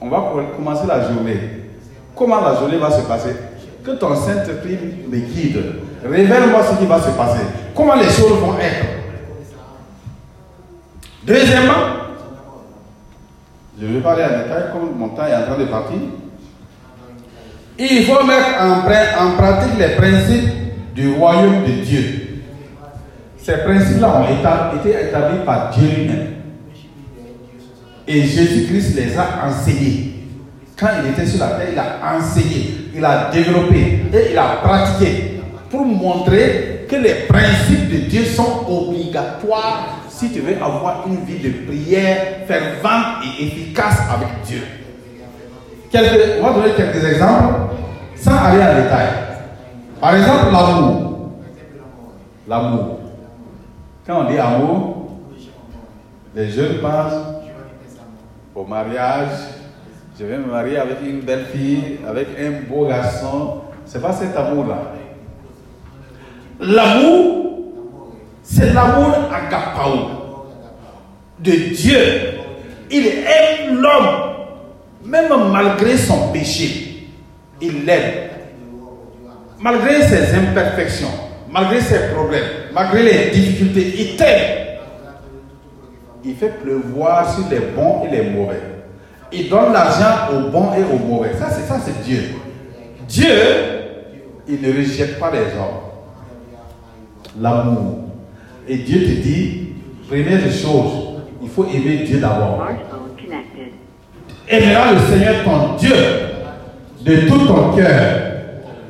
on 0.00 0.08
va 0.08 0.32
commencer 0.56 0.88
la 0.88 1.12
journée. 1.12 1.38
Comment 2.16 2.40
la 2.40 2.56
journée 2.56 2.78
va 2.78 2.90
se 2.90 3.02
passer? 3.02 3.36
Que 3.84 3.92
ton 3.92 4.16
Saint-Esprit 4.16 4.78
me 5.08 5.18
guide. 5.18 5.85
Révèle-moi 6.04 6.60
ce 6.70 6.78
qui 6.78 6.86
va 6.86 7.00
se 7.00 7.10
passer. 7.10 7.42
Comment 7.74 7.94
les 7.94 8.04
choses 8.04 8.38
vont 8.40 8.58
être. 8.58 8.86
Deuxièmement, 11.26 11.72
je 13.80 13.86
vais 13.86 14.00
parler 14.00 14.24
en 14.24 14.28
détail 14.28 14.64
comme 14.72 14.96
mon 14.96 15.08
temps 15.08 15.26
est 15.26 15.34
en 15.34 15.42
train 15.42 15.58
de 15.58 15.64
partir. 15.64 15.98
Il 17.78 18.04
faut 18.04 18.24
mettre 18.24 18.46
en, 18.60 19.26
en 19.26 19.36
pratique 19.36 19.78
les 19.78 19.96
principes 19.96 20.50
du 20.94 21.12
royaume 21.12 21.64
de 21.64 21.84
Dieu. 21.84 22.42
Ces 23.38 23.58
principes-là 23.58 24.22
ont 24.22 24.76
été 24.78 25.08
établis 25.08 25.44
par 25.44 25.70
Dieu 25.70 25.88
lui-même. 25.88 26.26
Et 28.08 28.22
Jésus-Christ 28.22 28.96
les 28.96 29.18
a 29.18 29.46
enseignés. 29.46 30.14
Quand 30.78 30.88
il 31.02 31.10
était 31.10 31.26
sur 31.26 31.40
la 31.40 31.52
terre, 31.52 31.68
il 31.72 31.78
a 31.78 32.16
enseigné, 32.16 32.74
il 32.94 33.04
a 33.04 33.30
développé 33.32 34.00
et 34.12 34.32
il 34.32 34.38
a 34.38 34.58
pratiqué 34.62 35.35
pour 35.70 35.84
montrer 35.84 36.86
que 36.88 36.96
les 36.96 37.14
principes 37.28 37.90
de 37.90 37.96
Dieu 38.08 38.24
sont 38.24 38.64
obligatoires 38.68 40.04
si 40.08 40.30
tu 40.30 40.40
veux 40.40 40.56
avoir 40.62 41.04
une 41.06 41.24
vie 41.24 41.38
de 41.38 41.66
prière 41.66 42.46
fervente 42.46 43.24
et 43.24 43.44
efficace 43.44 44.00
avec 44.10 44.28
Dieu. 44.46 44.62
On 46.40 46.46
va 46.46 46.52
donner 46.52 46.74
quelques 46.74 47.04
exemples 47.04 47.54
sans 48.16 48.36
aller 48.36 48.62
en 48.62 48.82
détail. 48.82 49.08
Par 50.00 50.14
exemple, 50.14 50.52
l'amour. 50.52 51.30
L'amour. 52.48 52.98
Quand 54.06 54.20
on 54.20 54.30
dit 54.30 54.38
amour, 54.38 55.08
les 56.34 56.50
jeunes 56.50 56.78
pensent 56.78 57.14
au 58.54 58.64
mariage. 58.64 59.28
Je 60.18 60.24
vais 60.24 60.38
me 60.38 60.46
marier 60.46 60.78
avec 60.78 60.98
une 61.02 61.20
belle 61.20 61.46
fille, 61.46 61.98
avec 62.06 62.28
un 62.38 62.68
beau 62.72 62.86
garçon. 62.86 63.62
C'est 63.84 64.00
pas 64.00 64.12
cet 64.12 64.36
amour-là. 64.36 64.92
L'amour, 66.60 67.72
c'est 68.42 68.72
l'amour 68.72 69.14
agapao 69.32 70.46
de 71.38 71.50
Dieu. 71.74 71.98
Il 72.90 73.06
aime 73.06 73.80
l'homme, 73.80 74.34
même 75.04 75.50
malgré 75.52 75.96
son 75.96 76.32
péché. 76.32 77.08
Il 77.60 77.84
l'aime. 77.84 78.30
Malgré 79.58 80.02
ses 80.02 80.34
imperfections, 80.34 81.10
malgré 81.50 81.80
ses 81.80 82.08
problèmes, 82.14 82.44
malgré 82.72 83.02
les 83.02 83.30
difficultés, 83.30 83.94
il 83.98 84.16
t'aime. 84.16 84.66
Il 86.24 86.34
fait 86.36 86.60
pleuvoir 86.62 87.32
sur 87.32 87.48
les 87.50 87.60
bons 87.60 88.04
et 88.06 88.10
les 88.10 88.30
mauvais. 88.30 88.60
Il 89.32 89.48
donne 89.48 89.72
l'argent 89.72 90.32
aux 90.32 90.50
bons 90.50 90.72
et 90.74 90.82
aux 90.82 90.98
mauvais. 90.98 91.32
Ça, 91.38 91.48
c'est 91.50 91.66
ça, 91.66 91.80
c'est 91.84 92.02
Dieu. 92.02 92.22
Dieu, 93.08 93.28
il 94.48 94.60
ne 94.60 94.76
rejette 94.76 95.18
pas 95.18 95.30
les 95.30 95.40
hommes. 95.58 95.85
L'amour. 97.40 97.98
Et 98.68 98.78
Dieu 98.78 99.00
te 99.00 99.20
dit, 99.22 99.68
première 100.08 100.50
chose, 100.50 101.20
il 101.42 101.48
faut 101.48 101.66
aimer 101.66 102.04
Dieu 102.04 102.18
d'abord. 102.18 102.66
Aimeras 104.48 104.92
le 104.92 104.98
Seigneur 105.00 105.44
ton 105.44 105.74
Dieu 105.76 105.94
de 107.02 107.28
tout 107.28 107.46
ton 107.46 107.72
cœur, 107.76 108.22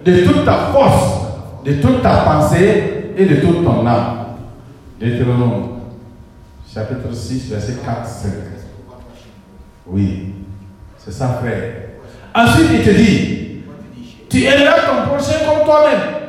de 0.04 0.20
toute 0.24 0.44
ta 0.44 0.70
force, 0.72 1.26
de 1.64 1.74
toute 1.74 2.02
ta 2.02 2.16
pensée 2.18 3.12
et 3.16 3.24
de 3.24 3.36
toute 3.36 3.64
ton 3.64 3.86
âme. 3.86 4.26
Deutéronome, 5.00 5.80
chapitre 6.72 7.12
6, 7.12 7.50
verset 7.50 7.76
4, 7.84 8.06
5. 8.06 8.32
Oui, 9.86 10.32
c'est 10.98 11.12
ça, 11.12 11.38
frère. 11.40 11.72
Ensuite, 12.34 12.68
il 12.72 12.82
te 12.82 12.90
dit, 12.90 13.48
tu 14.28 14.44
aimeras 14.44 14.80
ton 14.80 15.08
prochain 15.10 15.38
comme 15.46 15.64
toi-même. 15.64 16.25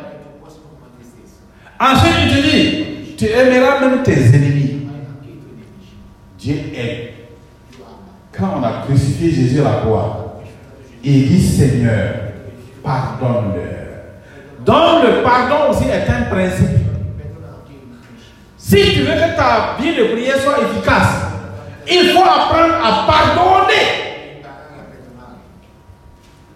Ensuite, 1.80 2.14
il 2.24 2.36
te 2.36 2.42
dit, 2.42 3.16
tu 3.18 3.26
aimeras 3.26 3.80
même 3.80 4.04
tes 4.04 4.14
ennemis. 4.14 4.88
Dieu 6.40 6.56
aime. 6.76 7.08
Quand 8.32 8.60
on 8.60 8.64
a 8.64 8.84
crucifié 8.86 9.32
Jésus 9.32 9.62
à 9.62 9.64
la 9.64 9.78
croix, 9.78 10.42
il 11.04 11.28
dit 11.28 11.42
Seigneur, 11.42 12.14
pardonne-leur. 12.84 13.78
Donc 14.66 15.04
le 15.04 15.24
pardon 15.24 15.72
aussi 15.72 15.86
est 15.86 16.10
un 16.10 16.24
principe. 16.24 16.78
Si 18.58 18.76
tu 18.94 19.02
veux 19.02 19.14
que 19.14 19.36
ta 19.36 19.78
vie 19.80 19.96
de 19.96 20.04
prière 20.14 20.38
soit 20.40 20.60
efficace, 20.62 21.22
il 21.90 22.10
faut 22.10 22.24
apprendre 22.24 22.74
à 22.84 23.08
pardonner. 23.08 24.44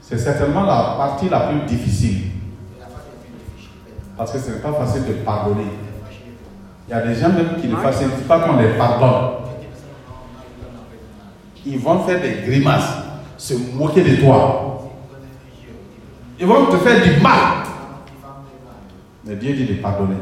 C'est 0.02 0.18
certainement 0.18 0.64
la 0.64 0.96
partie 0.98 1.30
la 1.30 1.40
plus 1.42 1.62
difficile. 1.62 2.32
Parce 4.22 4.34
que 4.34 4.38
ce 4.38 4.52
n'est 4.52 4.60
pas 4.60 4.74
facile 4.74 5.04
de 5.08 5.14
pardonner. 5.14 5.66
Il 6.88 6.92
y 6.92 6.94
a 6.94 7.02
des 7.02 7.16
gens 7.16 7.30
même 7.30 7.60
qui 7.60 7.68
ne 7.68 7.76
facilitent 7.76 8.28
pas 8.28 8.40
qu'on 8.42 8.56
les 8.58 8.78
pardonne. 8.78 9.32
Ils 11.66 11.80
vont 11.80 12.04
faire 12.04 12.22
des 12.22 12.48
grimaces, 12.48 12.98
se 13.36 13.56
moquer 13.74 14.04
de 14.04 14.18
toi. 14.18 14.92
Ils 16.40 16.46
vont 16.46 16.68
te 16.68 16.78
faire 16.78 17.02
du 17.02 17.20
mal. 17.20 17.66
Mais 19.26 19.38
Dieu 19.38 19.54
dit 19.54 19.66
de 19.66 19.82
pardonner. 19.82 20.18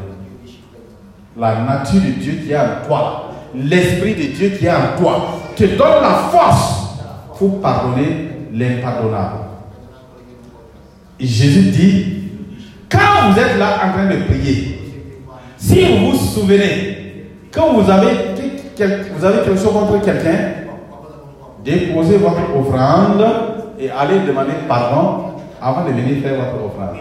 La 1.36 1.60
nature 1.60 2.00
de 2.00 2.12
Dieu 2.12 2.40
qui 2.42 2.52
est 2.52 2.58
en 2.58 2.86
toi, 2.86 3.32
l'esprit 3.54 4.14
de 4.14 4.34
Dieu 4.34 4.48
qui 4.58 4.64
est 4.64 4.72
en 4.72 4.98
toi, 4.98 5.40
te 5.54 5.64
donne 5.64 6.00
la 6.00 6.30
force 6.32 6.96
pour 7.36 7.60
pardonner 7.60 8.30
l'impardonnable. 8.50 9.40
Et 11.18 11.26
Jésus 11.26 11.70
dit, 11.70 12.19
quand 12.90 13.30
vous 13.30 13.38
êtes 13.38 13.58
là 13.58 13.78
en 13.84 13.92
train 13.92 14.06
de 14.06 14.22
prier, 14.24 14.78
si 15.56 15.84
vous 15.84 16.10
vous 16.10 16.16
souvenez, 16.16 17.26
quand 17.52 17.72
vous 17.74 17.90
avez, 17.90 18.10
vous 19.16 19.24
avez 19.24 19.44
quelque 19.44 19.56
chose 19.60 19.72
contre 19.72 20.02
quelqu'un, 20.02 20.52
déposez 21.64 22.16
votre 22.16 22.56
offrande 22.56 23.24
et 23.78 23.90
allez 23.90 24.20
demander 24.26 24.52
pardon 24.68 25.24
avant 25.60 25.84
de 25.84 25.90
venir 25.92 26.22
faire 26.22 26.36
votre 26.36 26.64
offrande. 26.64 26.96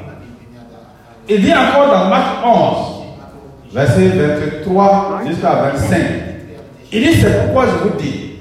Il 1.28 1.42
dit 1.42 1.54
encore 1.54 1.88
dans 1.88 2.10
Marc 2.10 2.46
11, 2.46 3.74
verset 3.74 4.08
23 4.10 5.22
jusqu'à 5.28 5.54
25. 5.74 6.00
Il 6.92 7.04
dit, 7.04 7.14
c'est 7.22 7.46
pourquoi 7.46 7.66
je 7.68 7.88
vous 7.88 7.96
dis, 8.00 8.32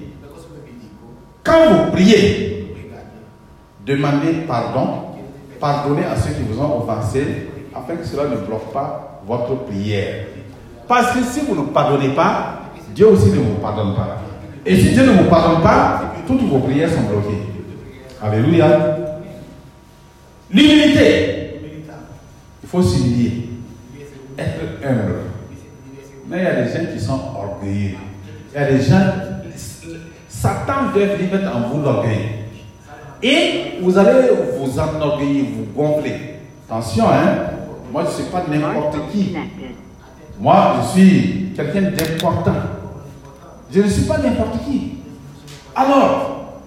quand 1.45 1.69
vous 1.71 1.93
priez, 1.93 2.75
demandez 3.87 4.33
pardon, 4.47 5.08
pardonnez 5.61 6.05
à 6.05 6.17
ceux 6.17 6.31
qui 6.31 6.43
vous 6.43 6.61
ont 6.61 6.83
offensé, 6.83 7.49
afin 7.75 7.97
que 7.97 8.05
cela 8.05 8.25
ne 8.25 8.37
bloque 8.37 8.73
pas 8.73 9.23
votre 9.27 9.55
prière. 9.67 10.27
Parce 10.87 11.13
que 11.13 11.23
si 11.23 11.41
vous 11.41 11.55
ne 11.55 11.69
pardonnez 11.69 12.15
pas, 12.15 12.63
Dieu 12.95 13.09
aussi 13.09 13.31
ne 13.31 13.37
vous 13.37 13.55
pardonne 13.61 13.95
pas. 13.95 14.19
Et 14.65 14.77
si 14.77 14.91
Dieu 14.91 15.05
ne 15.05 15.23
vous 15.23 15.29
pardonne 15.29 15.63
pas, 15.63 16.15
toutes 16.27 16.43
vos 16.43 16.59
prières 16.61 16.91
sont 16.91 17.03
bloquées. 17.03 17.43
Alléluia. 18.23 18.97
L'humilité. 20.51 21.61
Il 22.63 22.69
faut 22.69 22.83
s'humilier. 22.83 23.51
Être 24.39 24.85
humble. 24.85 25.15
Mais 26.29 26.39
il 26.39 26.45
y 26.45 26.47
a 26.47 26.63
des 26.63 26.71
gens 26.71 26.93
qui 26.93 27.01
sont 27.01 27.21
orgueilleux. 27.37 27.97
Il 28.55 28.61
y 28.61 28.65
a 28.65 28.71
des 28.71 28.81
gens. 28.81 29.13
Satan 30.29 30.89
veut 30.95 31.07
mettre 31.07 31.57
en 31.57 31.69
vous 31.69 31.83
l'orgueil. 31.83 32.38
Et 33.23 33.79
vous 33.83 33.99
allez 33.99 34.29
vous 34.59 34.79
enorgueillir, 34.79 35.45
vous 35.57 35.67
gonfler. 35.75 36.37
Attention, 36.69 37.07
hein. 37.09 37.37
Moi, 37.93 38.05
je 38.05 38.09
ne 38.09 38.13
suis 38.13 38.33
pas 38.33 38.45
n'importe 38.49 38.97
qui. 39.11 39.35
Moi, 40.39 40.77
je 40.81 40.89
suis 40.99 41.53
quelqu'un 41.57 41.91
d'important. 41.91 42.53
Je 43.73 43.81
ne 43.81 43.89
suis 43.89 44.03
pas 44.05 44.19
n'importe 44.19 44.65
qui. 44.65 44.99
Alors, 45.75 46.61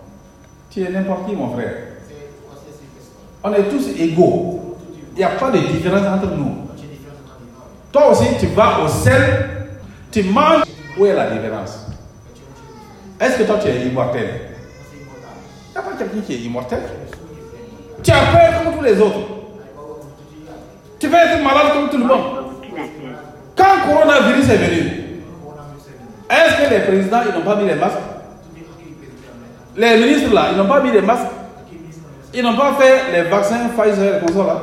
tu 0.69 0.81
es 0.81 0.89
n'importe 0.89 1.27
qui, 1.27 1.35
mon 1.35 1.53
frère. 1.53 1.73
On 3.43 3.53
est 3.53 3.69
tous 3.69 3.87
égaux. 3.99 4.77
Il 5.15 5.19
n'y 5.19 5.23
a 5.23 5.29
pas 5.29 5.51
de 5.51 5.59
différence 5.59 6.05
entre 6.07 6.35
nous. 6.35 6.55
Toi 7.91 8.11
aussi, 8.11 8.25
tu 8.39 8.47
vas 8.47 8.83
au 8.83 8.87
sel, 8.87 9.67
tu 10.11 10.23
manges. 10.23 10.63
Où 10.97 11.05
est 11.05 11.13
la 11.13 11.31
différence? 11.31 11.87
Est-ce 13.19 13.37
que 13.37 13.43
toi, 13.43 13.57
tu 13.61 13.69
es 13.69 13.87
immortel? 13.87 14.50
Il 15.71 15.79
n'y 15.79 15.87
a 15.87 15.89
pas 15.89 15.97
quelqu'un 15.97 16.19
qui 16.19 16.33
est 16.33 16.39
immortel. 16.39 16.79
Tu 18.03 18.11
as 18.11 18.15
peur 18.15 18.63
comme 18.63 18.77
tous 18.77 18.83
les 18.83 18.99
autres. 18.99 19.19
Tu 20.99 21.07
vas 21.07 21.25
être 21.25 21.43
malade 21.43 21.73
comme 21.73 21.89
tout 21.89 21.97
le 21.97 22.03
monde. 22.03 22.21
Quand 23.55 23.63
le 23.75 23.93
coronavirus 23.93 24.49
est 24.49 24.57
venu, 24.57 24.81
est-ce 26.29 26.57
que 26.57 26.73
les 26.73 26.79
présidents 26.81 27.21
ils 27.25 27.33
n'ont 27.37 27.45
pas 27.45 27.55
mis 27.55 27.67
les 27.67 27.75
masques? 27.75 27.97
Les 29.77 29.97
ministres 29.97 30.33
là, 30.33 30.49
ils 30.51 30.57
n'ont 30.57 30.67
pas 30.67 30.81
mis 30.81 30.91
les 30.91 31.01
masques? 31.01 31.31
Ils 32.33 32.43
n'ont 32.43 32.57
pas 32.57 32.73
fait 32.73 33.11
les 33.13 33.29
vaccins 33.29 33.69
Pfizer 33.69 34.21
et 34.23 34.33
là? 34.33 34.61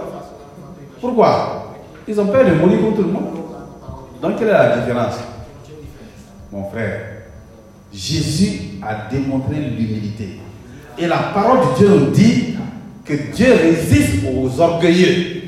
Pourquoi? 1.01 1.75
Ils 2.07 2.21
ont 2.21 2.27
peur 2.27 2.45
de 2.45 2.53
mourir 2.53 2.81
comme 2.81 2.97
tout 2.97 3.03
le 3.03 3.13
monde. 3.13 3.35
Donc 4.21 4.39
quelle 4.39 4.49
est 4.49 4.53
la 4.53 4.79
différence? 4.79 5.15
Mon 6.53 6.71
frère, 6.71 7.01
Jésus 7.93 8.81
a 8.87 9.09
démontré 9.11 9.57
l'humilité. 9.57 10.41
Et 10.99 11.07
la 11.07 11.19
parole 11.19 11.61
de 11.61 11.77
Dieu 11.77 11.89
nous 11.89 12.11
dit 12.11 12.57
que 13.05 13.15
Dieu 13.33 13.53
résiste 13.53 14.25
aux 14.27 14.61
orgueilleux. 14.61 15.43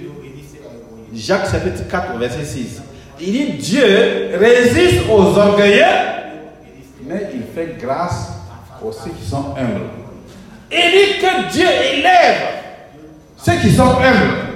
Jacques 1.12 1.50
chapitre 1.50 1.88
4, 1.90 2.18
verset 2.18 2.44
6. 2.44 2.82
Il 3.20 3.32
dit 3.32 3.52
Dieu 3.58 4.30
résiste 4.38 5.02
aux 5.10 5.36
orgueilleux, 5.36 5.82
mais 7.06 7.30
il 7.34 7.42
fait 7.54 7.76
grâce 7.80 8.28
aux 8.82 8.92
ceux 8.92 9.10
qui 9.10 9.28
sont 9.28 9.54
humbles. 9.58 9.88
Il 10.70 10.78
dit 10.78 11.20
que 11.20 11.52
Dieu 11.52 11.66
élève 11.94 12.36
ceux 13.36 13.56
qui 13.60 13.72
sont 13.72 13.82
humbles. 13.82 14.50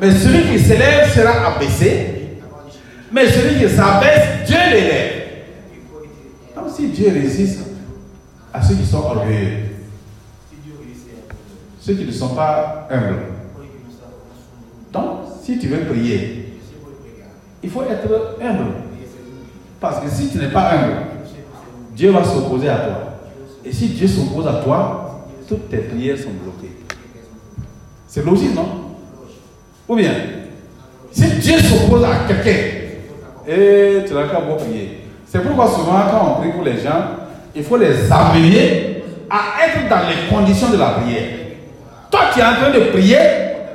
Mais 0.00 0.10
celui 0.12 0.52
qui 0.52 0.58
s'élève 0.60 1.12
sera 1.12 1.54
abaissé, 1.54 2.06
mais 3.10 3.26
celui 3.28 3.58
qui 3.58 3.74
s'abaisse, 3.74 4.46
Dieu 4.46 4.56
l'élève. 4.70 5.12
Donc 6.54 6.66
si 6.74 6.88
Dieu 6.88 7.10
résiste 7.12 7.60
à 8.54 8.62
ceux 8.62 8.74
qui 8.74 8.86
sont 8.86 8.98
orgueilleux, 8.98 9.65
ceux 11.86 11.94
qui 11.94 12.04
ne 12.04 12.10
sont 12.10 12.30
pas 12.30 12.88
humbles, 12.90 13.20
donc 14.92 15.18
si 15.40 15.56
tu 15.56 15.68
veux 15.68 15.84
prier, 15.84 16.58
il 17.62 17.70
faut 17.70 17.82
être 17.82 18.38
humble. 18.42 18.72
Parce 19.78 20.00
que 20.00 20.10
si 20.10 20.30
tu 20.30 20.38
n'es 20.38 20.48
pas 20.48 20.72
humble, 20.72 20.96
Dieu 21.94 22.10
va 22.10 22.24
s'opposer 22.24 22.70
à 22.70 22.78
toi. 22.78 22.96
Et 23.64 23.72
si 23.72 23.90
Dieu 23.90 24.08
s'oppose 24.08 24.48
à 24.48 24.54
toi, 24.64 25.26
toutes 25.46 25.68
tes 25.68 25.76
prières 25.78 26.18
sont 26.18 26.30
bloquées. 26.42 26.74
C'est 28.08 28.24
logique, 28.24 28.56
non? 28.56 28.66
Ou 29.88 29.94
bien 29.94 30.12
Si 31.12 31.28
Dieu 31.38 31.56
s'oppose 31.58 32.02
à 32.02 32.26
quelqu'un, 32.26 32.60
et 33.46 34.04
tu 34.04 34.12
n'as 34.12 34.26
qu'à 34.26 34.40
bon 34.40 34.56
prier. 34.56 35.02
C'est 35.24 35.40
pourquoi 35.40 35.68
souvent 35.68 36.02
quand 36.10 36.32
on 36.32 36.40
prie 36.40 36.50
pour 36.50 36.64
les 36.64 36.80
gens, 36.80 37.10
il 37.54 37.62
faut 37.62 37.76
les 37.76 38.10
amener 38.10 39.04
à 39.30 39.64
être 39.66 39.88
dans 39.88 40.08
les 40.08 40.28
conditions 40.28 40.70
de 40.70 40.78
la 40.78 40.90
prière. 40.90 41.45
Toi, 42.16 42.24
tu 42.32 42.40
es 42.40 42.42
en 42.44 42.54
train 42.54 42.70
de 42.70 42.80
prier 42.92 43.18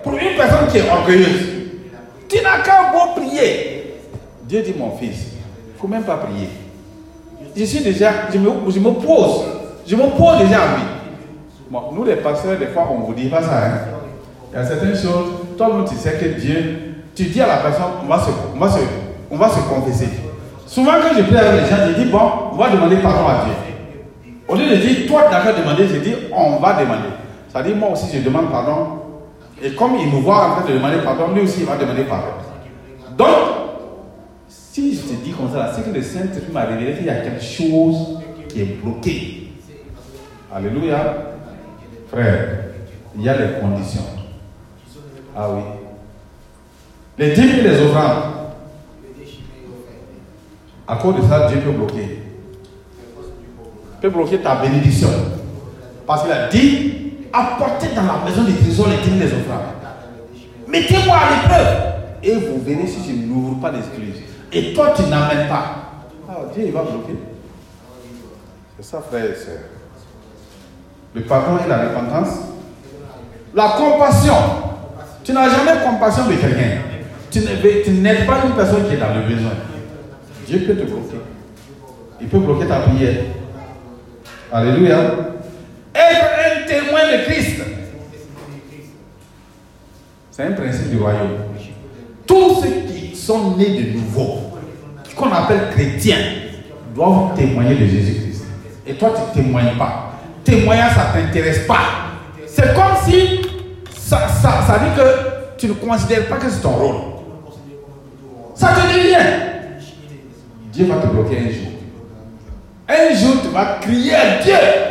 pour 0.03 0.13
une 0.13 0.35
personne 0.35 0.67
qui 0.71 0.79
est 0.79 0.89
orgueilleuse. 0.89 1.41
Tu 2.27 2.37
n'as 2.37 2.63
qu'à 2.63 2.91
bon 2.91 3.13
prier. 3.21 3.93
Dieu 4.45 4.63
dit, 4.63 4.73
mon 4.75 4.97
fils, 4.97 5.27
il 5.67 5.73
ne 5.75 5.79
faut 5.79 5.87
même 5.87 6.01
pas 6.03 6.15
prier. 6.17 6.49
Je 7.55 7.63
suis 7.65 7.81
déjà, 7.81 8.09
je 8.33 8.39
me, 8.39 8.49
je 8.69 8.79
me 8.79 8.91
pose, 8.93 9.43
je 9.85 9.95
me 9.95 10.07
pose 10.17 10.39
déjà 10.39 10.63
à 10.63 10.67
lui. 10.75 10.83
Bon, 11.69 11.81
nous 11.93 12.03
les 12.03 12.15
pasteurs, 12.15 12.57
des 12.57 12.65
fois, 12.67 12.89
on 12.91 13.01
ne 13.01 13.05
vous 13.05 13.13
dit 13.13 13.27
pas 13.29 13.43
ça. 13.43 13.57
hein. 13.63 13.71
Il 14.51 14.57
y 14.57 14.59
a 14.59 14.65
certaines 14.65 14.95
choses, 14.95 15.33
toi-même 15.55 15.85
tu 15.87 15.95
sais 15.95 16.13
que 16.13 16.39
Dieu, 16.39 16.95
tu 17.15 17.25
dis 17.25 17.41
à 17.41 17.47
la 17.47 17.57
personne, 17.57 17.83
on 18.03 18.07
va 18.07 18.19
se, 18.19 18.29
on 18.55 18.59
va 18.59 18.69
se, 18.71 18.79
on 19.29 19.37
va 19.37 19.49
se 19.49 19.59
confesser. 19.69 20.09
Souvent 20.65 20.93
quand 20.93 21.15
je 21.15 21.21
prie 21.23 21.37
avec 21.37 21.61
les 21.61 21.69
gens, 21.69 21.75
je 21.95 22.01
dis, 22.03 22.09
bon, 22.09 22.19
on 22.53 22.55
va 22.55 22.69
demander 22.69 22.97
pardon 22.97 23.27
à 23.27 23.45
Dieu. 23.45 23.53
Au 24.47 24.55
lieu 24.55 24.67
de 24.67 24.75
dire, 24.77 25.07
toi 25.07 25.25
tu 25.27 25.31
n'as 25.31 25.41
qu'à 25.43 25.53
demander, 25.53 25.87
je 25.87 25.97
dis, 25.97 26.15
on 26.35 26.57
va 26.57 26.73
demander. 26.81 27.09
Dit, 27.53 27.73
moi 27.73 27.89
aussi 27.91 28.07
je 28.17 28.23
demande 28.23 28.49
pardon. 28.49 29.01
Et 29.61 29.71
comme 29.75 29.95
il 29.95 30.07
me 30.07 30.21
voit 30.21 30.47
en 30.47 30.51
train 30.55 30.67
de 30.69 30.73
demander 30.73 30.97
pardon, 31.03 31.33
lui 31.33 31.41
aussi 31.41 31.61
il 31.61 31.65
va 31.65 31.75
demander 31.75 32.03
pardon. 32.03 32.31
Donc, 33.17 33.27
si 34.47 34.95
je 34.95 35.01
te 35.01 35.13
dis 35.23 35.31
comme 35.31 35.51
ça, 35.51 35.73
c'est 35.75 35.83
que 35.83 35.95
le 35.95 36.01
Saint-Esprit 36.01 36.51
m'a 36.51 36.63
révélé 36.63 36.95
qu'il 36.95 37.05
y 37.05 37.09
a 37.09 37.15
quelque 37.15 37.43
chose 37.43 38.19
qui 38.47 38.61
est 38.61 38.81
bloqué. 38.81 39.49
Alléluia. 40.53 41.33
Frère, 42.09 42.65
il 43.15 43.21
y 43.21 43.29
a 43.29 43.37
les 43.37 43.59
conditions. 43.59 44.01
Ah 45.35 45.49
oui. 45.51 45.61
Les 47.17 47.33
dîmes 47.33 47.59
et 47.59 47.61
les 47.61 47.81
offrandes. 47.81 48.23
À 50.87 50.95
cause 50.95 51.17
de 51.17 51.21
ça, 51.21 51.47
Dieu 51.47 51.59
peut 51.59 51.71
bloquer. 51.71 52.19
peut 54.01 54.09
bloquer 54.09 54.39
ta 54.39 54.55
bénédiction. 54.55 55.09
Parce 56.07 56.23
qu'il 56.23 56.31
a 56.31 56.47
dit 56.47 57.00
apportez 57.33 57.87
dans 57.95 58.03
la 58.03 58.23
maison 58.25 58.43
des 58.43 58.55
trésors 58.55 58.87
les 58.87 58.97
dîmes 58.97 59.19
les 59.19 59.27
offrandes. 59.27 59.71
Mettez-moi 60.67 61.15
à 61.15 61.29
l'épreuve. 61.29 61.77
Et 62.23 62.35
vous 62.35 62.61
verrez 62.63 62.87
si 62.87 62.99
je 63.07 63.27
n'ouvre 63.27 63.59
pas 63.59 63.71
d'excuses. 63.71 64.21
Et 64.53 64.73
toi, 64.73 64.93
tu 64.95 65.03
n'amènes 65.03 65.47
pas. 65.47 65.75
Ah, 66.29 66.37
Dieu, 66.53 66.63
il 66.67 66.71
va 66.71 66.83
bloquer. 66.83 67.17
C'est 68.77 68.85
ça, 68.85 69.01
frère 69.01 69.25
et 69.25 69.35
sœur. 69.35 69.59
Le 71.13 71.21
pardon 71.21 71.57
et 71.63 71.67
la 71.67 71.89
repentance. 71.89 72.37
La 73.53 73.69
compassion. 73.69 74.35
Tu 75.23 75.33
n'as 75.33 75.49
jamais 75.49 75.83
compassion 75.83 76.27
de 76.27 76.33
quelqu'un. 76.33 76.81
Tu 77.31 77.39
n'aides 77.39 78.25
pas 78.25 78.39
une 78.45 78.53
personne 78.53 78.87
qui 78.87 78.93
est 78.93 78.97
dans 78.97 79.13
le 79.13 79.21
besoin. 79.21 79.51
Dieu 80.47 80.59
peut 80.59 80.75
te 80.75 80.85
bloquer. 80.85 81.21
Il 82.19 82.27
peut 82.27 82.39
bloquer 82.39 82.67
ta 82.67 82.79
prière. 82.81 83.23
Alléluia. 84.51 84.97
Témoin 86.71 87.01
de 87.11 87.23
Christ. 87.25 87.61
C'est 90.31 90.43
un 90.43 90.51
principe 90.53 90.89
du 90.89 90.97
royaume. 90.97 91.37
Tous 92.25 92.61
ceux 92.61 92.87
qui 92.87 93.15
sont 93.15 93.57
nés 93.57 93.81
de 93.81 93.97
nouveau, 93.97 94.37
qu'on 95.15 95.31
appelle 95.31 95.69
chrétiens, 95.71 96.17
doivent 96.95 97.35
témoigner 97.35 97.75
de 97.75 97.85
Jésus-Christ. 97.85 98.43
Et 98.87 98.93
toi, 98.93 99.13
tu 99.33 99.39
ne 99.39 99.43
témoignes 99.43 99.77
pas. 99.77 100.13
Témoignage, 100.43 100.93
ça 100.95 101.13
ne 101.15 101.21
t'intéresse 101.21 101.67
pas. 101.67 101.81
C'est 102.47 102.73
comme 102.73 102.95
si 103.05 103.41
ça, 103.95 104.27
ça, 104.27 104.63
ça 104.65 104.79
dit 104.79 104.99
que 104.99 105.57
tu 105.57 105.67
ne 105.67 105.73
considères 105.73 106.27
pas 106.27 106.37
que 106.37 106.49
c'est 106.49 106.61
ton 106.61 106.71
rôle. 106.71 106.95
Ça 108.55 108.69
te 108.69 108.93
dit 108.93 109.07
rien. 109.07 109.25
Dieu 110.71 110.85
va 110.85 110.95
te 110.95 111.07
bloquer 111.07 111.37
un 111.37 111.51
jour. 111.51 111.71
Un 112.87 113.15
jour, 113.15 113.41
tu 113.43 113.49
vas 113.49 113.77
crier 113.81 114.15
à 114.15 114.41
Dieu. 114.41 114.90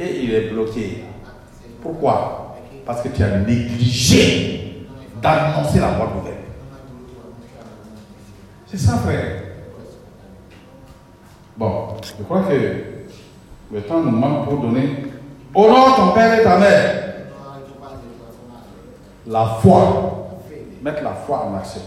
Et 0.00 0.24
il 0.24 0.34
est 0.34 0.48
bloqué. 0.50 1.04
Pourquoi? 1.82 2.56
Parce 2.86 3.02
que 3.02 3.08
tu 3.08 3.22
as 3.22 3.38
négligé 3.38 4.86
d'annoncer 5.20 5.80
la 5.80 5.92
bonne 5.92 6.14
nouvelle. 6.16 6.34
C'est 8.66 8.78
ça, 8.78 8.98
frère. 8.98 9.42
Bon, 11.56 11.96
je 12.02 12.22
crois 12.22 12.42
que 12.42 12.54
le 13.74 13.82
temps 13.82 14.00
nous 14.00 14.10
manque 14.10 14.48
pour 14.48 14.58
donner. 14.60 15.04
Honore 15.54 15.96
ton 15.96 16.12
père 16.12 16.38
et 16.38 16.44
ta 16.44 16.58
mère. 16.58 17.14
La 19.26 19.44
foi. 19.60 20.40
Mettre 20.82 21.02
la 21.02 21.14
foi 21.14 21.46
en 21.46 21.56
action. 21.56 21.80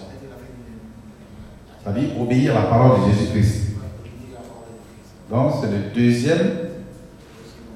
C'est-à-dire 1.82 2.22
obéir 2.22 2.58
à 2.58 2.62
la 2.62 2.66
parole 2.66 3.00
de 3.00 3.14
Jésus-Christ. 3.14 3.72
Donc, 5.30 5.54
c'est 5.62 5.72
le 5.72 5.94
deuxième, 5.96 6.71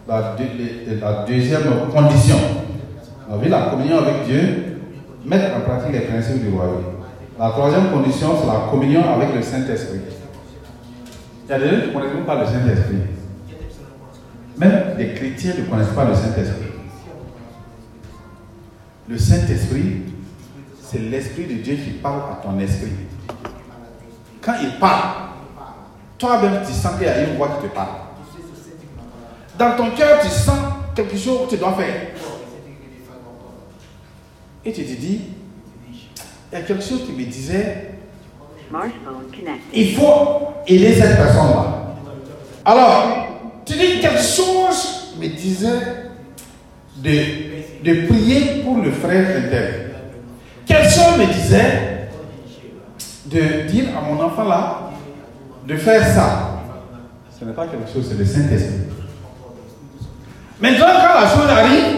la, 0.07 0.35
deux- 0.37 0.99
la 1.01 1.25
deuxième 1.25 1.63
condition. 1.93 2.37
La 3.49 3.61
communion 3.71 3.97
avec 3.99 4.25
Dieu, 4.27 4.77
mettre 5.25 5.57
en 5.57 5.61
pratique 5.61 5.93
les 5.93 6.01
principes 6.01 6.43
du 6.43 6.55
royaume. 6.55 6.83
La 7.39 7.49
troisième 7.49 7.89
condition, 7.91 8.29
c'est 8.39 8.47
la 8.47 8.67
communion 8.69 9.01
avec 9.13 9.33
le 9.35 9.41
Saint-Esprit. 9.41 9.99
Il 11.47 11.51
y 11.51 11.53
a 11.53 11.59
des 11.59 11.69
gens 11.69 11.81
qui 11.81 11.87
ne 11.89 11.93
connaissent 11.93 12.13
même 12.13 12.23
pas 12.25 12.39
le 12.39 12.45
Saint-Esprit. 12.45 12.97
Même 14.57 14.83
les 14.97 15.13
chrétiens 15.13 15.53
ne 15.57 15.65
connaissent 15.65 15.87
pas 15.95 16.05
le 16.05 16.13
Saint-Esprit. 16.15 16.65
Le 19.09 19.17
Saint-Esprit, 19.17 20.01
c'est 20.81 20.99
l'Esprit 20.99 21.45
de 21.45 21.53
Dieu 21.61 21.75
qui 21.75 21.91
parle 21.91 22.19
à 22.31 22.41
ton 22.43 22.57
esprit. 22.59 22.91
Quand 24.41 24.53
il 24.61 24.79
parle, 24.79 25.29
toi-même 26.17 26.61
tu 26.65 26.71
sens 26.71 26.93
qu'il 26.97 27.07
y 27.07 27.09
a 27.09 27.23
une 27.27 27.35
voix 27.37 27.49
qui 27.59 27.67
te 27.67 27.73
parle. 27.73 27.89
Dans 29.57 29.75
ton 29.75 29.91
cœur, 29.91 30.19
tu 30.21 30.29
sens 30.29 30.57
quelque 30.95 31.17
chose 31.17 31.45
que 31.45 31.55
tu 31.55 31.57
dois 31.57 31.73
faire. 31.73 32.07
Et 34.65 34.73
tu 34.73 34.83
te 34.83 34.99
dis, 34.99 35.21
il 36.51 36.59
y 36.59 36.61
a 36.61 36.61
quelque 36.61 36.83
chose 36.83 37.05
qui 37.05 37.11
me 37.11 37.23
disait, 37.25 37.91
il 39.73 39.95
faut 39.95 40.47
aider 40.67 40.93
cette 40.93 41.17
personne-là. 41.17 41.95
Alors, 42.65 43.27
tu 43.65 43.73
dis 43.73 43.99
quelque 43.99 44.21
chose 44.21 45.13
me 45.19 45.27
disait 45.27 45.69
de, 46.97 47.11
de 47.83 48.07
prier 48.07 48.63
pour 48.63 48.77
le 48.77 48.91
frère 48.91 49.37
interne. 49.37 49.91
Quelque 50.65 50.89
chose 50.89 51.17
me 51.19 51.31
disait 51.31 52.09
de 53.25 53.67
dire 53.69 53.85
à 53.97 54.01
mon 54.01 54.19
enfant 54.21 54.45
là 54.45 54.91
de 55.67 55.75
faire 55.77 56.05
ça. 56.13 56.61
Ce 57.37 57.45
n'est 57.45 57.53
pas 57.53 57.67
quelque 57.67 57.91
chose, 57.91 58.07
c'est 58.07 58.17
le 58.17 58.25
Saint-Esprit. 58.25 58.94
Maintenant, 60.59 60.85
quand 60.85 61.21
la 61.21 61.27
chose 61.27 61.49
arrive, 61.49 61.97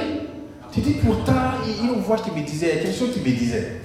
tu 0.72 0.80
dis 0.80 0.93
pourtant, 0.93 1.34
il 1.66 1.86
y 1.86 1.89
a 1.89 1.93
une 1.93 2.01
voix 2.01 2.18
qui 2.18 2.32
me 2.32 2.43
disait, 2.43 2.80
quelque 2.82 2.97
chose 2.97 3.14
qui 3.14 3.20
me 3.20 3.36
disait. 3.36 3.82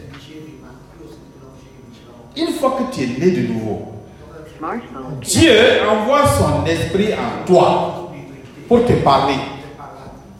Une 2.34 2.52
fois 2.54 2.78
que 2.78 2.94
tu 2.94 3.02
es 3.02 3.06
né 3.06 3.30
de 3.32 3.52
nouveau. 3.52 3.92
Dieu 5.20 5.52
envoie 5.90 6.24
son 6.26 6.64
esprit 6.64 7.12
en 7.12 7.44
toi 7.44 8.12
pour 8.66 8.86
te 8.86 8.92
parler, 8.94 9.34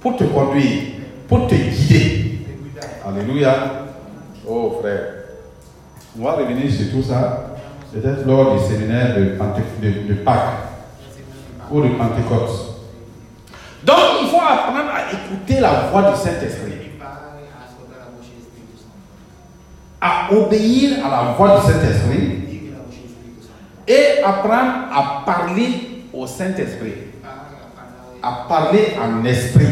pour 0.01 0.16
te 0.16 0.24
conduire, 0.24 0.83
pour 1.28 1.47
te 1.47 1.55
guider. 1.55 2.39
Alléluia. 3.07 3.87
Oh 4.49 4.78
frère, 4.80 5.14
on 6.18 6.24
va 6.24 6.33
revenir 6.33 6.72
sur 6.72 6.91
tout 6.91 7.03
ça, 7.03 7.57
peut-être 7.93 8.26
lors 8.26 8.57
du 8.57 8.64
séminaire 8.64 9.14
de 9.16 10.14
Pâques 10.14 10.39
ou 11.70 11.83
de 11.83 11.89
Pentecôte. 11.89 12.71
Donc 13.85 13.97
il 14.22 14.28
faut 14.28 14.41
apprendre 14.41 14.91
à 14.91 15.12
écouter 15.12 15.61
la 15.61 15.89
voix 15.91 16.11
du 16.11 16.16
Saint-Esprit, 16.16 16.72
à 20.01 20.33
obéir 20.33 21.05
à 21.05 21.11
la 21.11 21.33
voix 21.33 21.59
du 21.59 21.66
Saint-Esprit 21.66 22.39
et 23.89 24.22
apprendre 24.22 24.89
à 24.93 25.22
parler 25.26 26.05
au 26.12 26.26
Saint-Esprit, 26.26 26.95
à 28.22 28.47
parler 28.49 28.89
en 29.01 29.24
esprit. 29.24 29.66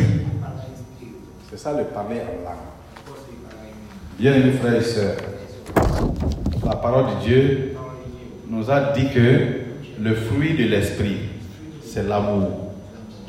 C'est 1.51 1.59
ça 1.59 1.73
le 1.73 1.85
parler 1.85 2.17
en 2.17 2.45
langue. 2.45 2.57
Bien-aimés 4.19 4.53
frères 4.53 4.75
et 4.75 4.83
sœurs, 4.83 5.17
la 6.65 6.77
parole 6.77 7.07
de 7.07 7.25
Dieu 7.25 7.77
nous 8.49 8.71
a 8.71 8.93
dit 8.93 9.09
que 9.11 9.61
le 10.01 10.15
fruit 10.15 10.57
de 10.57 10.65
l'esprit, 10.65 11.21
c'est 11.85 12.07
l'amour, 12.07 12.70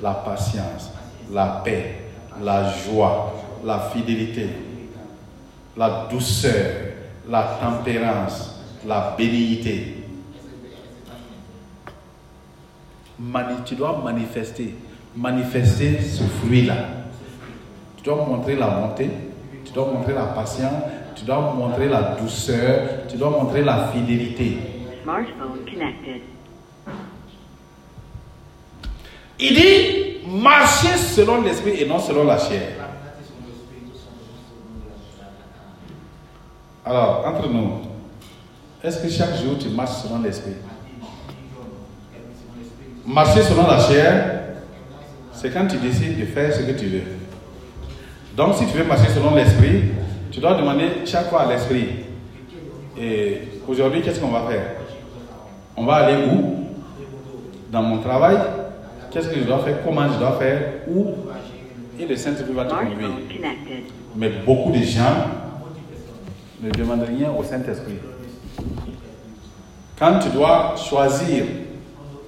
la 0.02 0.14
patience, 0.14 0.92
la 1.32 1.62
paix, 1.64 1.96
la 2.42 2.72
joie, 2.72 3.34
la 3.64 3.80
fidélité, 3.80 4.48
la 5.78 6.08
douceur, 6.12 6.94
la 7.30 7.58
tempérance, 7.62 8.60
la 8.88 9.16
bénignité. 9.18 9.98
Tu 13.66 13.76
dois 13.76 14.02
manifester, 14.04 14.76
manifester 15.16 16.02
ce 16.02 16.24
fruit-là. 16.24 16.76
Tu 17.98 18.04
dois 18.04 18.26
montrer 18.26 18.56
la 18.56 18.68
bonté, 18.68 19.10
tu 19.64 19.72
dois 19.74 19.86
montrer 19.92 20.14
la 20.14 20.26
patience, 20.26 20.84
tu 21.16 21.22
Tu 21.22 21.28
dois 21.28 21.54
montrer 21.54 21.88
la 21.88 22.16
douceur, 22.20 23.06
tu 23.08 23.16
dois 23.18 23.30
montrer 23.30 23.64
la 23.64 23.90
fidélité. 23.90 24.58
Smartphone 25.04 25.66
connected. 25.66 26.31
Il 29.42 29.56
dit 29.56 30.28
marcher 30.28 30.96
selon 30.98 31.42
l'esprit 31.42 31.82
et 31.82 31.86
non 31.88 31.98
selon 31.98 32.24
la 32.26 32.38
chair. 32.38 32.74
Alors, 36.86 37.26
entre 37.26 37.50
nous, 37.50 37.72
est-ce 38.84 39.02
que 39.02 39.10
chaque 39.10 39.36
jour 39.42 39.58
tu 39.60 39.70
marches 39.70 40.04
selon 40.04 40.22
l'esprit? 40.22 40.54
Marcher 43.06 43.42
selon 43.42 43.66
la 43.68 43.80
chair, 43.80 44.42
c'est 45.34 45.52
quand 45.52 45.68
tu 45.68 45.78
décides 45.78 46.20
de 46.20 46.26
faire 46.26 46.54
ce 46.54 46.62
que 46.62 46.80
tu 46.80 46.86
veux. 46.86 47.04
Donc, 48.38 48.56
si 48.56 48.68
tu 48.68 48.78
veux 48.78 48.84
marcher 48.84 49.10
selon 49.10 49.34
l'esprit, 49.34 49.86
tu 50.32 50.40
dois 50.40 50.54
demander 50.54 50.90
chaque 51.06 51.30
fois 51.30 51.42
à 51.42 51.52
l'esprit. 51.52 51.88
Et 52.96 53.42
aujourd'hui, 53.68 54.04
qu'est-ce 54.04 54.20
qu'on 54.20 54.30
va 54.32 54.48
faire? 54.48 54.76
On 55.76 55.86
va 55.86 55.96
aller 55.96 56.28
où? 56.28 56.68
Dans 57.72 57.82
mon 57.82 57.98
travail? 57.98 58.38
Qu'est-ce 59.12 59.28
que 59.28 59.40
je 59.40 59.44
dois 59.44 59.60
faire? 59.60 59.84
Comment 59.84 60.12
je 60.12 60.18
dois 60.18 60.38
faire? 60.40 60.62
Où? 60.88 61.06
Et 62.00 62.06
le 62.06 62.16
Saint-Esprit 62.16 62.54
va 62.54 62.66
te 62.66 62.74
conduire. 62.74 63.10
Mais 64.16 64.30
beaucoup 64.46 64.72
de 64.72 64.84
gens 64.84 65.28
ne 66.62 66.72
demandent 66.72 67.06
rien 67.08 67.30
au 67.38 67.44
Saint-Esprit. 67.44 67.96
Quand 70.00 70.20
tu 70.20 70.30
dois 70.30 70.76
choisir 70.78 71.44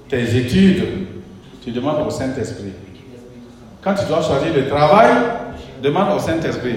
tes 0.08 0.36
études, 0.36 0.84
tu 1.64 1.72
demandes 1.72 2.06
au 2.06 2.10
Saint-Esprit. 2.10 2.72
Quand 3.82 3.94
tu 3.94 4.04
dois 4.06 4.22
choisir 4.22 4.54
le 4.54 4.68
travail, 4.68 5.12
demande 5.82 6.16
au 6.16 6.18
Saint-Esprit. 6.18 6.76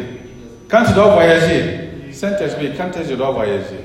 Quand 0.69 0.83
tu 0.85 0.93
dois 0.93 1.13
voyager, 1.13 1.89
Saint-Esprit, 2.11 2.71
quand 2.77 2.89
est-ce 2.89 3.03
que 3.03 3.09
je 3.11 3.15
dois 3.15 3.31
voyager? 3.31 3.79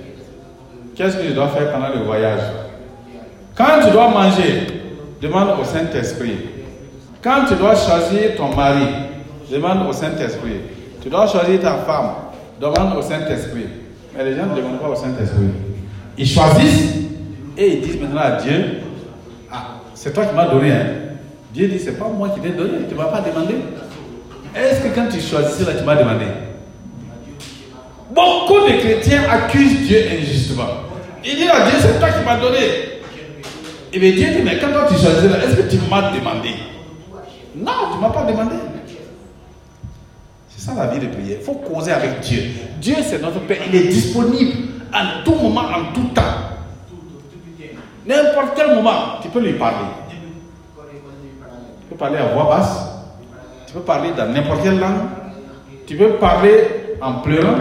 Qu'est-ce 0.94 1.16
que 1.16 1.24
je 1.24 1.32
dois 1.32 1.48
faire 1.48 1.72
pendant 1.72 1.88
le 1.88 2.04
voyage? 2.04 2.40
Quand 3.56 3.80
tu 3.84 3.90
dois 3.90 4.08
manger, 4.08 4.81
demande 5.22 5.60
au 5.60 5.64
Saint-Esprit. 5.64 6.36
Quand 7.22 7.44
tu 7.46 7.54
dois 7.54 7.76
choisir 7.76 8.34
ton 8.36 8.54
mari, 8.54 8.86
demande 9.50 9.88
au 9.88 9.92
Saint-Esprit. 9.92 10.60
Tu 11.00 11.08
dois 11.08 11.28
choisir 11.28 11.60
ta 11.60 11.76
femme, 11.76 12.10
demande 12.60 12.98
au 12.98 13.02
Saint-Esprit. 13.02 13.66
Mais 14.16 14.24
les 14.24 14.36
gens 14.36 14.46
ne 14.46 14.56
demandent 14.56 14.80
pas 14.80 14.88
au 14.88 14.96
Saint-Esprit. 14.96 15.52
Ils 16.18 16.26
choisissent 16.26 16.94
et 17.56 17.74
ils 17.74 17.80
disent 17.80 18.00
maintenant 18.00 18.20
à 18.20 18.32
Dieu, 18.32 18.80
ah, 19.52 19.76
c'est 19.94 20.12
toi 20.12 20.26
qui 20.26 20.34
m'as 20.34 20.48
donné. 20.48 20.72
Hein. 20.72 20.86
Dieu 21.54 21.68
dit, 21.68 21.78
c'est 21.78 21.98
pas 21.98 22.08
moi 22.08 22.30
qui 22.30 22.40
t'ai 22.40 22.50
donné, 22.50 22.86
tu 22.88 22.94
ne 22.94 22.98
m'as 22.98 23.06
pas 23.06 23.20
demandé. 23.20 23.54
Est-ce 24.56 24.80
que 24.80 24.94
quand 24.94 25.06
tu 25.08 25.20
choisissais 25.20 25.64
là, 25.64 25.78
tu 25.78 25.84
m'as 25.84 25.96
demandé? 25.96 26.26
Beaucoup 28.10 28.66
de 28.68 28.78
chrétiens 28.80 29.22
accusent 29.30 29.86
Dieu 29.86 29.98
injustement. 30.18 30.64
Ils 31.24 31.36
disent 31.36 31.48
à 31.48 31.70
Dieu, 31.70 31.78
c'est 31.80 31.98
toi 31.98 32.08
qui 32.10 32.24
m'as 32.24 32.38
donné. 32.38 32.91
Et 33.92 33.98
bien 33.98 34.12
Dieu 34.12 34.26
dit, 34.36 34.42
mais 34.42 34.58
quand 34.58 34.68
toi 34.68 34.86
tu 34.88 34.94
choisissais 34.94 35.28
là, 35.28 35.44
est-ce 35.44 35.56
que 35.56 35.70
tu 35.70 35.76
m'as 35.90 36.10
demandé? 36.10 36.54
Non, 37.54 37.72
tu 37.90 37.96
ne 37.96 38.00
m'as 38.00 38.10
pas 38.10 38.24
demandé. 38.24 38.56
C'est 40.48 40.62
ça 40.64 40.74
la 40.74 40.86
vie 40.86 40.98
de 40.98 41.12
prière. 41.12 41.38
Il 41.40 41.44
faut 41.44 41.54
causer 41.54 41.92
avec 41.92 42.20
Dieu. 42.20 42.42
Dieu, 42.80 42.96
c'est 43.04 43.20
notre 43.20 43.40
Père. 43.40 43.58
Il 43.68 43.74
est 43.74 43.88
disponible 43.88 44.52
en 44.94 45.22
tout 45.24 45.34
moment, 45.34 45.60
en 45.60 45.92
tout 45.92 46.08
temps. 46.14 46.22
N'importe 48.06 48.54
quel 48.56 48.74
moment, 48.74 49.20
tu 49.20 49.28
peux 49.28 49.40
lui 49.40 49.52
parler. 49.52 49.86
Tu 51.82 51.88
peux 51.90 51.96
parler 51.96 52.18
à 52.18 52.32
voix 52.32 52.44
basse. 52.44 52.88
Tu 53.66 53.74
peux 53.74 53.80
parler 53.80 54.10
dans 54.16 54.26
n'importe 54.32 54.62
quelle 54.62 54.78
langue. 54.78 55.02
Tu 55.86 55.96
peux 55.96 56.14
parler 56.14 56.64
en 57.02 57.14
pleurant. 57.14 57.58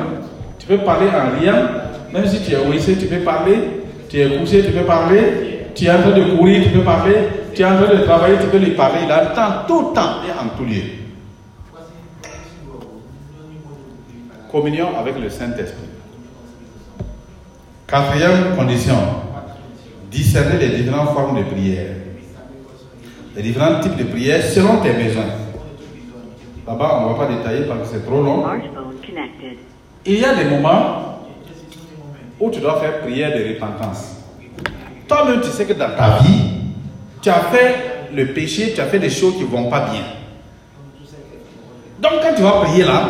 Tu 0.57 0.67
peux 0.67 0.77
parler 0.77 1.07
en 1.07 1.37
riant. 1.37 1.67
Même 2.13 2.27
si 2.27 2.41
tu 2.41 2.53
es 2.53 2.57
OIC, 2.57 2.99
tu 2.99 3.07
peux 3.07 3.19
parler. 3.19 3.57
Tu 4.09 4.19
es 4.21 4.39
couché, 4.39 4.63
tu 4.63 4.71
peux 4.71 4.85
parler. 4.85 5.50
Tu 5.75 5.85
es 5.85 5.91
en 5.91 6.01
train 6.01 6.11
de 6.11 6.35
courir, 6.35 6.63
tu 6.63 6.69
peux 6.69 6.83
parler. 6.83 7.15
Tu 7.53 7.61
es 7.61 7.65
en 7.65 7.77
train 7.77 7.93
de 7.93 8.03
travailler, 8.03 8.37
tu 8.39 8.47
peux 8.47 8.57
lui 8.57 8.71
parler. 8.71 8.99
Il 9.05 9.11
entend 9.11 9.65
tout 9.67 9.89
le 9.89 9.93
temps 9.93 10.21
et 10.27 10.31
en 10.31 10.49
tout 10.57 10.65
lieu. 10.65 10.81
Communion 14.51 14.89
avec 14.99 15.17
le 15.19 15.29
Saint-Esprit. 15.29 15.87
Quatrième 17.87 18.55
condition, 18.55 18.95
discerner 20.09 20.57
les 20.59 20.77
différentes 20.77 21.09
formes 21.09 21.37
de 21.37 21.43
prière. 21.43 21.95
Les 23.35 23.41
différents 23.41 23.79
types 23.79 23.97
de 23.97 24.03
prière 24.03 24.41
selon 24.43 24.77
tes 24.77 24.91
besoins. 24.91 25.23
Là-bas, 26.67 26.99
on 26.99 27.09
ne 27.09 27.13
va 27.13 27.25
pas 27.25 27.33
détailler 27.33 27.65
parce 27.65 27.81
que 27.81 27.95
c'est 27.95 28.05
trop 28.05 28.21
long. 28.21 28.45
Il 30.05 30.19
y 30.19 30.25
a 30.25 30.35
des 30.35 30.49
moments 30.49 31.19
où 32.39 32.49
tu 32.49 32.59
dois 32.59 32.79
faire 32.79 33.01
prière 33.01 33.37
de 33.37 33.53
repentance. 33.53 34.20
Toi-même, 35.11 35.41
tu 35.41 35.49
sais 35.49 35.65
que 35.65 35.73
dans 35.73 35.89
ta 35.89 36.19
vie, 36.19 36.41
tu 37.21 37.29
as 37.29 37.41
fait 37.51 38.07
le 38.13 38.27
péché, 38.27 38.71
tu 38.73 38.79
as 38.79 38.85
fait 38.85 38.97
des 38.97 39.09
choses 39.09 39.35
qui 39.35 39.41
ne 39.41 39.47
vont 39.47 39.69
pas 39.69 39.89
bien. 39.91 40.03
Donc, 41.99 42.21
quand 42.21 42.33
tu 42.33 42.41
vas 42.41 42.61
prier 42.61 42.85
là, 42.85 43.09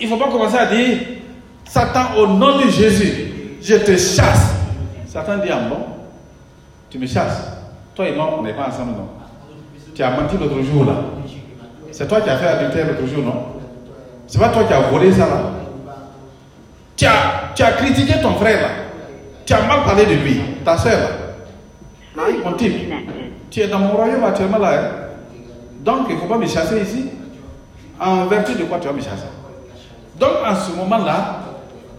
il 0.00 0.10
ne 0.10 0.12
faut 0.12 0.20
pas 0.20 0.28
commencer 0.28 0.56
à 0.56 0.66
dire 0.66 0.98
Satan, 1.64 2.16
au 2.18 2.26
nom 2.26 2.58
de 2.58 2.68
Jésus, 2.68 3.32
je 3.62 3.76
te 3.76 3.92
chasse. 3.92 4.54
Satan 5.06 5.38
dit 5.38 5.50
Ah 5.52 5.60
bon, 5.70 5.78
tu 6.90 6.98
me 6.98 7.06
chasses. 7.06 7.46
Toi 7.94 8.08
et 8.08 8.16
moi, 8.16 8.34
on 8.36 8.42
n'est 8.42 8.52
pas 8.52 8.66
ensemble, 8.66 8.90
non? 8.90 9.08
Tu 9.94 10.02
as 10.02 10.10
menti 10.10 10.36
l'autre 10.36 10.60
jour 10.62 10.84
là. 10.84 10.96
C'est 11.92 12.08
toi 12.08 12.20
qui 12.20 12.28
as 12.28 12.38
fait 12.38 12.48
adultère 12.48 12.88
l'autre 12.88 13.06
jour, 13.06 13.22
non? 13.22 13.46
C'est 14.26 14.40
pas 14.40 14.48
toi 14.48 14.64
qui 14.64 14.72
as 14.72 14.80
volé 14.80 15.12
ça 15.12 15.28
là. 15.28 15.42
Tu 16.96 17.06
as, 17.06 17.52
tu 17.54 17.62
as 17.62 17.70
critiqué 17.70 18.14
ton 18.20 18.34
frère 18.34 18.62
là. 18.62 18.68
Tu 19.46 19.52
as 19.54 19.62
mal 19.62 19.84
parlé 19.84 20.04
de 20.06 20.14
lui, 20.14 20.40
ta 20.64 20.76
soeur 20.76 20.98
là. 20.98 22.22
Mon 22.44 22.52
tu 23.50 23.60
es 23.60 23.68
dans 23.68 23.78
mon 23.78 23.90
royaume 23.90 24.24
actuellement 24.24 24.58
là. 24.58 24.72
hein. 24.72 24.90
Donc 25.80 26.06
il 26.08 26.16
ne 26.16 26.20
faut 26.20 26.26
pas 26.26 26.38
me 26.38 26.46
chasser 26.46 26.80
ici. 26.82 27.06
En 28.00 28.26
vertu 28.26 28.54
de 28.54 28.64
quoi 28.64 28.78
tu 28.78 28.88
vas 28.88 28.92
me 28.92 29.00
chasser? 29.00 29.28
Donc 30.18 30.30
en 30.46 30.54
ce 30.54 30.72
moment-là, 30.76 31.40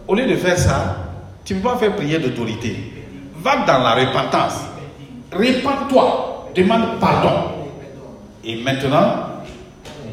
au 0.06 0.14
lieu 0.14 0.26
de 0.26 0.36
faire 0.36 0.58
ça, 0.58 0.96
tu 1.44 1.54
ne 1.54 1.60
peux 1.60 1.68
pas 1.70 1.76
faire 1.76 1.96
prière 1.96 2.20
d'autorité. 2.20 2.76
Va 3.36 3.64
dans 3.66 3.78
la 3.82 3.94
repentance. 3.94 4.60
Répands-toi. 5.32 6.50
Demande 6.54 6.98
pardon. 7.00 7.30
Et 8.44 8.56
maintenant, 8.56 9.14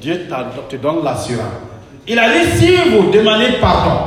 Dieu 0.01 0.27
te 0.69 0.75
donne 0.77 1.03
l'assurance. 1.03 1.45
Il 2.07 2.19
a 2.19 2.29
dit, 2.29 2.51
si 2.57 2.75
vous 2.75 3.09
demandez 3.11 3.53
pardon, 3.59 3.99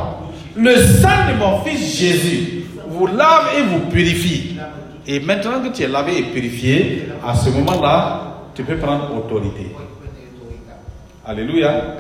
le 0.57 0.77
sang 0.77 1.27
de 1.33 1.39
mon 1.39 1.61
fils 1.65 1.99
Jésus 1.99 2.65
vous 2.99 3.07
lave 3.07 3.51
et 3.57 3.63
vous 3.63 3.81
purifie. 3.91 4.59
Et 5.07 5.21
maintenant 5.21 5.63
que 5.63 5.69
tu 5.69 5.83
es 5.83 5.89
lavé 5.89 6.19
et 6.19 6.23
purifié, 6.25 7.09
à 7.25 7.35
ce 7.35 7.51
moment-là, 7.51 8.41
tu 8.55 8.63
peux 8.65 8.77
prendre 8.77 9.17
autorité. 9.17 9.75
Alléluia. 11.25 11.97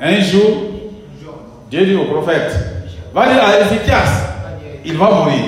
Un 0.00 0.20
jour, 0.20 0.62
Dieu 1.70 1.84
dit 1.84 1.96
au 1.96 2.04
prophète, 2.04 2.56
va 3.12 3.32
dire 3.32 3.42
à 3.42 3.60
Ézéchias, 3.60 4.04
il 4.84 4.96
va 4.96 5.10
mourir. 5.10 5.44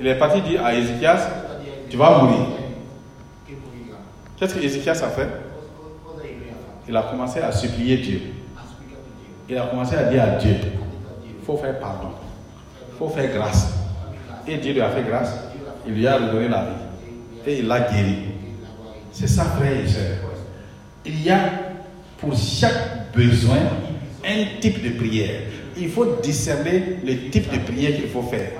Il 0.00 0.06
est 0.06 0.14
parti 0.14 0.40
dire 0.42 0.64
à 0.64 0.74
Ézéchias, 0.74 1.28
tu 1.90 1.96
vas 1.96 2.18
mourir. 2.18 2.46
Qu'est-ce 4.38 4.54
que 4.54 4.60
Ézéchias 4.60 5.02
a 5.04 5.08
fait? 5.08 5.28
Il 6.88 6.96
a 6.96 7.02
commencé 7.02 7.40
à 7.40 7.52
supplier 7.52 7.96
Dieu. 7.98 8.20
Il 9.48 9.58
a 9.58 9.66
commencé 9.66 9.96
à 9.96 10.04
dire 10.04 10.22
à 10.22 10.26
Dieu, 10.38 10.56
il 11.26 11.44
faut 11.44 11.56
faire 11.56 11.78
pardon, 11.78 12.08
il 12.92 12.98
faut 12.98 13.08
faire 13.08 13.32
grâce. 13.32 13.68
Et 14.46 14.56
Dieu 14.56 14.72
lui 14.72 14.80
a 14.80 14.90
fait 14.90 15.02
grâce, 15.02 15.30
il 15.86 15.94
lui 15.94 16.06
a 16.06 16.16
redonné 16.16 16.48
la 16.48 16.64
vie. 16.64 17.46
Et 17.46 17.58
il 17.58 17.66
l'a 17.66 17.80
guéri. 17.80 18.16
C'est 19.12 19.28
ça, 19.28 19.44
frère 19.44 19.72
et 19.84 19.88
soeur. 19.88 20.16
Il 21.04 21.22
y 21.22 21.30
a 21.30 21.40
pour 22.18 22.36
chaque 22.36 23.12
besoin 23.14 23.58
un 24.24 24.60
type 24.60 24.82
de 24.82 24.98
prière. 24.98 25.40
Il 25.76 25.90
faut 25.90 26.16
discerner 26.22 26.98
le 27.04 27.30
type 27.30 27.50
de 27.52 27.58
prière 27.58 27.96
qu'il 27.96 28.08
faut 28.08 28.22
faire. 28.22 28.50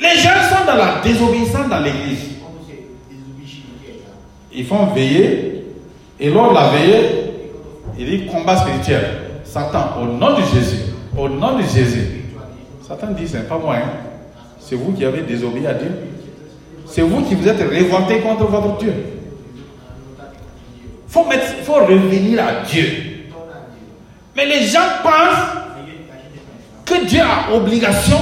Les 0.00 0.16
gens 0.20 0.42
sont 0.48 0.66
dans 0.66 0.76
la 0.76 1.00
désobéissance 1.02 1.68
dans 1.68 1.80
l'église. 1.80 2.34
Ils 4.52 4.66
font 4.66 4.86
veiller. 4.86 5.64
Et 6.20 6.30
lors 6.30 6.50
de 6.50 6.54
la 6.54 6.68
veillée, 6.68 7.10
il 7.98 8.06
dit 8.06 8.26
combat 8.26 8.56
spirituel. 8.56 9.04
Satan, 9.44 10.00
au 10.00 10.06
nom 10.06 10.38
de 10.38 10.42
Jésus, 10.54 10.93
au 11.16 11.28
nom 11.28 11.58
de 11.58 11.62
Jésus. 11.62 12.22
Satan 12.86 13.08
dit, 13.12 13.26
c'est 13.28 13.48
pas 13.48 13.58
moi. 13.58 13.76
hein. 13.76 13.90
C'est 14.60 14.76
vous 14.76 14.92
qui 14.92 15.04
avez 15.04 15.22
désobéi 15.22 15.66
à 15.66 15.74
Dieu. 15.74 15.90
C'est 16.86 17.02
vous 17.02 17.22
qui 17.22 17.34
vous 17.34 17.48
êtes 17.48 17.60
révolté 17.68 18.20
contre 18.20 18.44
votre 18.46 18.78
Dieu. 18.78 18.92
Il 20.18 21.12
faut, 21.12 21.24
mettre- 21.26 21.46
faut 21.62 21.74
revenir 21.74 22.42
à 22.44 22.64
Dieu. 22.66 22.86
Mais 24.36 24.46
les 24.46 24.64
gens 24.66 24.80
pensent 25.02 25.62
que 26.84 27.06
Dieu 27.06 27.20
a 27.22 27.54
obligation 27.54 28.18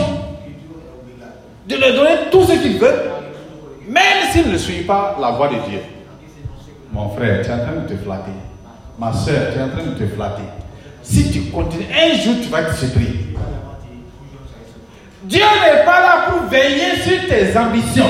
de 1.68 1.76
leur 1.76 1.94
donner 1.94 2.16
tout 2.30 2.44
ce 2.44 2.52
qu'ils 2.52 2.78
veulent, 2.78 3.10
même 3.88 4.30
s'ils 4.32 4.50
ne 4.50 4.58
suivent 4.58 4.86
pas 4.86 5.16
la 5.20 5.30
voie 5.30 5.48
de 5.48 5.54
Dieu. 5.68 5.80
Mon 6.92 7.08
frère, 7.10 7.40
tu 7.42 7.48
es 7.48 7.54
en 7.54 7.58
train 7.58 7.72
de 7.82 7.88
te 7.88 7.96
flatter. 8.02 8.32
Ma 8.98 9.12
soeur, 9.12 9.52
tu 9.52 9.58
es 9.58 9.62
en 9.62 9.68
train 9.70 9.84
de 9.84 9.94
te 9.98 10.06
flatter. 10.14 10.42
Si 11.02 11.30
tu 11.30 11.40
continues, 11.50 11.86
un 11.92 12.14
jour 12.16 12.34
tu 12.42 12.48
vas 12.48 12.62
être 12.62 12.76
surpris. 12.76 13.26
Dieu 15.24 15.40
n'est 15.40 15.84
pas 15.84 16.00
là 16.00 16.26
pour 16.30 16.48
veiller 16.48 16.96
sur 17.02 17.28
tes 17.28 17.56
ambitions. 17.56 18.04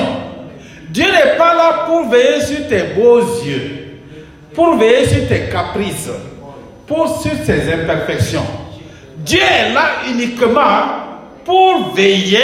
Dieu 0.89 1.05
n'est 1.05 1.37
pas 1.37 1.53
là 1.53 1.85
pour 1.87 2.09
veiller 2.09 2.41
sur 2.41 2.67
tes 2.67 2.93
beaux 2.95 3.19
yeux, 3.19 3.99
pour 4.53 4.75
veiller 4.77 5.07
sur 5.07 5.27
tes 5.27 5.49
caprices, 5.51 6.09
pour 6.87 7.19
sur 7.21 7.31
tes 7.45 7.73
imperfections. 7.73 8.45
Dieu 9.17 9.39
est 9.39 9.73
là 9.73 10.03
uniquement 10.09 11.03
pour 11.45 11.93
veiller 11.93 12.39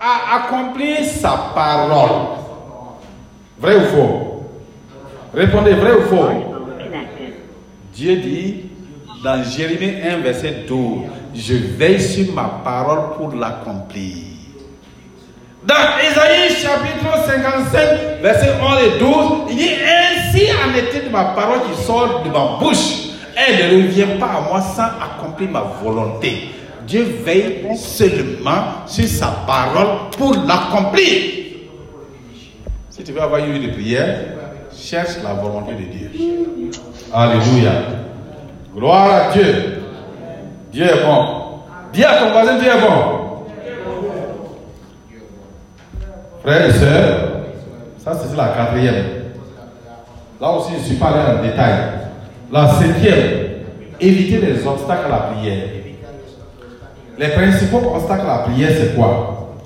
à 0.00 0.36
accomplir 0.36 1.04
sa 1.04 1.50
parole. 1.54 2.36
Vrai 3.58 3.76
ou 3.76 3.84
faux? 3.86 4.44
Répondez 5.34 5.72
vrai 5.74 5.92
ou 5.92 6.02
faux? 6.02 6.28
Dieu 7.92 8.16
dit 8.16 8.67
dans 9.22 9.42
Jérémie 9.42 10.00
1, 10.02 10.18
verset 10.18 10.64
12, 10.68 11.00
je 11.34 11.54
veille 11.54 12.00
sur 12.00 12.32
ma 12.32 12.60
parole 12.64 13.16
pour 13.16 13.34
l'accomplir. 13.34 14.14
Dans 15.66 15.74
Ésaïe 16.00 16.50
chapitre 16.50 17.26
55, 17.26 18.22
verset 18.22 18.52
11 18.62 18.78
et 18.86 18.98
12, 18.98 19.14
il 19.50 19.56
dit 19.56 19.70
Ainsi 19.70 20.46
en 20.52 20.74
était 20.76 21.06
de 21.06 21.10
ma 21.10 21.24
parole 21.26 21.58
qui 21.68 21.82
sort 21.82 22.22
de 22.24 22.30
ma 22.30 22.58
bouche. 22.58 23.08
Elle 23.36 23.76
ne 23.76 23.82
revient 23.82 24.18
pas 24.18 24.26
à 24.26 24.40
moi 24.40 24.60
sans 24.60 24.84
accomplir 24.84 25.50
ma 25.50 25.62
volonté. 25.82 26.50
Dieu 26.86 27.02
veille 27.24 27.66
seulement 27.76 28.86
sur 28.86 29.06
sa 29.06 29.26
parole 29.46 30.10
pour 30.16 30.32
l'accomplir. 30.46 31.22
Si 32.88 33.02
tu 33.04 33.12
veux 33.12 33.20
avoir 33.20 33.44
une 33.44 33.52
vie 33.52 33.66
de 33.66 33.72
prière, 33.72 34.20
cherche 34.74 35.22
la 35.22 35.34
volonté 35.34 35.72
de 35.74 35.82
Dieu. 35.82 36.10
Alléluia. 37.12 38.07
Gloire 38.78 39.10
à 39.10 39.32
Dieu. 39.32 39.82
Dieu 40.70 40.84
est 40.84 41.04
bon. 41.04 41.24
Dis 41.92 42.04
à 42.04 42.18
ton 42.18 42.30
voisin, 42.30 42.58
Dieu 42.58 42.68
est 42.68 42.80
bon. 42.80 43.44
Frères 46.44 46.68
et 46.68 46.72
sœurs, 46.72 47.30
ça 47.98 48.14
c'est 48.14 48.36
la 48.36 48.48
quatrième. 48.48 49.04
Là 50.40 50.52
aussi, 50.52 50.74
je 50.74 50.78
ne 50.78 50.84
suis 50.84 50.94
pas 50.94 51.08
allé 51.08 51.38
en 51.38 51.42
détail. 51.42 51.74
La 52.52 52.68
septième, 52.68 53.64
éviter 54.00 54.38
les 54.38 54.64
obstacles 54.64 55.06
à 55.06 55.08
la 55.08 55.16
prière. 55.16 55.64
Les 57.18 57.28
principaux 57.28 57.82
obstacles 57.96 58.26
à 58.26 58.38
la 58.38 58.38
prière, 58.44 58.70
c'est 58.78 58.94
quoi? 58.94 59.56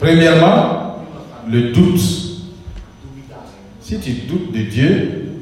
Premièrement, 0.00 0.98
le 1.50 1.72
doute. 1.72 2.00
Si 3.80 3.98
tu 3.98 4.12
doutes 4.12 4.52
de 4.52 4.62
Dieu, 4.62 5.32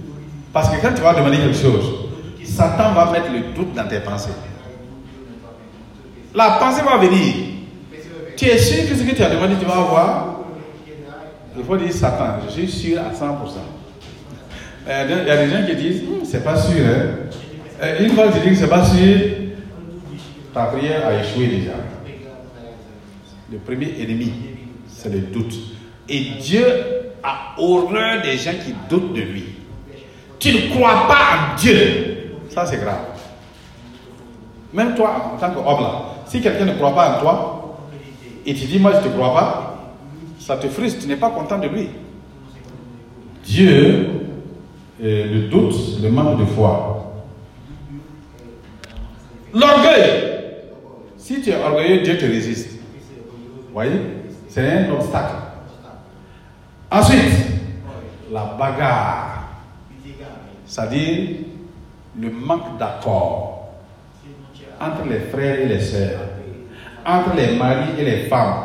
parce 0.53 0.71
que 0.71 0.81
quand 0.81 0.95
tu 0.95 1.03
vas 1.03 1.13
demander 1.13 1.37
quelque 1.37 1.57
chose, 1.59 2.00
Satan 2.45 2.93
va 2.93 3.11
mettre 3.13 3.33
le 3.33 3.55
doute 3.55 3.75
dans 3.75 3.87
tes 3.89 4.01
pensées. 4.01 4.31
La 6.35 6.53
pensée 6.53 6.83
va 6.83 6.97
venir. 6.99 7.35
Tu 8.37 8.45
es 8.47 8.59
sûr 8.59 8.89
que 8.89 8.95
ce 8.95 9.03
que 9.03 9.15
tu 9.15 9.23
as 9.23 9.31
demandé, 9.31 9.55
tu 9.59 9.67
vas 9.67 9.75
avoir? 9.79 10.41
Il 11.57 11.65
faut 11.65 11.77
dire 11.77 11.93
Satan, 11.93 12.37
je 12.47 12.53
suis 12.53 12.69
sûr 12.71 13.01
à 13.01 13.13
100%. 13.13 13.37
Euh, 14.89 15.05
Il 15.25 15.29
y 15.29 15.31
a 15.31 15.37
des 15.45 15.51
gens 15.51 15.67
qui 15.67 15.77
disent, 15.77 16.03
Hum, 16.05 16.21
c'est 16.25 16.43
pas 16.45 16.57
sûr. 16.57 16.77
Hein. 16.87 17.29
Euh, 17.83 18.05
Une 18.05 18.11
fois 18.15 18.29
que 18.29 18.35
tu 18.35 18.41
dis 18.41 18.51
que 18.51 18.55
c'est 18.57 18.69
pas 18.69 18.85
sûr, 18.85 19.19
ta 20.55 20.65
prière 20.67 21.07
a 21.07 21.15
échoué 21.23 21.47
déjà. 21.49 21.73
Le 23.53 23.59
premier 23.59 23.93
ennemi, 24.01 24.33
c'est 24.89 25.13
le 25.13 25.19
doute. 25.21 25.55
Et 26.09 26.21
Dieu 26.41 26.65
a 27.23 27.55
horreur 27.59 28.23
des 28.23 28.37
gens 28.37 28.53
qui 28.65 28.75
doutent 28.89 29.13
de 29.13 29.21
lui. 29.21 29.45
Tu 30.39 30.53
ne 30.53 30.75
crois 30.75 31.07
pas 31.09 31.53
en 31.53 31.57
Dieu. 31.61 32.10
Ça, 32.53 32.67
c'est 32.67 32.79
grave. 32.79 32.99
Même 34.73 34.95
toi, 34.95 35.33
en 35.35 35.39
tant 35.39 35.51
qu'homme 35.51 35.83
là, 35.83 36.03
si 36.27 36.41
quelqu'un 36.41 36.65
ne 36.65 36.75
croit 36.75 36.95
pas 36.95 37.17
en 37.17 37.21
toi, 37.21 37.79
et 38.47 38.55
tu 38.55 38.67
dis, 38.67 38.79
moi, 38.79 38.93
je 38.93 38.99
ne 38.99 39.03
te 39.03 39.09
crois 39.09 39.35
pas, 39.35 39.95
ça 40.39 40.57
te 40.57 40.67
frustre, 40.69 41.01
tu 41.01 41.09
n'es 41.09 41.17
pas 41.17 41.31
content 41.31 41.59
de 41.59 41.69
lui. 41.69 41.91
Dieu, 43.45 44.09
euh, 45.03 45.35
le 45.35 45.49
doute, 45.49 45.75
le 46.03 46.11
manque 46.11 46.41
de 46.41 46.45
foi. 46.45 47.13
L'orgueil. 49.53 50.31
Si 51.17 51.43
tu 51.43 51.51
es 51.51 51.57
orgueilleux, 51.57 52.03
Dieu 52.03 52.19
te 52.19 52.25
résiste. 52.25 52.73
Vous 52.73 53.73
voyez? 53.73 54.01
C'est 54.49 54.69
un 54.69 54.93
obstacle. 54.93 55.35
Ensuite, 56.91 57.33
la 58.33 58.57
bagarre. 58.59 59.49
C'est-à-dire 60.67 61.29
le 62.21 62.31
manque 62.31 62.79
d'accord 62.79 63.71
entre 64.81 65.09
les 65.09 65.21
frères 65.21 65.61
et 65.61 65.67
les 65.67 65.81
sœurs, 65.81 66.21
entre 67.05 67.35
les 67.35 67.57
maris 67.57 67.99
et 67.99 68.05
les 68.05 68.17
femmes. 68.29 68.65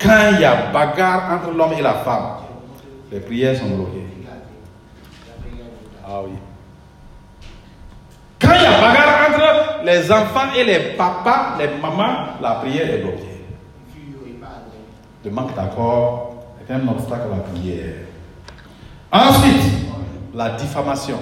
Quand 0.00 0.30
il 0.32 0.40
y 0.40 0.44
a 0.44 0.70
bagarre 0.72 1.32
entre 1.32 1.56
l'homme 1.56 1.72
et 1.78 1.82
la 1.82 1.94
femme, 1.94 2.38
les 3.12 3.20
prières 3.20 3.56
sont 3.56 3.68
bloquées. 3.68 4.06
Ah 6.06 6.20
oui. 6.24 6.32
Quand 8.40 8.54
il 8.54 8.62
y 8.62 8.66
a 8.66 8.80
bagarre 8.80 9.30
entre 9.30 9.84
les 9.84 10.10
enfants 10.12 10.52
et 10.56 10.64
les 10.64 10.78
papas, 10.96 11.56
les 11.58 11.68
mamans, 11.80 12.38
la 12.40 12.52
prière 12.52 12.88
est 12.88 12.98
bloquée. 12.98 13.26
Le 15.24 15.30
manque 15.30 15.54
d'accord 15.54 16.44
est 16.60 16.72
un 16.72 16.88
obstacle 16.88 17.28
à 17.32 17.36
la 17.36 17.42
prière. 17.42 17.94
Ensuite, 19.12 19.64
la 20.34 20.50
diffamation. 20.50 21.18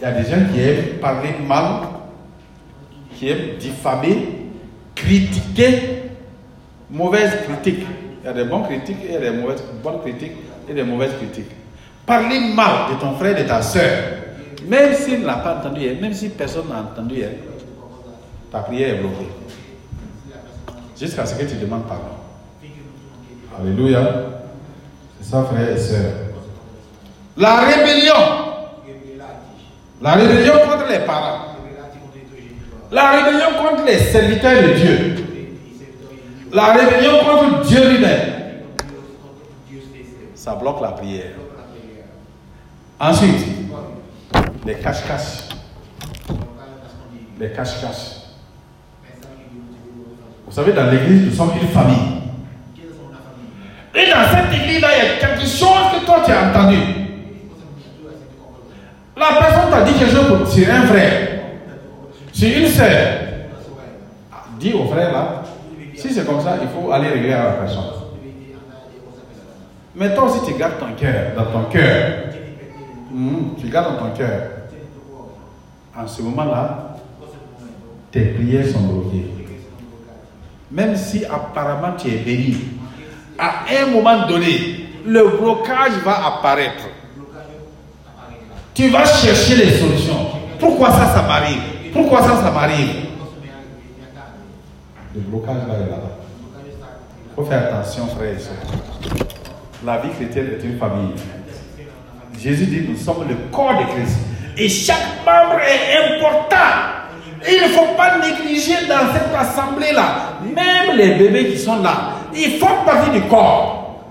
Il 0.00 0.04
y 0.04 0.06
a 0.06 0.12
des 0.12 0.30
gens 0.30 0.52
qui 0.52 0.60
aiment 0.60 0.98
parler 1.00 1.30
mal, 1.46 1.80
qui 3.16 3.28
aiment 3.28 3.56
diffamer, 3.58 4.28
critiquer, 4.94 6.02
mauvaise 6.90 7.32
critique. 7.44 7.84
Il 8.22 8.26
y 8.26 8.28
a 8.28 8.32
des 8.32 8.44
bons 8.44 8.62
critiques 8.62 9.04
et 9.08 9.18
des 9.18 9.30
mauvaises, 9.30 9.62
bonnes 9.82 10.00
critiques 10.02 10.36
et 10.68 10.74
des 10.74 10.84
mauvaises 10.84 11.14
critiques. 11.16 11.50
Parler 12.06 12.38
mal 12.54 12.94
de 12.94 13.00
ton 13.00 13.14
frère 13.14 13.36
de 13.36 13.42
ta 13.42 13.60
soeur, 13.60 13.90
même 14.66 14.94
s'il 14.94 15.24
n'a 15.24 15.36
pas 15.36 15.56
entendu, 15.56 15.80
hier, 15.80 16.00
même 16.00 16.14
si 16.14 16.28
personne 16.30 16.68
n'a 16.68 16.80
entendu, 16.80 17.16
hier, 17.16 17.30
ta 18.52 18.60
prière 18.60 18.94
est 18.94 18.98
bloquée. 19.00 19.28
Jusqu'à 20.98 21.26
ce 21.26 21.34
que 21.34 21.44
tu 21.44 21.56
demandes 21.56 21.86
pardon. 21.86 22.04
Alléluia. 23.60 24.00
C'est 25.20 25.30
ça, 25.30 25.44
frère 25.44 25.70
et 25.70 25.78
sœurs. 25.78 26.12
La 27.36 27.56
rébellion. 27.60 28.47
La 30.00 30.12
rébellion 30.14 30.52
contre 30.64 30.88
les 30.90 31.00
parents. 31.00 31.38
La 32.90 33.10
rébellion 33.10 33.46
contre 33.58 33.84
les 33.84 33.98
serviteurs 33.98 34.62
de 34.62 34.68
Dieu. 34.74 35.14
La 36.52 36.72
rébellion 36.72 37.18
contre 37.24 37.66
Dieu 37.66 37.90
lui-même. 37.90 38.32
Ça 40.34 40.54
bloque 40.54 40.80
la 40.80 40.92
prière. 40.92 41.32
Ensuite, 43.00 43.46
les 44.64 44.74
cache-cache. 44.76 45.48
Les 47.38 47.50
cache-cache. 47.50 48.18
Vous 50.46 50.52
savez, 50.52 50.72
dans 50.72 50.90
l'église, 50.90 51.26
nous 51.26 51.36
sommes 51.36 51.52
une 51.60 51.68
famille. 51.68 52.18
Et 53.94 54.10
dans 54.10 54.28
cette 54.30 54.60
église-là, 54.62 54.88
il 54.96 55.04
y 55.04 55.10
a 55.10 55.26
quelque 55.26 55.46
chose 55.46 56.00
que 56.00 56.06
toi 56.06 56.22
tu 56.24 56.30
as 56.30 56.50
entendu. 56.50 56.97
La 59.18 59.40
personne 59.40 59.70
t'a 59.70 59.82
dit 59.82 59.92
quelque 59.98 60.14
chose 60.14 60.28
pour- 60.28 60.46
sur 60.46 60.72
un 60.72 60.82
frère, 60.82 61.28
sur 62.32 62.56
une 62.56 62.66
sœur. 62.68 63.08
Dis 64.60 64.72
au 64.72 64.86
frère 64.86 65.12
là, 65.12 65.42
si 65.96 66.12
c'est 66.12 66.24
comme 66.24 66.40
ça, 66.40 66.56
il 66.60 66.68
faut 66.68 66.90
aller 66.92 67.08
régler 67.08 67.32
à 67.32 67.44
la 67.44 67.50
personne. 67.52 67.84
Mais 69.96 70.14
toi 70.14 70.24
aussi, 70.24 70.38
tu 70.46 70.56
gardes 70.58 70.78
ton 70.78 70.92
cœur, 70.96 71.32
dans 71.36 71.46
ton 71.46 71.64
cœur. 71.68 72.12
Mhm, 73.10 73.54
tu 73.60 73.68
gardes 73.68 73.94
dans 73.98 74.06
ton 74.08 74.14
cœur. 74.16 74.42
En 75.98 76.06
ce 76.06 76.22
moment-là, 76.22 76.96
tes 78.12 78.20
prières 78.26 78.66
sont 78.68 78.78
bloquées. 78.80 79.26
Même 80.70 80.94
si 80.94 81.24
apparemment 81.24 81.94
tu 81.98 82.08
es 82.08 82.18
béni, 82.18 82.56
à 83.38 83.64
un 83.82 83.86
moment 83.90 84.26
donné, 84.28 84.86
le 85.04 85.26
blocage 85.38 85.92
va 86.04 86.26
apparaître. 86.26 86.84
Tu 88.78 88.88
vas 88.90 89.04
chercher 89.04 89.56
les 89.56 89.76
solutions. 89.76 90.28
Pourquoi 90.56 90.92
ça, 90.92 91.12
ça 91.12 91.22
m'arrive? 91.22 91.60
Pourquoi 91.92 92.22
ça, 92.22 92.36
ça 92.40 92.52
m'arrive? 92.52 93.06
Le 95.16 95.20
blocage 95.20 95.56
là 95.66 95.74
est 95.74 95.90
là-bas. 95.90 96.18
Il 96.64 97.34
faut 97.34 97.44
faire 97.44 97.64
attention, 97.64 98.06
frères 98.06 98.34
et 98.36 98.38
sœurs. 98.38 99.24
La 99.84 99.98
vie 99.98 100.10
chrétienne 100.10 100.50
est 100.56 100.64
une 100.64 100.78
famille. 100.78 101.10
Jésus 102.40 102.66
dit, 102.66 102.86
nous 102.88 102.96
sommes 102.96 103.26
le 103.28 103.34
corps 103.50 103.80
de 103.80 103.82
Christ. 103.94 104.16
Et 104.56 104.68
chaque 104.68 105.26
membre 105.26 105.58
est 105.58 106.14
important. 106.14 106.56
Il 107.48 107.60
ne 107.60 107.68
faut 107.70 107.96
pas 107.96 108.18
négliger 108.18 108.86
dans 108.88 109.12
cette 109.12 109.34
assemblée-là, 109.36 110.34
même 110.54 110.96
les 110.96 111.16
bébés 111.16 111.48
qui 111.50 111.58
sont 111.58 111.82
là, 111.82 112.12
ils 112.32 112.60
font 112.60 112.84
partie 112.86 113.10
du 113.10 113.22
corps. 113.22 114.04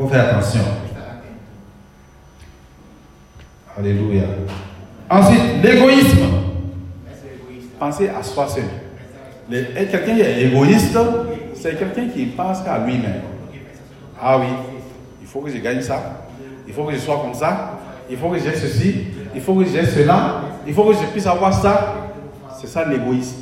Il 0.00 0.02
faut 0.02 0.08
faire 0.08 0.30
attention. 0.30 0.87
Alléluia. 3.78 4.24
Ensuite, 5.08 5.62
l'égoïsme. 5.62 6.26
Pensez 7.78 8.08
à 8.08 8.22
soi 8.24 8.48
seul. 8.48 8.64
Quelqu'un 9.48 10.14
qui 10.14 10.20
est 10.20 10.46
égoïste, 10.46 10.98
c'est 11.54 11.78
quelqu'un 11.78 12.08
qui 12.08 12.26
pense 12.26 12.60
qu'à 12.62 12.78
lui-même. 12.84 13.22
Ah 14.20 14.36
oui, 14.38 14.46
il 15.20 15.26
faut 15.28 15.40
que 15.40 15.50
je 15.50 15.58
gagne 15.58 15.80
ça. 15.80 16.26
Il 16.66 16.74
faut 16.74 16.84
que 16.84 16.92
je 16.92 16.98
sois 16.98 17.20
comme 17.20 17.34
ça. 17.34 17.78
Il 18.10 18.16
faut 18.16 18.30
que 18.30 18.38
j'ai 18.38 18.52
ceci. 18.56 19.04
Il 19.32 19.40
faut 19.40 19.54
que 19.54 19.64
j'ai 19.64 19.86
cela. 19.86 20.42
Il 20.66 20.74
faut 20.74 20.84
que 20.84 20.94
je 20.94 21.06
puisse 21.12 21.26
avoir 21.26 21.54
ça. 21.54 21.94
C'est 22.60 22.66
ça 22.66 22.84
l'égoïste. 22.84 23.36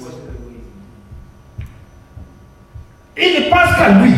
Il 3.16 3.44
ne 3.44 3.50
pense 3.50 3.74
qu'à 3.78 3.88
lui. 4.02 4.12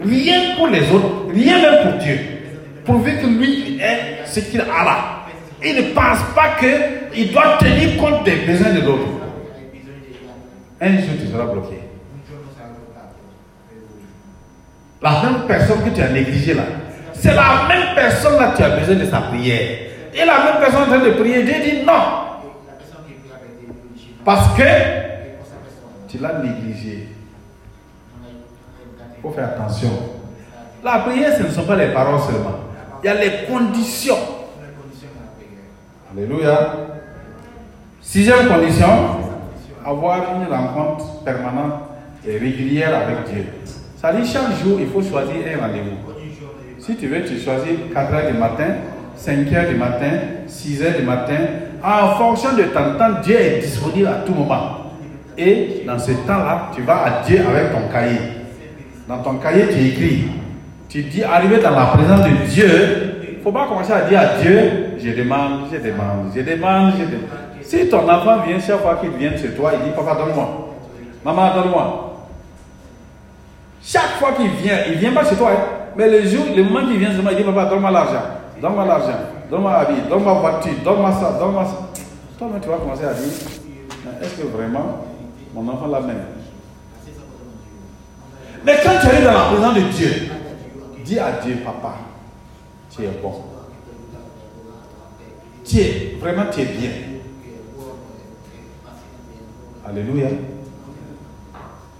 Rien 0.00 0.54
pour 0.56 0.68
les 0.68 0.88
autres. 0.92 1.32
Rien 1.34 1.60
même 1.60 1.90
pour 1.90 2.00
Dieu. 2.00 2.18
Pourvu 2.84 3.18
que 3.18 3.26
lui 3.26 3.80
ait 3.80 4.18
ce 4.24 4.38
qu'il 4.38 4.60
a 4.60 4.84
là. 4.84 5.11
Il 5.64 5.76
ne 5.76 5.82
pense 5.94 6.18
pas 6.34 6.56
qu'il 6.58 7.32
doit 7.32 7.56
tenir 7.58 7.96
compte 7.96 8.24
des 8.24 8.36
besoins 8.36 8.72
de 8.72 8.80
l'autre. 8.80 9.06
Un 10.80 10.96
jour, 10.96 11.10
tu 11.20 11.28
seras 11.28 11.44
bloqué. 11.44 11.78
La 15.00 15.22
même 15.22 15.46
personne 15.46 15.82
que 15.84 15.90
tu 15.90 16.00
as 16.00 16.10
négligée 16.10 16.54
là, 16.54 16.62
c'est 17.12 17.34
la 17.34 17.66
même 17.68 17.94
personne 17.94 18.36
là 18.36 18.52
tu 18.56 18.62
as 18.62 18.70
besoin 18.70 18.94
de 18.96 19.04
sa 19.04 19.20
prière. 19.20 19.78
Et 20.14 20.24
la 20.24 20.44
même 20.44 20.60
personne 20.60 20.82
en 20.82 20.86
train 20.86 20.98
de 20.98 21.10
prier, 21.10 21.42
Dieu 21.42 21.54
dit 21.62 21.84
non. 21.84 21.92
Parce 24.24 24.56
que 24.56 24.62
tu 26.08 26.18
l'as 26.18 26.38
négligé. 26.38 27.08
Il 29.16 29.22
faut 29.22 29.30
faire 29.32 29.46
attention. 29.48 29.90
La 30.84 30.98
prière, 31.00 31.36
ce 31.36 31.44
ne 31.44 31.48
sont 31.48 31.64
pas 31.64 31.76
les 31.76 31.92
paroles 31.92 32.20
seulement. 32.20 32.58
Il 33.02 33.06
y 33.06 33.08
a 33.08 33.14
les 33.14 33.46
conditions. 33.48 34.16
Alléluia. 36.14 36.74
Sixième 38.02 38.46
condition, 38.46 38.86
avoir 39.82 40.18
une 40.36 40.52
rencontre 40.52 41.24
permanente 41.24 41.84
et 42.26 42.32
régulière 42.32 42.90
avec 42.94 43.32
Dieu. 43.32 43.46
Ça 43.96 44.12
dit 44.12 44.28
chaque 44.30 44.62
jour, 44.62 44.78
il 44.78 44.88
faut 44.88 45.00
choisir 45.00 45.36
un 45.36 45.66
rendez-vous. 45.66 45.96
Si 46.78 46.96
tu 46.96 47.06
veux, 47.06 47.22
tu 47.24 47.38
choisis 47.38 47.72
4 47.94 48.12
heures 48.12 48.30
du 48.30 48.36
matin, 48.36 48.74
5 49.16 49.52
heures 49.54 49.68
du 49.68 49.76
matin, 49.76 50.10
6 50.46 50.82
heures 50.82 50.96
du 50.98 51.02
matin. 51.02 51.38
En 51.82 52.10
fonction 52.16 52.56
de 52.58 52.64
ton 52.64 52.98
temps, 52.98 53.20
Dieu 53.22 53.40
est 53.40 53.60
disponible 53.60 54.08
à 54.08 54.22
tout 54.26 54.34
moment. 54.34 54.92
Et 55.38 55.82
dans 55.86 55.98
ce 55.98 56.12
temps-là, 56.12 56.72
tu 56.74 56.82
vas 56.82 57.06
à 57.06 57.22
Dieu 57.26 57.40
avec 57.48 57.72
ton 57.72 57.90
cahier. 57.90 58.18
Dans 59.08 59.22
ton 59.22 59.36
cahier, 59.36 59.66
tu 59.68 59.86
écris. 59.86 60.24
Tu 60.90 61.04
dis, 61.04 61.24
arrivé 61.24 61.56
dans 61.56 61.70
la 61.70 61.86
présence 61.86 62.20
de 62.20 62.46
Dieu, 62.50 63.30
il 63.30 63.38
ne 63.38 63.42
faut 63.42 63.52
pas 63.52 63.66
commencer 63.66 63.92
à 63.92 64.02
dire 64.02 64.20
à 64.20 64.42
Dieu, 64.42 64.81
je 65.02 65.10
demande, 65.10 65.66
je 65.72 65.78
demande, 65.78 66.32
je 66.34 66.40
demande, 66.42 66.92
je 66.98 67.04
demande. 67.04 67.28
Si 67.62 67.88
ton 67.88 68.08
enfant 68.08 68.42
vient, 68.46 68.58
chaque 68.60 68.80
fois 68.80 68.96
qu'il 68.96 69.10
vient 69.10 69.36
chez 69.36 69.50
toi, 69.50 69.72
il 69.74 69.84
dit, 69.84 69.94
papa, 69.96 70.14
donne-moi. 70.14 70.48
Maman, 71.24 71.54
donne-moi. 71.54 72.14
Chaque 73.82 74.18
fois 74.18 74.32
qu'il 74.32 74.50
vient, 74.50 74.78
il 74.88 74.94
ne 74.94 74.98
vient 74.98 75.12
pas 75.12 75.24
chez 75.24 75.36
toi. 75.36 75.50
hein. 75.52 75.60
Mais 75.96 76.08
le 76.08 76.26
jour, 76.26 76.44
le 76.56 76.62
moment 76.64 76.86
qu'il 76.86 76.98
vient 76.98 77.10
chez 77.14 77.22
moi, 77.22 77.32
il 77.32 77.38
dit, 77.38 77.44
papa, 77.44 77.66
donne-moi 77.66 77.90
l'argent. 77.90 78.22
Donne-moi 78.60 78.84
l'argent. 78.86 79.18
Donne-moi 79.50 79.84
vie. 79.90 80.00
Donne-moi 80.08 80.32
voiture. 80.34 80.72
Donne-moi 80.84 81.12
ça. 81.12 81.36
Donne-moi 81.38 81.64
ça. 81.64 82.02
Toi, 82.38 82.48
tu 82.62 82.68
vas 82.68 82.76
commencer 82.76 83.04
à 83.04 83.12
dire, 83.14 83.32
est-ce 84.22 84.40
que 84.42 84.46
vraiment 84.48 85.04
mon 85.54 85.68
enfant 85.72 85.86
l'amène 85.86 86.16
Mais 88.64 88.74
quand 88.82 88.92
tu 89.00 89.06
arrives 89.06 89.24
dans 89.24 89.32
la 89.32 89.44
présence 89.52 89.74
de 89.74 89.80
Dieu, 89.80 90.10
dis 91.04 91.18
à 91.18 91.32
Dieu, 91.44 91.58
papa, 91.64 91.94
tu 92.94 93.02
es 93.04 93.10
bon. 93.22 93.32
Tu 95.72 95.78
es, 95.78 96.18
vraiment, 96.20 96.44
tu 96.52 96.60
es 96.60 96.66
bien. 96.66 96.90
Alléluia. 99.88 100.26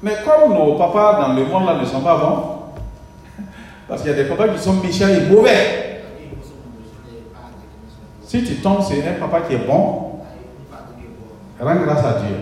Mais 0.02 0.12
comme 0.26 0.52
nos 0.52 0.74
papas 0.74 1.22
dans 1.22 1.32
le 1.32 1.46
monde 1.46 1.64
là 1.64 1.80
ne 1.80 1.86
sont 1.86 2.02
pas 2.02 2.18
bons, 2.18 3.44
parce 3.88 4.02
qu'il 4.02 4.10
y 4.10 4.14
a 4.14 4.16
des 4.22 4.28
papas 4.28 4.48
qui 4.48 4.58
sont 4.58 4.74
méchants 4.74 5.08
et 5.08 5.26
mauvais. 5.26 6.02
Si 8.24 8.44
tu 8.44 8.56
tombes 8.56 8.82
sur 8.82 8.96
un 9.06 9.18
papa 9.18 9.40
qui 9.48 9.54
est 9.54 9.66
bon, 9.66 10.18
rends 11.58 11.76
grâce 11.76 12.04
à 12.04 12.20
Dieu. 12.20 12.36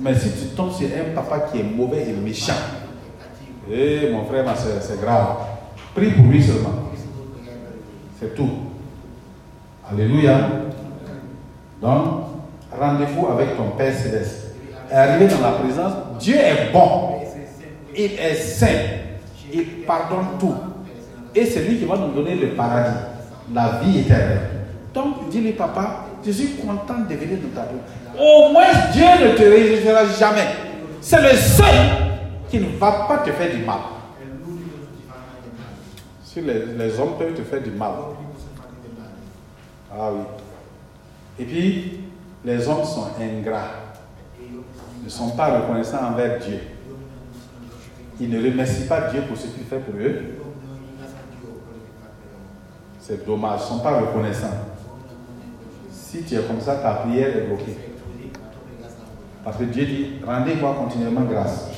Mais 0.00 0.14
si 0.18 0.32
tu 0.32 0.56
tombes 0.56 0.72
sur 0.72 0.88
un 0.88 1.14
papa 1.14 1.38
qui 1.52 1.60
est 1.60 1.62
mauvais 1.62 2.08
et 2.08 2.12
méchant, 2.14 2.52
eh 3.70 4.10
mon 4.10 4.24
frère, 4.24 4.44
ma 4.44 4.56
soeur, 4.56 4.78
c'est 4.80 5.00
grave. 5.00 5.36
Prie 5.94 6.10
pour 6.10 6.24
lui 6.24 6.42
seulement. 6.42 6.90
C'est 8.18 8.34
tout. 8.34 8.69
Alléluia. 9.92 10.48
Donc, 11.82 12.04
rendez-vous 12.78 13.26
avec 13.28 13.56
ton 13.56 13.70
Père 13.76 13.92
Céleste. 13.92 14.54
Et 14.90 14.94
arrivé 14.94 15.26
dans 15.26 15.40
la 15.40 15.52
présence, 15.52 15.92
Dieu 16.18 16.36
est 16.36 16.72
bon. 16.72 17.20
Il 17.96 18.12
est 18.12 18.34
saint. 18.34 18.66
Il 19.52 19.64
pardonne 19.86 20.38
tout. 20.38 20.54
Et 21.34 21.44
c'est 21.46 21.60
lui 21.62 21.78
qui 21.78 21.84
va 21.84 21.96
nous 21.96 22.12
donner 22.12 22.34
le 22.36 22.50
paradis, 22.50 22.96
la 23.52 23.80
vie 23.82 24.00
éternelle. 24.00 24.40
Donc, 24.94 25.28
dis-lui, 25.28 25.52
papa, 25.52 26.06
je 26.24 26.30
suis 26.30 26.54
content 26.56 27.00
de 27.08 27.14
venir 27.14 27.38
dans 27.42 27.60
ta 27.62 27.68
vie. 27.68 27.78
Au 28.18 28.52
moins, 28.52 28.66
Dieu 28.92 29.04
ne 29.04 29.36
te 29.36 29.42
réjouira 29.42 30.04
jamais. 30.18 30.46
C'est 31.00 31.22
le 31.22 31.36
seul 31.36 31.74
qui 32.48 32.58
ne 32.58 32.76
va 32.78 33.06
pas 33.08 33.18
te 33.18 33.30
faire 33.30 33.50
du 33.50 33.64
mal. 33.64 33.78
Si 36.22 36.40
les, 36.40 36.66
les 36.78 37.00
hommes 37.00 37.14
peuvent 37.18 37.34
te 37.34 37.42
faire 37.42 37.62
du 37.62 37.70
mal. 37.70 37.90
Ah 39.92 40.10
oui. 40.12 40.22
Et 41.38 41.44
puis, 41.44 42.00
les 42.44 42.68
hommes 42.68 42.84
sont 42.84 43.08
ingrats. 43.20 43.70
Ne 45.02 45.08
sont 45.08 45.30
pas 45.30 45.58
reconnaissants 45.60 46.04
envers 46.12 46.38
Dieu. 46.38 46.60
Ils 48.20 48.30
ne 48.30 48.42
remercient 48.42 48.86
pas 48.86 49.10
Dieu 49.10 49.22
pour 49.26 49.36
ce 49.36 49.46
qu'il 49.46 49.64
fait 49.64 49.78
pour 49.78 49.94
eux. 49.98 50.36
C'est 53.00 53.24
dommage. 53.26 53.60
Ils 53.60 53.62
ne 53.62 53.68
sont 53.68 53.82
pas 53.82 53.98
reconnaissants. 53.98 54.66
Si 55.90 56.22
tu 56.22 56.34
es 56.34 56.42
comme 56.42 56.60
ça, 56.60 56.76
ta 56.76 56.92
prière 56.92 57.36
est 57.36 57.46
bloquée. 57.46 57.76
Parce 59.42 59.56
que 59.56 59.64
Dieu 59.64 59.86
dit, 59.86 60.06
rendez-moi 60.24 60.76
continuellement 60.78 61.22
grâce. 61.22 61.70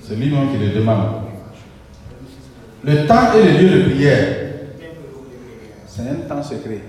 C'est 0.00 0.16
lui-même 0.16 0.50
qui 0.50 0.58
le 0.58 0.70
demande. 0.70 1.22
Le 2.82 3.06
temps 3.06 3.34
et 3.34 3.42
le 3.42 3.58
lieu 3.58 3.82
de 3.82 3.90
prière, 3.90 4.49
c'est 5.90 6.02
un 6.02 6.14
temps 6.28 6.42
secret. 6.42 6.80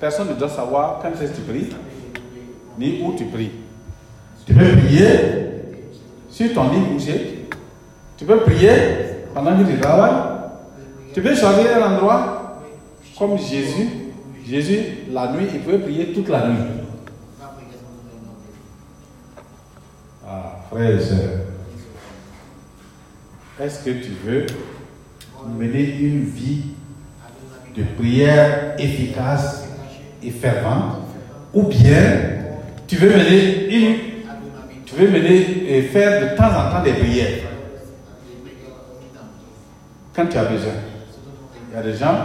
Personne 0.00 0.28
ne 0.28 0.34
doit 0.34 0.48
savoir 0.48 0.98
quand 1.02 1.10
tu 1.10 1.40
pries, 1.42 1.68
ni 2.78 3.02
où 3.02 3.14
tu 3.14 3.26
pries. 3.26 3.50
Tu 4.46 4.54
peux 4.54 4.76
prier 4.78 5.10
sur 6.30 6.54
ton 6.54 6.70
lit 6.70 6.94
couché. 6.94 7.48
Tu 8.16 8.24
peux 8.24 8.40
prier 8.40 8.78
pendant 9.34 9.56
que 9.58 9.70
tu 9.70 9.78
travailles. 9.78 10.40
Tu 11.12 11.20
peux 11.20 11.34
choisir 11.34 11.76
un 11.76 11.96
endroit 11.96 12.62
comme 13.18 13.38
Jésus. 13.38 13.88
Jésus, 14.46 14.82
la 15.12 15.30
nuit, 15.32 15.46
il 15.52 15.60
pouvait 15.60 15.78
prier 15.78 16.12
toute 16.14 16.28
la 16.28 16.48
nuit. 16.48 16.64
Ah, 20.26 20.56
frère 20.70 20.98
et 20.98 21.00
soeur, 21.00 21.28
est-ce 23.60 23.84
que 23.84 23.90
tu 23.90 24.12
veux 24.24 24.46
mener 25.46 25.98
une 25.98 26.24
vie 26.24 26.62
de 27.76 27.82
prière 27.98 28.74
efficace 28.78 29.68
et 30.22 30.30
fervente 30.30 30.98
ou 31.54 31.64
bien 31.64 32.02
tu 32.86 32.96
veux 32.96 33.10
mener 33.10 33.74
une 33.74 33.96
tu 34.84 34.96
veux 34.96 35.08
mener 35.08 35.66
et 35.68 35.82
faire 35.82 36.20
de 36.20 36.36
temps 36.36 36.48
en 36.48 36.70
temps 36.72 36.82
des 36.82 36.92
prières 36.92 37.50
quand 40.14 40.26
tu 40.26 40.36
as 40.36 40.44
besoin. 40.44 40.72
Il 41.70 41.76
y 41.76 41.78
a 41.78 41.82
des 41.82 41.96
gens 41.96 42.16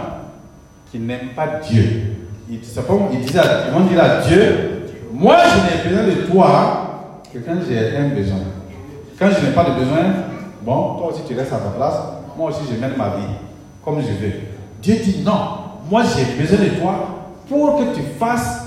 qui 0.90 0.98
n'aiment 0.98 1.34
pas 1.36 1.60
Dieu. 1.68 2.16
Ils, 2.48 2.60
disent 2.60 2.74
ils 2.76 3.72
vont 3.72 3.84
dire 3.86 4.02
à 4.02 4.20
Dieu, 4.20 4.86
moi 5.12 5.36
je 5.44 5.88
n'ai 5.88 5.88
besoin 5.88 6.06
de 6.06 6.26
toi 6.26 7.22
que 7.32 7.38
quand 7.38 7.56
j'ai 7.68 7.96
un 7.96 8.08
besoin. 8.08 8.38
Quand 9.18 9.28
je 9.30 9.46
n'ai 9.46 9.52
pas 9.52 9.64
de 9.64 9.80
besoin, 9.80 10.02
bon, 10.62 10.96
toi 10.96 11.08
aussi 11.12 11.22
tu 11.26 11.34
restes 11.34 11.52
à 11.52 11.58
ta 11.58 11.70
place, 11.70 11.96
moi 12.36 12.50
aussi 12.50 12.60
je 12.70 12.80
mène 12.80 12.96
ma 12.96 13.08
vie 13.10 13.34
comme 13.84 14.00
je 14.00 14.06
veux. 14.06 14.32
Dieu 14.82 14.96
dit 14.96 15.22
non, 15.24 15.58
moi 15.90 16.02
j'ai 16.04 16.24
besoin 16.40 16.58
de 16.64 16.70
toi 16.80 17.16
pour 17.48 17.78
que 17.78 17.96
tu 17.96 18.02
fasses, 18.18 18.62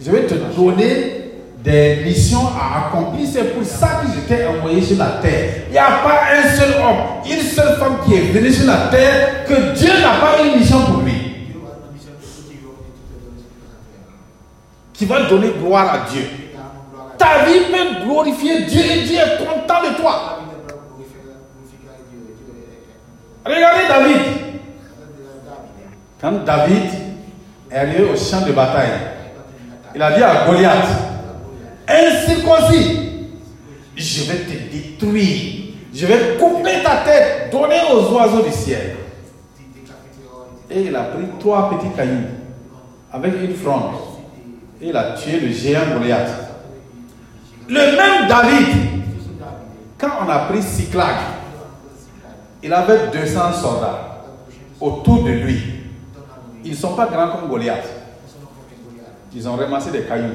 je 0.00 0.10
vais 0.10 0.26
te 0.26 0.34
donner 0.34 1.24
des 1.64 2.02
missions 2.04 2.46
à 2.48 2.88
accomplir. 2.88 3.26
C'est 3.32 3.54
pour 3.54 3.64
ça 3.64 4.02
que 4.02 4.08
je 4.14 4.20
t'ai 4.28 4.46
envoyé 4.46 4.82
sur 4.82 4.98
la 4.98 5.18
terre. 5.22 5.62
Il 5.68 5.72
n'y 5.72 5.78
a 5.78 6.02
pas 6.04 6.20
un 6.34 6.56
seul 6.56 6.74
homme, 6.80 7.24
une 7.24 7.40
seule 7.40 7.78
femme 7.78 7.96
qui 8.04 8.14
est 8.14 8.32
venue 8.32 8.52
sur 8.52 8.66
la 8.66 8.88
terre 8.90 9.46
que 9.46 9.74
Dieu 9.74 9.88
n'a 9.88 10.20
pas 10.20 10.42
une 10.44 10.58
mission 10.58 10.82
pour 10.82 11.02
lui. 11.02 11.12
Qui 14.92 15.06
va 15.06 15.22
donner 15.22 15.52
gloire 15.58 15.94
à 15.94 16.10
Dieu. 16.10 16.22
Ta 17.16 17.44
vie 17.46 17.60
peut 17.70 18.04
glorifier 18.04 18.64
Dieu 18.64 18.82
et 18.82 19.02
Dieu 19.04 19.16
est 19.16 19.44
content 19.44 19.82
de 19.82 19.96
toi. 19.96 20.40
Regardez 23.44 23.88
David. 23.88 24.43
David 26.32 26.90
est 27.70 27.76
arrivé 27.76 28.04
au 28.04 28.16
champ 28.16 28.46
de 28.46 28.52
bataille. 28.52 28.90
Il 29.94 30.02
a 30.02 30.12
dit 30.12 30.22
à 30.22 30.46
Goliath, 30.46 30.88
incirconcis, 31.86 33.28
je 33.96 34.22
vais 34.24 34.38
te 34.38 34.72
détruire. 34.72 35.64
Je 35.92 36.06
vais 36.06 36.36
couper 36.38 36.82
ta 36.82 36.96
tête, 37.04 37.52
donner 37.52 37.80
aux 37.92 38.12
oiseaux 38.14 38.42
du 38.42 38.50
ciel. 38.50 38.96
Et 40.68 40.82
il 40.82 40.96
a 40.96 41.02
pris 41.02 41.24
trois 41.38 41.70
petits 41.70 41.94
cailloux 41.94 42.26
avec 43.12 43.34
une 43.40 43.54
fronde. 43.54 43.94
Et 44.80 44.88
il 44.88 44.96
a 44.96 45.12
tué 45.12 45.38
le 45.38 45.52
géant 45.52 45.82
Goliath. 45.96 46.30
Le 47.68 47.74
même 47.74 48.28
David, 48.28 48.66
quand 49.96 50.10
on 50.26 50.28
a 50.28 50.38
pris 50.40 50.62
Siklag, 50.62 51.16
il 52.62 52.72
avait 52.72 53.08
200 53.12 53.52
soldats 53.52 54.24
autour 54.80 55.22
de 55.22 55.30
lui. 55.30 55.73
Ils 56.64 56.70
ne 56.72 56.76
sont 56.76 56.94
pas 56.94 57.06
grands 57.06 57.28
comme 57.36 57.48
Goliath. 57.48 57.86
Ils 59.34 59.48
ont 59.48 59.56
ramassé 59.56 59.90
des 59.90 60.02
cailloux. 60.02 60.34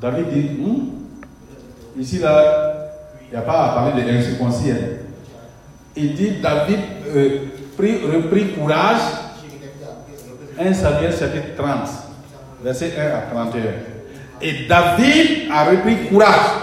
David 0.00 0.28
dit, 0.28 0.50
Hum, 0.62 0.90
ici 1.98 2.18
là, 2.18 2.90
il 3.22 3.30
n'y 3.30 3.36
a 3.36 3.42
pas 3.42 3.66
à 3.70 3.74
parler 3.74 4.02
de 4.02 4.08
l'incirconcis. 4.10 4.72
Il 5.96 6.14
dit, 6.14 6.32
David 6.42 6.78
euh, 7.14 7.38
prit- 7.76 8.00
reprit 8.04 8.52
courage 8.52 9.00
1 10.58 10.72
Samuel 10.74 11.12
chapitre 11.16 11.56
30, 11.56 11.88
verset 12.62 12.92
1 12.98 13.02
à 13.06 13.20
31. 13.32 13.62
Et 14.42 14.66
David 14.68 15.50
a 15.50 15.64
repris 15.70 16.08
courage. 16.08 16.60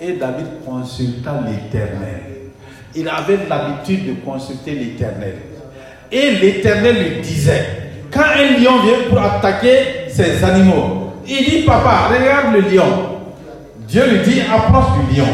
Et 0.00 0.14
David 0.14 0.46
consulta 0.66 1.40
l'Éternel. 1.46 2.22
Il 2.94 3.08
avait 3.08 3.46
l'habitude 3.48 4.06
de 4.06 4.20
consulter 4.24 4.72
l'Éternel. 4.74 5.36
Et 6.14 6.30
l'Éternel 6.36 6.96
lui 6.96 7.20
disait, 7.22 7.66
quand 8.12 8.20
un 8.22 8.56
lion 8.60 8.78
vient 8.84 9.08
pour 9.10 9.20
attaquer 9.20 10.06
ses 10.08 10.44
animaux, 10.44 11.10
il 11.26 11.44
dit, 11.44 11.62
papa, 11.66 12.08
regarde 12.08 12.54
le 12.54 12.60
lion. 12.60 12.84
Dieu 13.88 14.04
lui 14.08 14.18
dit, 14.20 14.40
approche 14.42 14.92
du 15.10 15.16
lion. 15.16 15.26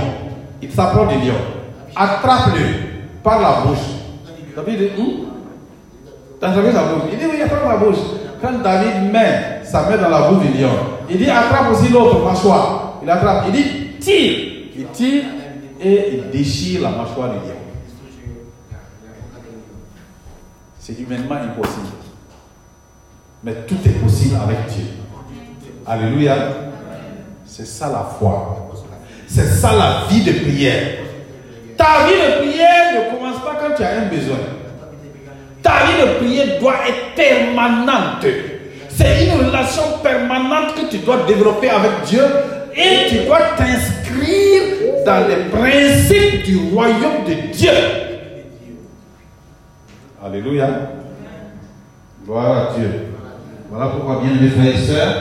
Il 0.63 0.71
s'approche 0.71 1.09
du 1.09 1.27
lion. 1.27 1.35
Attrape-le 1.95 2.65
par 3.23 3.43
la 3.43 3.67
bouche. 3.67 3.85
David 4.57 4.79
dit, 4.79 4.91
Hum? 4.99 5.27
Attrapé 6.41 6.73
sa 6.73 6.85
bouche? 6.85 7.03
Il 7.13 7.19
dit, 7.19 7.25
oui, 7.31 7.43
attrape 7.43 7.69
la 7.69 7.77
bouche. 7.77 7.99
Quand 8.41 8.63
David 8.65 9.13
met 9.13 9.61
sa 9.63 9.83
main 9.83 9.99
dans 9.99 10.09
la 10.09 10.31
bouche 10.31 10.47
du 10.47 10.59
lion, 10.63 10.71
il 11.11 11.19
dit, 11.19 11.29
attrape 11.29 11.73
aussi 11.73 11.93
l'autre 11.93 12.25
mâchoire. 12.25 12.95
Il 13.03 13.11
attrape. 13.11 13.45
Il 13.49 13.53
dit, 13.53 13.65
tire. 14.01 14.39
Il 14.79 14.87
tire 14.95 15.25
et 15.83 16.15
il 16.15 16.31
déchire 16.31 16.81
la 16.81 16.89
mâchoire 16.89 17.29
du 17.29 17.37
lion. 17.37 17.60
C'est 20.81 20.99
humainement 20.99 21.35
impossible. 21.35 21.89
Mais 23.45 23.53
tout 23.69 23.77
est 23.85 24.03
possible 24.03 24.37
avec 24.43 24.67
Dieu. 24.69 24.85
Alléluia. 25.87 26.35
C'est 27.45 27.67
ça 27.67 27.89
la 27.89 28.09
foi. 28.19 28.71
C'est 29.27 29.47
ça 29.47 29.73
la 29.75 30.09
vie 30.09 30.25
de 30.25 30.33
prière. 30.33 30.99
Ta 31.77 32.07
vie 32.07 32.15
de 32.15 32.39
prière 32.39 32.95
ne 32.95 33.15
commence 33.15 33.41
pas 33.43 33.59
quand 33.61 33.75
tu 33.77 33.83
as 33.83 34.01
un 34.01 34.07
besoin. 34.07 34.39
Ta 35.63 35.85
vie 35.85 36.01
de 36.01 36.19
prière 36.19 36.61
doit 36.61 36.77
être 36.89 37.15
permanente. 37.15 38.27
C'est 38.89 39.27
une 39.27 39.47
relation 39.47 39.83
permanente 40.03 40.75
que 40.75 40.91
tu 40.91 40.99
dois 40.99 41.25
développer 41.27 41.69
avec 41.69 41.91
Dieu 42.07 42.25
et 42.75 43.09
tu 43.09 43.27
dois 43.27 43.41
t'inscrire 43.57 44.63
dans 45.05 45.29
les 45.29 45.45
principes 45.51 46.45
du 46.45 46.57
royaume 46.73 47.25
de 47.27 47.53
Dieu. 47.53 47.71
Alléluia. 50.23 50.69
Gloire 52.27 52.73
à 52.73 52.79
Dieu. 52.79 52.91
Voilà 53.71 53.87
pourquoi, 53.87 54.21
bien 54.23 54.39
mes 54.39 54.51
frères 54.51 54.75
et 54.75 54.77
sœurs, 54.77 55.17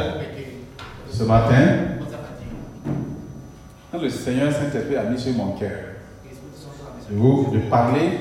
ce 1.09 1.23
matin, 1.23 1.55
le 3.93 4.09
Seigneur 4.09 4.51
Saint-Esprit 4.51 4.97
a 4.97 5.03
mis 5.03 5.17
sur 5.17 5.33
mon 5.33 5.53
cœur 5.53 5.71
de 7.09 7.15
vous 7.15 7.49
de 7.53 7.59
parler, 7.69 8.19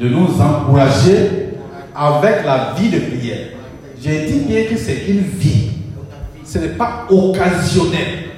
de 0.00 0.08
nous 0.08 0.40
encourager 0.40 1.50
avec 1.94 2.44
la 2.44 2.74
vie 2.76 2.90
de 2.90 2.98
prière. 2.98 3.48
J'ai 4.00 4.26
dit 4.26 4.40
bien 4.40 4.64
que 4.64 4.76
c'est 4.76 5.06
une 5.06 5.20
vie. 5.20 5.70
Ce 6.44 6.58
n'est 6.58 6.68
pas 6.70 7.06
occasionnel. 7.08 8.30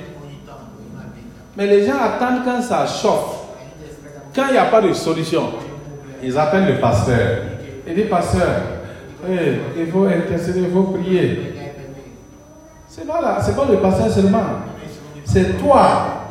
Mais 1.57 1.67
les 1.67 1.87
gens 1.87 2.01
attendent 2.03 2.45
quand 2.45 2.61
ça 2.61 2.87
chauffe. 2.87 3.47
Quand 4.35 4.49
il 4.49 4.53
n'y 4.53 4.59
a 4.59 4.67
pas 4.67 4.83
de 4.83 4.93
solution, 4.93 5.53
ils 6.23 6.37
appellent 6.37 6.67
le 6.67 6.81
pasteur. 6.81 7.52
Il 7.87 7.95
dit, 7.95 8.03
pasteur, 8.03 8.63
eh, 9.29 9.81
il 9.81 9.87
faut 9.87 10.05
intercéder, 10.05 10.61
il 10.61 10.71
faut 10.73 10.85
prier. 10.85 11.53
C'est 12.89 13.07
pas, 13.07 13.21
là, 13.21 13.39
c'est 13.41 13.57
pas 13.57 13.67
le 13.71 13.79
pasteur 13.79 14.11
seulement. 14.11 14.45
C'est 15.25 15.59
toi. 15.59 16.25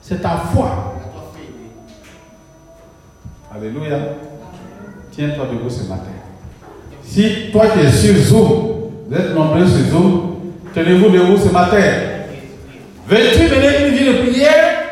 C'est 0.00 0.20
ta 0.20 0.36
foi. 0.52 0.94
Alléluia. 3.54 3.98
Tiens-toi 5.12 5.46
debout 5.52 5.70
ce 5.70 5.88
matin. 5.88 6.10
Si 7.02 7.50
toi 7.52 7.66
qui 7.68 7.80
es 7.80 7.90
sur 7.92 8.14
Zoom, 8.16 8.90
vous 9.08 9.16
êtes 9.16 9.34
nombreux 9.34 9.66
sur 9.66 9.86
Zoom, 9.86 10.36
tenez-vous 10.74 11.10
debout 11.10 11.36
ce 11.36 11.52
matin. 11.52 11.82
Veux-tu 13.06 13.42
mener 13.42 13.88
une 13.88 13.94
vie 13.94 14.06
de 14.06 14.30
prière? 14.30 14.82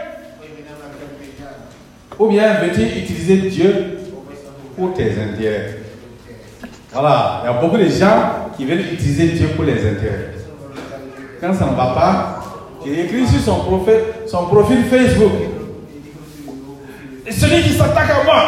Ou 2.18 2.28
bien 2.28 2.60
veux-tu 2.60 2.82
utiliser 2.82 3.36
Dieu 3.48 3.98
pour 4.76 4.94
tes 4.94 5.12
intérêts 5.12 5.78
Voilà, 6.92 7.42
il 7.42 7.46
y 7.46 7.48
a 7.48 7.60
beaucoup 7.60 7.76
de 7.76 7.88
gens 7.88 8.50
qui 8.56 8.64
veulent 8.64 8.92
utiliser 8.92 9.28
Dieu 9.28 9.48
pour 9.54 9.64
les 9.64 9.74
intérêts. 9.74 10.34
Quand 11.40 11.54
ça 11.54 11.66
ne 11.66 11.76
va 11.76 11.86
pas, 11.86 12.40
il 12.86 12.98
écrit 12.98 13.26
sur 13.26 13.40
son 13.40 13.60
profil, 13.60 13.94
son 14.26 14.46
profil 14.46 14.84
Facebook. 14.84 15.32
Celui 17.30 17.62
qui 17.62 17.70
s'attaque 17.70 18.10
à 18.10 18.24
moi, 18.24 18.42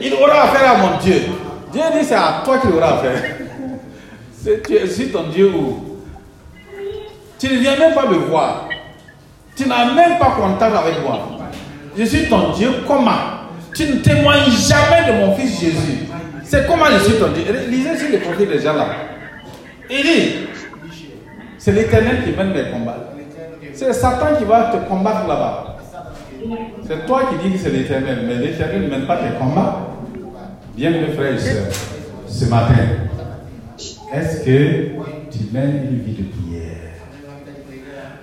il 0.00 0.12
aura 0.14 0.42
affaire 0.42 0.72
à 0.72 0.76
mon 0.78 0.98
Dieu. 0.98 1.22
Dieu 1.72 1.82
dit 1.92 2.04
c'est 2.04 2.14
à 2.14 2.42
toi 2.44 2.58
qu'il 2.58 2.72
aura 2.72 2.94
affaire. 2.94 3.22
C'est 4.42 4.62
tu 4.66 4.74
es 4.74 4.86
sur 4.86 5.12
ton 5.12 5.28
Dieu 5.28 5.52
où? 5.54 5.98
Tu 7.38 7.48
ne 7.48 7.58
viens 7.58 7.76
même 7.78 7.94
pas 7.94 8.06
me 8.06 8.16
voir. 8.16 8.68
Tu 9.56 9.68
n'as 9.68 9.92
même 9.92 10.18
pas 10.18 10.36
contact 10.40 10.74
avec 10.74 11.02
moi. 11.02 11.20
Je 11.96 12.04
suis 12.04 12.28
ton 12.28 12.52
Dieu. 12.52 12.70
Comment 12.86 13.41
Tu 13.74 13.86
ne 13.86 13.96
témoignes 13.96 14.50
jamais 14.50 15.12
de 15.12 15.24
mon 15.24 15.34
fils 15.34 15.60
Jésus. 15.60 16.06
C'est 16.44 16.66
comment 16.66 16.84
je 16.92 17.04
suis 17.04 17.14
ton 17.14 17.28
Dieu. 17.28 17.44
Lisez 17.68 17.96
sur 17.96 18.10
les 18.10 18.18
profils 18.18 18.60
gens 18.60 18.74
là. 18.74 18.86
Il 19.90 20.02
dit, 20.02 20.32
c'est 21.58 21.72
l'éternel 21.72 22.22
qui 22.24 22.32
mène 22.32 22.52
mes 22.52 22.70
combats. 22.70 23.12
C'est 23.72 23.92
Satan 23.92 24.36
qui 24.38 24.44
va 24.44 24.64
te 24.64 24.88
combattre 24.88 25.26
là-bas. 25.26 25.76
C'est 26.86 27.06
toi 27.06 27.22
qui 27.30 27.48
dis 27.48 27.54
que 27.54 27.58
c'est 27.58 27.70
l'éternel, 27.70 28.24
mais 28.26 28.34
l'éternel 28.34 28.82
ne 28.82 28.88
mène 28.88 29.06
pas 29.06 29.16
tes 29.16 29.38
combats. 29.38 29.88
Bien, 30.76 30.90
mes 30.90 31.08
frères 31.08 31.34
et 31.34 31.38
sœurs, 31.38 31.66
ce 32.26 32.46
matin, 32.46 32.74
est-ce 34.12 34.44
que 34.44 34.88
tu 35.30 35.38
mènes 35.52 35.86
une 35.90 36.00
vie 36.00 36.22
de 36.22 36.28
prière? 36.30 36.92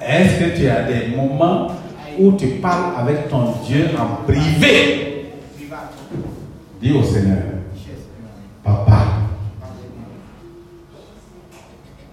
Est-ce 0.02 0.40
que 0.40 0.58
tu 0.58 0.68
as 0.68 0.84
des 0.84 1.16
moments 1.16 1.72
où 2.20 2.34
tu 2.34 2.48
parles 2.48 2.94
avec 3.00 3.30
ton 3.30 3.54
Dieu 3.66 3.86
en 3.98 4.24
privé? 4.26 5.19
Dis 6.82 6.94
au 6.94 7.04
Seigneur, 7.04 7.38
Papa. 8.64 8.98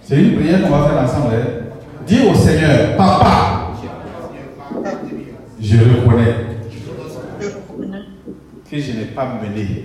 C'est 0.02 0.20
une 0.22 0.34
prière 0.36 0.62
qu'on 0.62 0.70
va 0.70 0.88
faire 0.88 1.02
ensemble. 1.02 1.34
hein? 1.34 1.46
Dis 2.06 2.20
au 2.28 2.34
Seigneur, 2.34 2.96
Papa, 2.96 3.72
je 5.60 5.76
reconnais 5.78 6.34
que 8.70 8.78
je 8.78 8.92
n'ai 8.92 9.04
pas 9.06 9.38
mené 9.42 9.84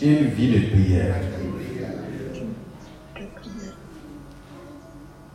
une 0.00 0.26
vie 0.28 0.48
de 0.52 0.66
prière. 0.70 1.14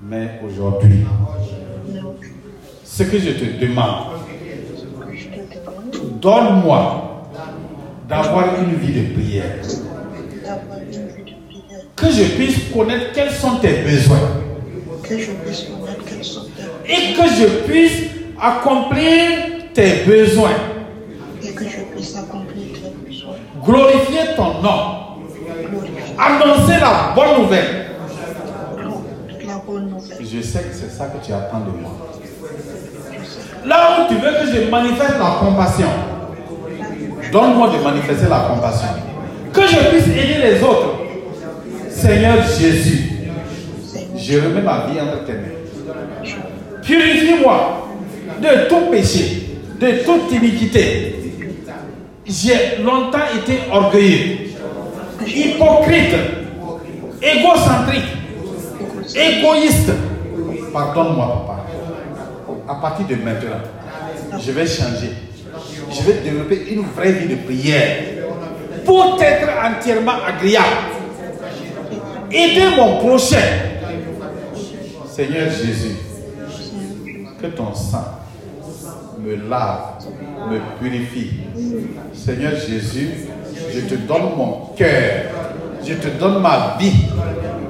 Mais 0.02 0.40
aujourd'hui, 0.46 1.06
ce 2.84 3.04
que 3.04 3.18
je 3.20 3.32
te 3.32 3.60
demande, 3.66 4.06
donne-moi 6.22 7.13
d'avoir 8.08 8.60
une 8.60 8.76
vie 8.76 9.02
de 9.02 9.14
prière. 9.14 9.56
Que 11.96 12.12
je 12.12 12.24
puisse 12.36 12.72
connaître 12.74 13.14
quels 13.14 13.32
sont 13.32 13.58
tes 13.58 13.82
besoins 13.84 14.44
que 15.04 15.20
je 15.20 15.32
puisse 15.32 15.64
connaître 15.64 16.04
quels 16.08 16.24
sont 16.24 16.46
tes 16.56 16.92
et 16.92 17.14
que 17.14 17.28
je 17.28 17.46
puisse 17.66 18.10
accomplir 18.42 19.30
tes 19.74 20.04
besoins, 20.06 20.52
et 21.44 21.50
que 21.52 21.64
je 21.66 21.82
puisse 21.94 22.16
accomplir 22.16 22.66
tes 22.74 23.10
besoins. 23.12 23.36
glorifier 23.64 24.36
ton 24.36 24.62
nom, 24.62 25.20
Glorifier 25.70 26.16
annoncer 26.18 26.80
la 26.80 27.14
bonne 27.16 27.42
nouvelle. 27.42 27.86
la 29.48 29.58
bonne 29.66 29.90
nouvelle. 29.90 30.18
Je 30.22 30.42
sais 30.42 30.60
que 30.60 30.74
c'est 30.74 30.90
ça 30.90 31.06
que 31.08 31.26
tu 31.26 31.34
attends 31.34 31.60
de 31.60 31.82
moi. 31.82 31.92
Là 33.66 34.00
où 34.00 34.08
tu 34.08 34.16
veux 34.16 34.32
que 34.32 34.52
je 34.52 34.70
manifeste 34.70 35.18
la 35.20 35.38
compassion, 35.40 35.88
donne-moi 37.34 37.70
de 37.72 37.84
manifester 37.84 38.28
la 38.30 38.42
compassion. 38.42 38.90
Que 39.52 39.62
je 39.62 39.90
puisse 39.90 40.08
aider 40.08 40.38
les 40.42 40.64
autres, 40.64 41.00
Seigneur 41.90 42.38
Jésus, 42.60 43.10
je 44.16 44.40
remets 44.40 44.62
ma 44.62 44.86
vie 44.88 45.02
entre 45.02 45.26
tes 45.26 45.34
mains. 45.34 46.32
Purifie-moi 46.84 47.88
de 48.40 48.68
tout 48.70 48.92
péché, 48.92 49.58
de 49.80 50.04
toute 50.04 50.32
iniquité. 50.32 51.16
J'ai 52.26 52.82
longtemps 52.84 53.18
été 53.36 53.60
orgueilleux, 53.72 54.52
hypocrite, 55.26 56.16
égocentrique, 57.22 58.12
égoïste. 59.16 59.92
Pardonne-moi, 60.72 61.46
papa. 61.48 61.66
À 62.68 62.76
partir 62.76 63.06
de 63.08 63.16
maintenant, 63.16 63.60
je 64.40 64.52
vais 64.52 64.66
changer. 64.66 65.33
Je 65.92 66.02
vais 66.04 66.22
développer 66.22 66.66
une 66.72 66.86
vraie 66.96 67.12
vie 67.12 67.36
de 67.36 67.36
prière 67.36 67.98
pour 68.86 69.18
être 69.22 69.50
entièrement 69.64 70.24
agréable. 70.26 70.68
Aider 72.32 72.76
mon 72.76 72.98
prochain. 72.98 73.38
Seigneur 75.08 75.50
Jésus, 75.52 75.96
que 77.40 77.48
ton 77.48 77.74
sang 77.76 78.20
me 79.24 79.36
lave, 79.48 80.04
me 80.50 80.60
purifie. 80.80 81.32
Seigneur 82.14 82.54
Jésus, 82.56 83.28
je 83.74 83.82
te 83.82 83.96
donne 83.96 84.36
mon 84.36 84.70
cœur, 84.76 85.26
je 85.86 85.94
te 85.94 86.08
donne 86.20 86.42
ma 86.42 86.78
vie. 86.80 87.06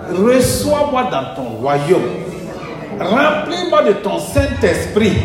Reçois-moi 0.09 1.09
dans 1.11 1.35
ton 1.35 1.49
royaume. 1.57 2.23
Remplis-moi 2.99 3.83
de 3.83 3.93
ton 3.93 4.19
Saint-Esprit. 4.19 5.17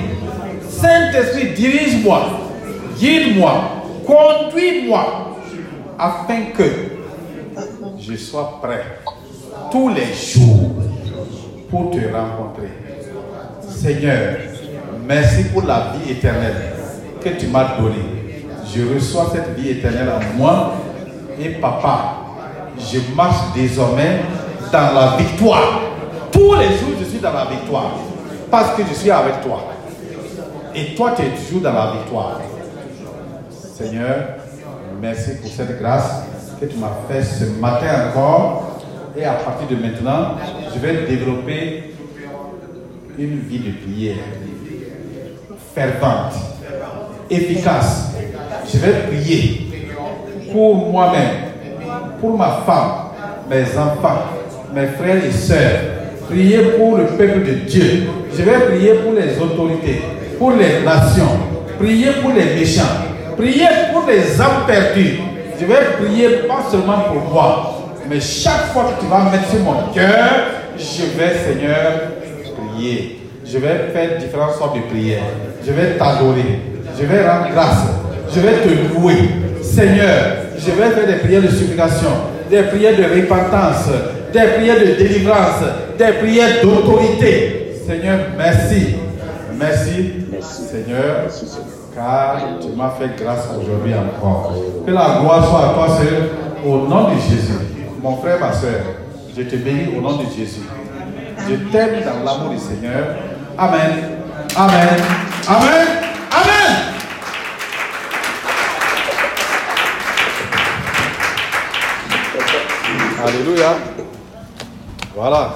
Saint-Esprit, 0.68 1.50
dirige-moi, 1.54 2.26
guide-moi, 2.98 3.52
conduis-moi, 4.06 5.36
afin 5.98 6.42
que 6.56 6.64
je 7.98 8.16
sois 8.16 8.58
prêt 8.62 9.00
tous 9.70 9.88
les 9.90 10.14
jours 10.14 10.70
pour 11.70 11.90
te 11.90 11.96
rencontrer. 11.96 12.70
Seigneur, 13.68 14.36
merci 15.06 15.44
pour 15.44 15.64
la 15.64 15.92
vie 15.94 16.12
éternelle 16.12 16.74
que 17.22 17.28
tu 17.30 17.46
m'as 17.48 17.76
donnée. 17.78 18.44
Je 18.74 18.94
reçois 18.94 19.32
cette 19.32 19.58
vie 19.58 19.70
éternelle 19.70 20.08
en 20.10 20.36
moi 20.36 20.74
et 21.40 21.50
papa, 21.50 22.16
je 22.78 22.98
marche 23.14 23.54
désormais 23.54 24.20
dans 24.72 24.94
la 24.94 25.16
victoire. 25.16 25.80
Tous 26.30 26.54
les 26.54 26.68
jours, 26.68 26.96
je 26.98 27.04
suis 27.04 27.18
dans 27.18 27.32
la 27.32 27.46
victoire 27.46 27.92
parce 28.50 28.76
que 28.76 28.82
je 28.88 28.94
suis 28.94 29.10
avec 29.10 29.40
toi. 29.42 29.64
Et 30.74 30.94
toi, 30.94 31.12
tu 31.16 31.22
es 31.22 31.30
toujours 31.30 31.62
dans 31.62 31.72
la 31.72 31.92
victoire. 31.92 32.40
Seigneur, 33.78 34.16
merci 35.00 35.36
pour 35.40 35.48
cette 35.48 35.78
grâce 35.80 36.24
que 36.60 36.66
tu 36.66 36.78
m'as 36.78 36.96
fait 37.08 37.22
ce 37.22 37.44
matin 37.60 38.08
encore. 38.08 38.80
Et 39.16 39.24
à 39.24 39.34
partir 39.34 39.68
de 39.68 39.80
maintenant, 39.80 40.34
je 40.74 40.80
vais 40.80 41.06
développer 41.06 41.94
une 43.16 43.38
vie 43.38 43.60
de 43.60 43.70
prière 43.70 44.16
fervente, 45.76 46.34
efficace. 47.30 48.14
Je 48.66 48.78
vais 48.78 48.94
prier 49.16 49.68
pour 50.52 50.74
moi-même, 50.74 51.36
pour 52.20 52.36
ma 52.36 52.62
femme, 52.66 52.90
mes 53.48 53.62
enfants, 53.78 54.24
mes 54.74 54.88
frères 54.88 55.24
et 55.24 55.30
sœurs. 55.30 55.80
Prier 56.28 56.58
pour 56.76 56.96
le 56.96 57.06
peuple 57.06 57.46
de 57.46 57.52
Dieu. 57.68 58.08
Je 58.36 58.42
vais 58.42 58.58
prier 58.58 58.94
pour 58.94 59.12
les 59.12 59.40
autorités, 59.40 60.02
pour 60.36 60.50
les 60.50 60.84
nations. 60.84 61.38
Prier 61.78 62.08
pour 62.20 62.32
les 62.32 62.56
méchants. 62.56 63.07
Prier 63.38 63.68
pour 63.92 64.04
les 64.08 64.40
âmes 64.40 64.66
perdues. 64.66 65.20
Je 65.60 65.64
vais 65.64 65.74
prier 66.02 66.28
pas 66.48 66.64
seulement 66.68 66.98
pour 67.12 67.32
moi, 67.32 67.84
mais 68.10 68.20
chaque 68.20 68.72
fois 68.72 68.90
que 68.90 69.00
tu 69.00 69.06
vas 69.08 69.30
mettre 69.30 69.48
sur 69.48 69.60
mon 69.60 69.92
cœur, 69.94 70.28
je 70.76 71.04
vais, 71.16 71.34
Seigneur, 71.46 72.14
prier. 72.74 73.20
Je 73.44 73.58
vais 73.58 73.90
faire 73.92 74.18
différentes 74.18 74.54
sortes 74.56 74.74
de 74.74 74.82
prières. 74.90 75.22
Je 75.64 75.70
vais 75.70 75.96
t'adorer. 75.96 76.60
Je 76.98 77.06
vais 77.06 77.28
rendre 77.28 77.50
grâce. 77.52 77.86
Je 78.34 78.40
vais 78.40 78.54
te 78.54 78.68
louer. 78.68 79.16
Seigneur, 79.62 80.36
je 80.58 80.70
vais 80.72 80.90
faire 80.90 81.06
des 81.06 81.20
prières 81.22 81.42
de 81.42 81.48
supplication, 81.48 82.10
des 82.50 82.62
prières 82.62 82.96
de 82.96 83.04
repentance, 83.04 83.88
des 84.32 84.46
prières 84.56 84.80
de 84.80 85.00
délivrance, 85.00 85.62
des 85.96 86.12
prières 86.20 86.60
d'autorité. 86.60 87.72
Seigneur, 87.86 88.18
merci. 88.36 88.96
Merci, 89.58 90.24
Seigneur, 90.70 91.26
car 91.98 92.36
tu 92.60 92.68
m'as 92.76 92.90
fait 92.90 93.20
grâce 93.20 93.48
aujourd'hui 93.60 93.92
encore. 93.94 94.54
Que 94.86 94.92
la 94.92 95.20
gloire 95.20 95.44
soit 95.48 95.70
à 95.70 95.74
toi, 95.74 95.96
Seigneur, 95.96 96.28
au 96.64 96.86
nom 96.86 97.08
de 97.08 97.14
Jésus. 97.14 97.58
Mon 98.00 98.16
frère, 98.18 98.38
ma 98.38 98.52
soeur, 98.52 98.80
je 99.36 99.42
te 99.42 99.56
bénis 99.56 99.96
au 99.96 100.00
nom 100.00 100.16
de 100.16 100.24
Jésus. 100.24 100.62
Je 101.48 101.54
t'aime 101.72 102.04
dans 102.04 102.24
l'amour 102.24 102.50
du 102.50 102.58
Seigneur. 102.58 103.16
Amen. 103.58 103.90
Amen. 104.56 104.88
Amen. 105.48 105.86
Amen. 106.30 106.76
Alléluia. 113.26 113.74
Voilà. 115.16 115.54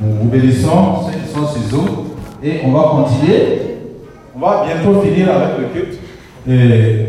Nous 0.00 0.14
vous 0.18 0.28
bénissons, 0.28 1.06
ceux 1.06 1.18
qui 1.18 1.32
sont 1.32 1.52
chez 1.52 1.76
eux, 1.76 2.44
et 2.44 2.60
on 2.64 2.72
va 2.72 2.82
continuer. 2.90 3.71
On 4.44 4.50
va 4.50 4.64
bientôt 4.64 5.00
finir 5.02 5.28
avec 5.30 5.56
le 5.56 5.64
culte. 5.66 6.00
Et 6.48 7.06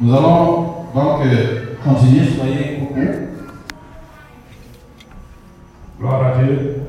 nous 0.00 0.12
allons 0.12 0.62
donc 0.92 1.20
euh, 1.24 1.76
continuer. 1.84 2.26
Soyez 2.26 2.78
beaucoup. 2.80 3.08
Gloire 6.00 6.26
à 6.26 6.42
Dieu. 6.42 6.81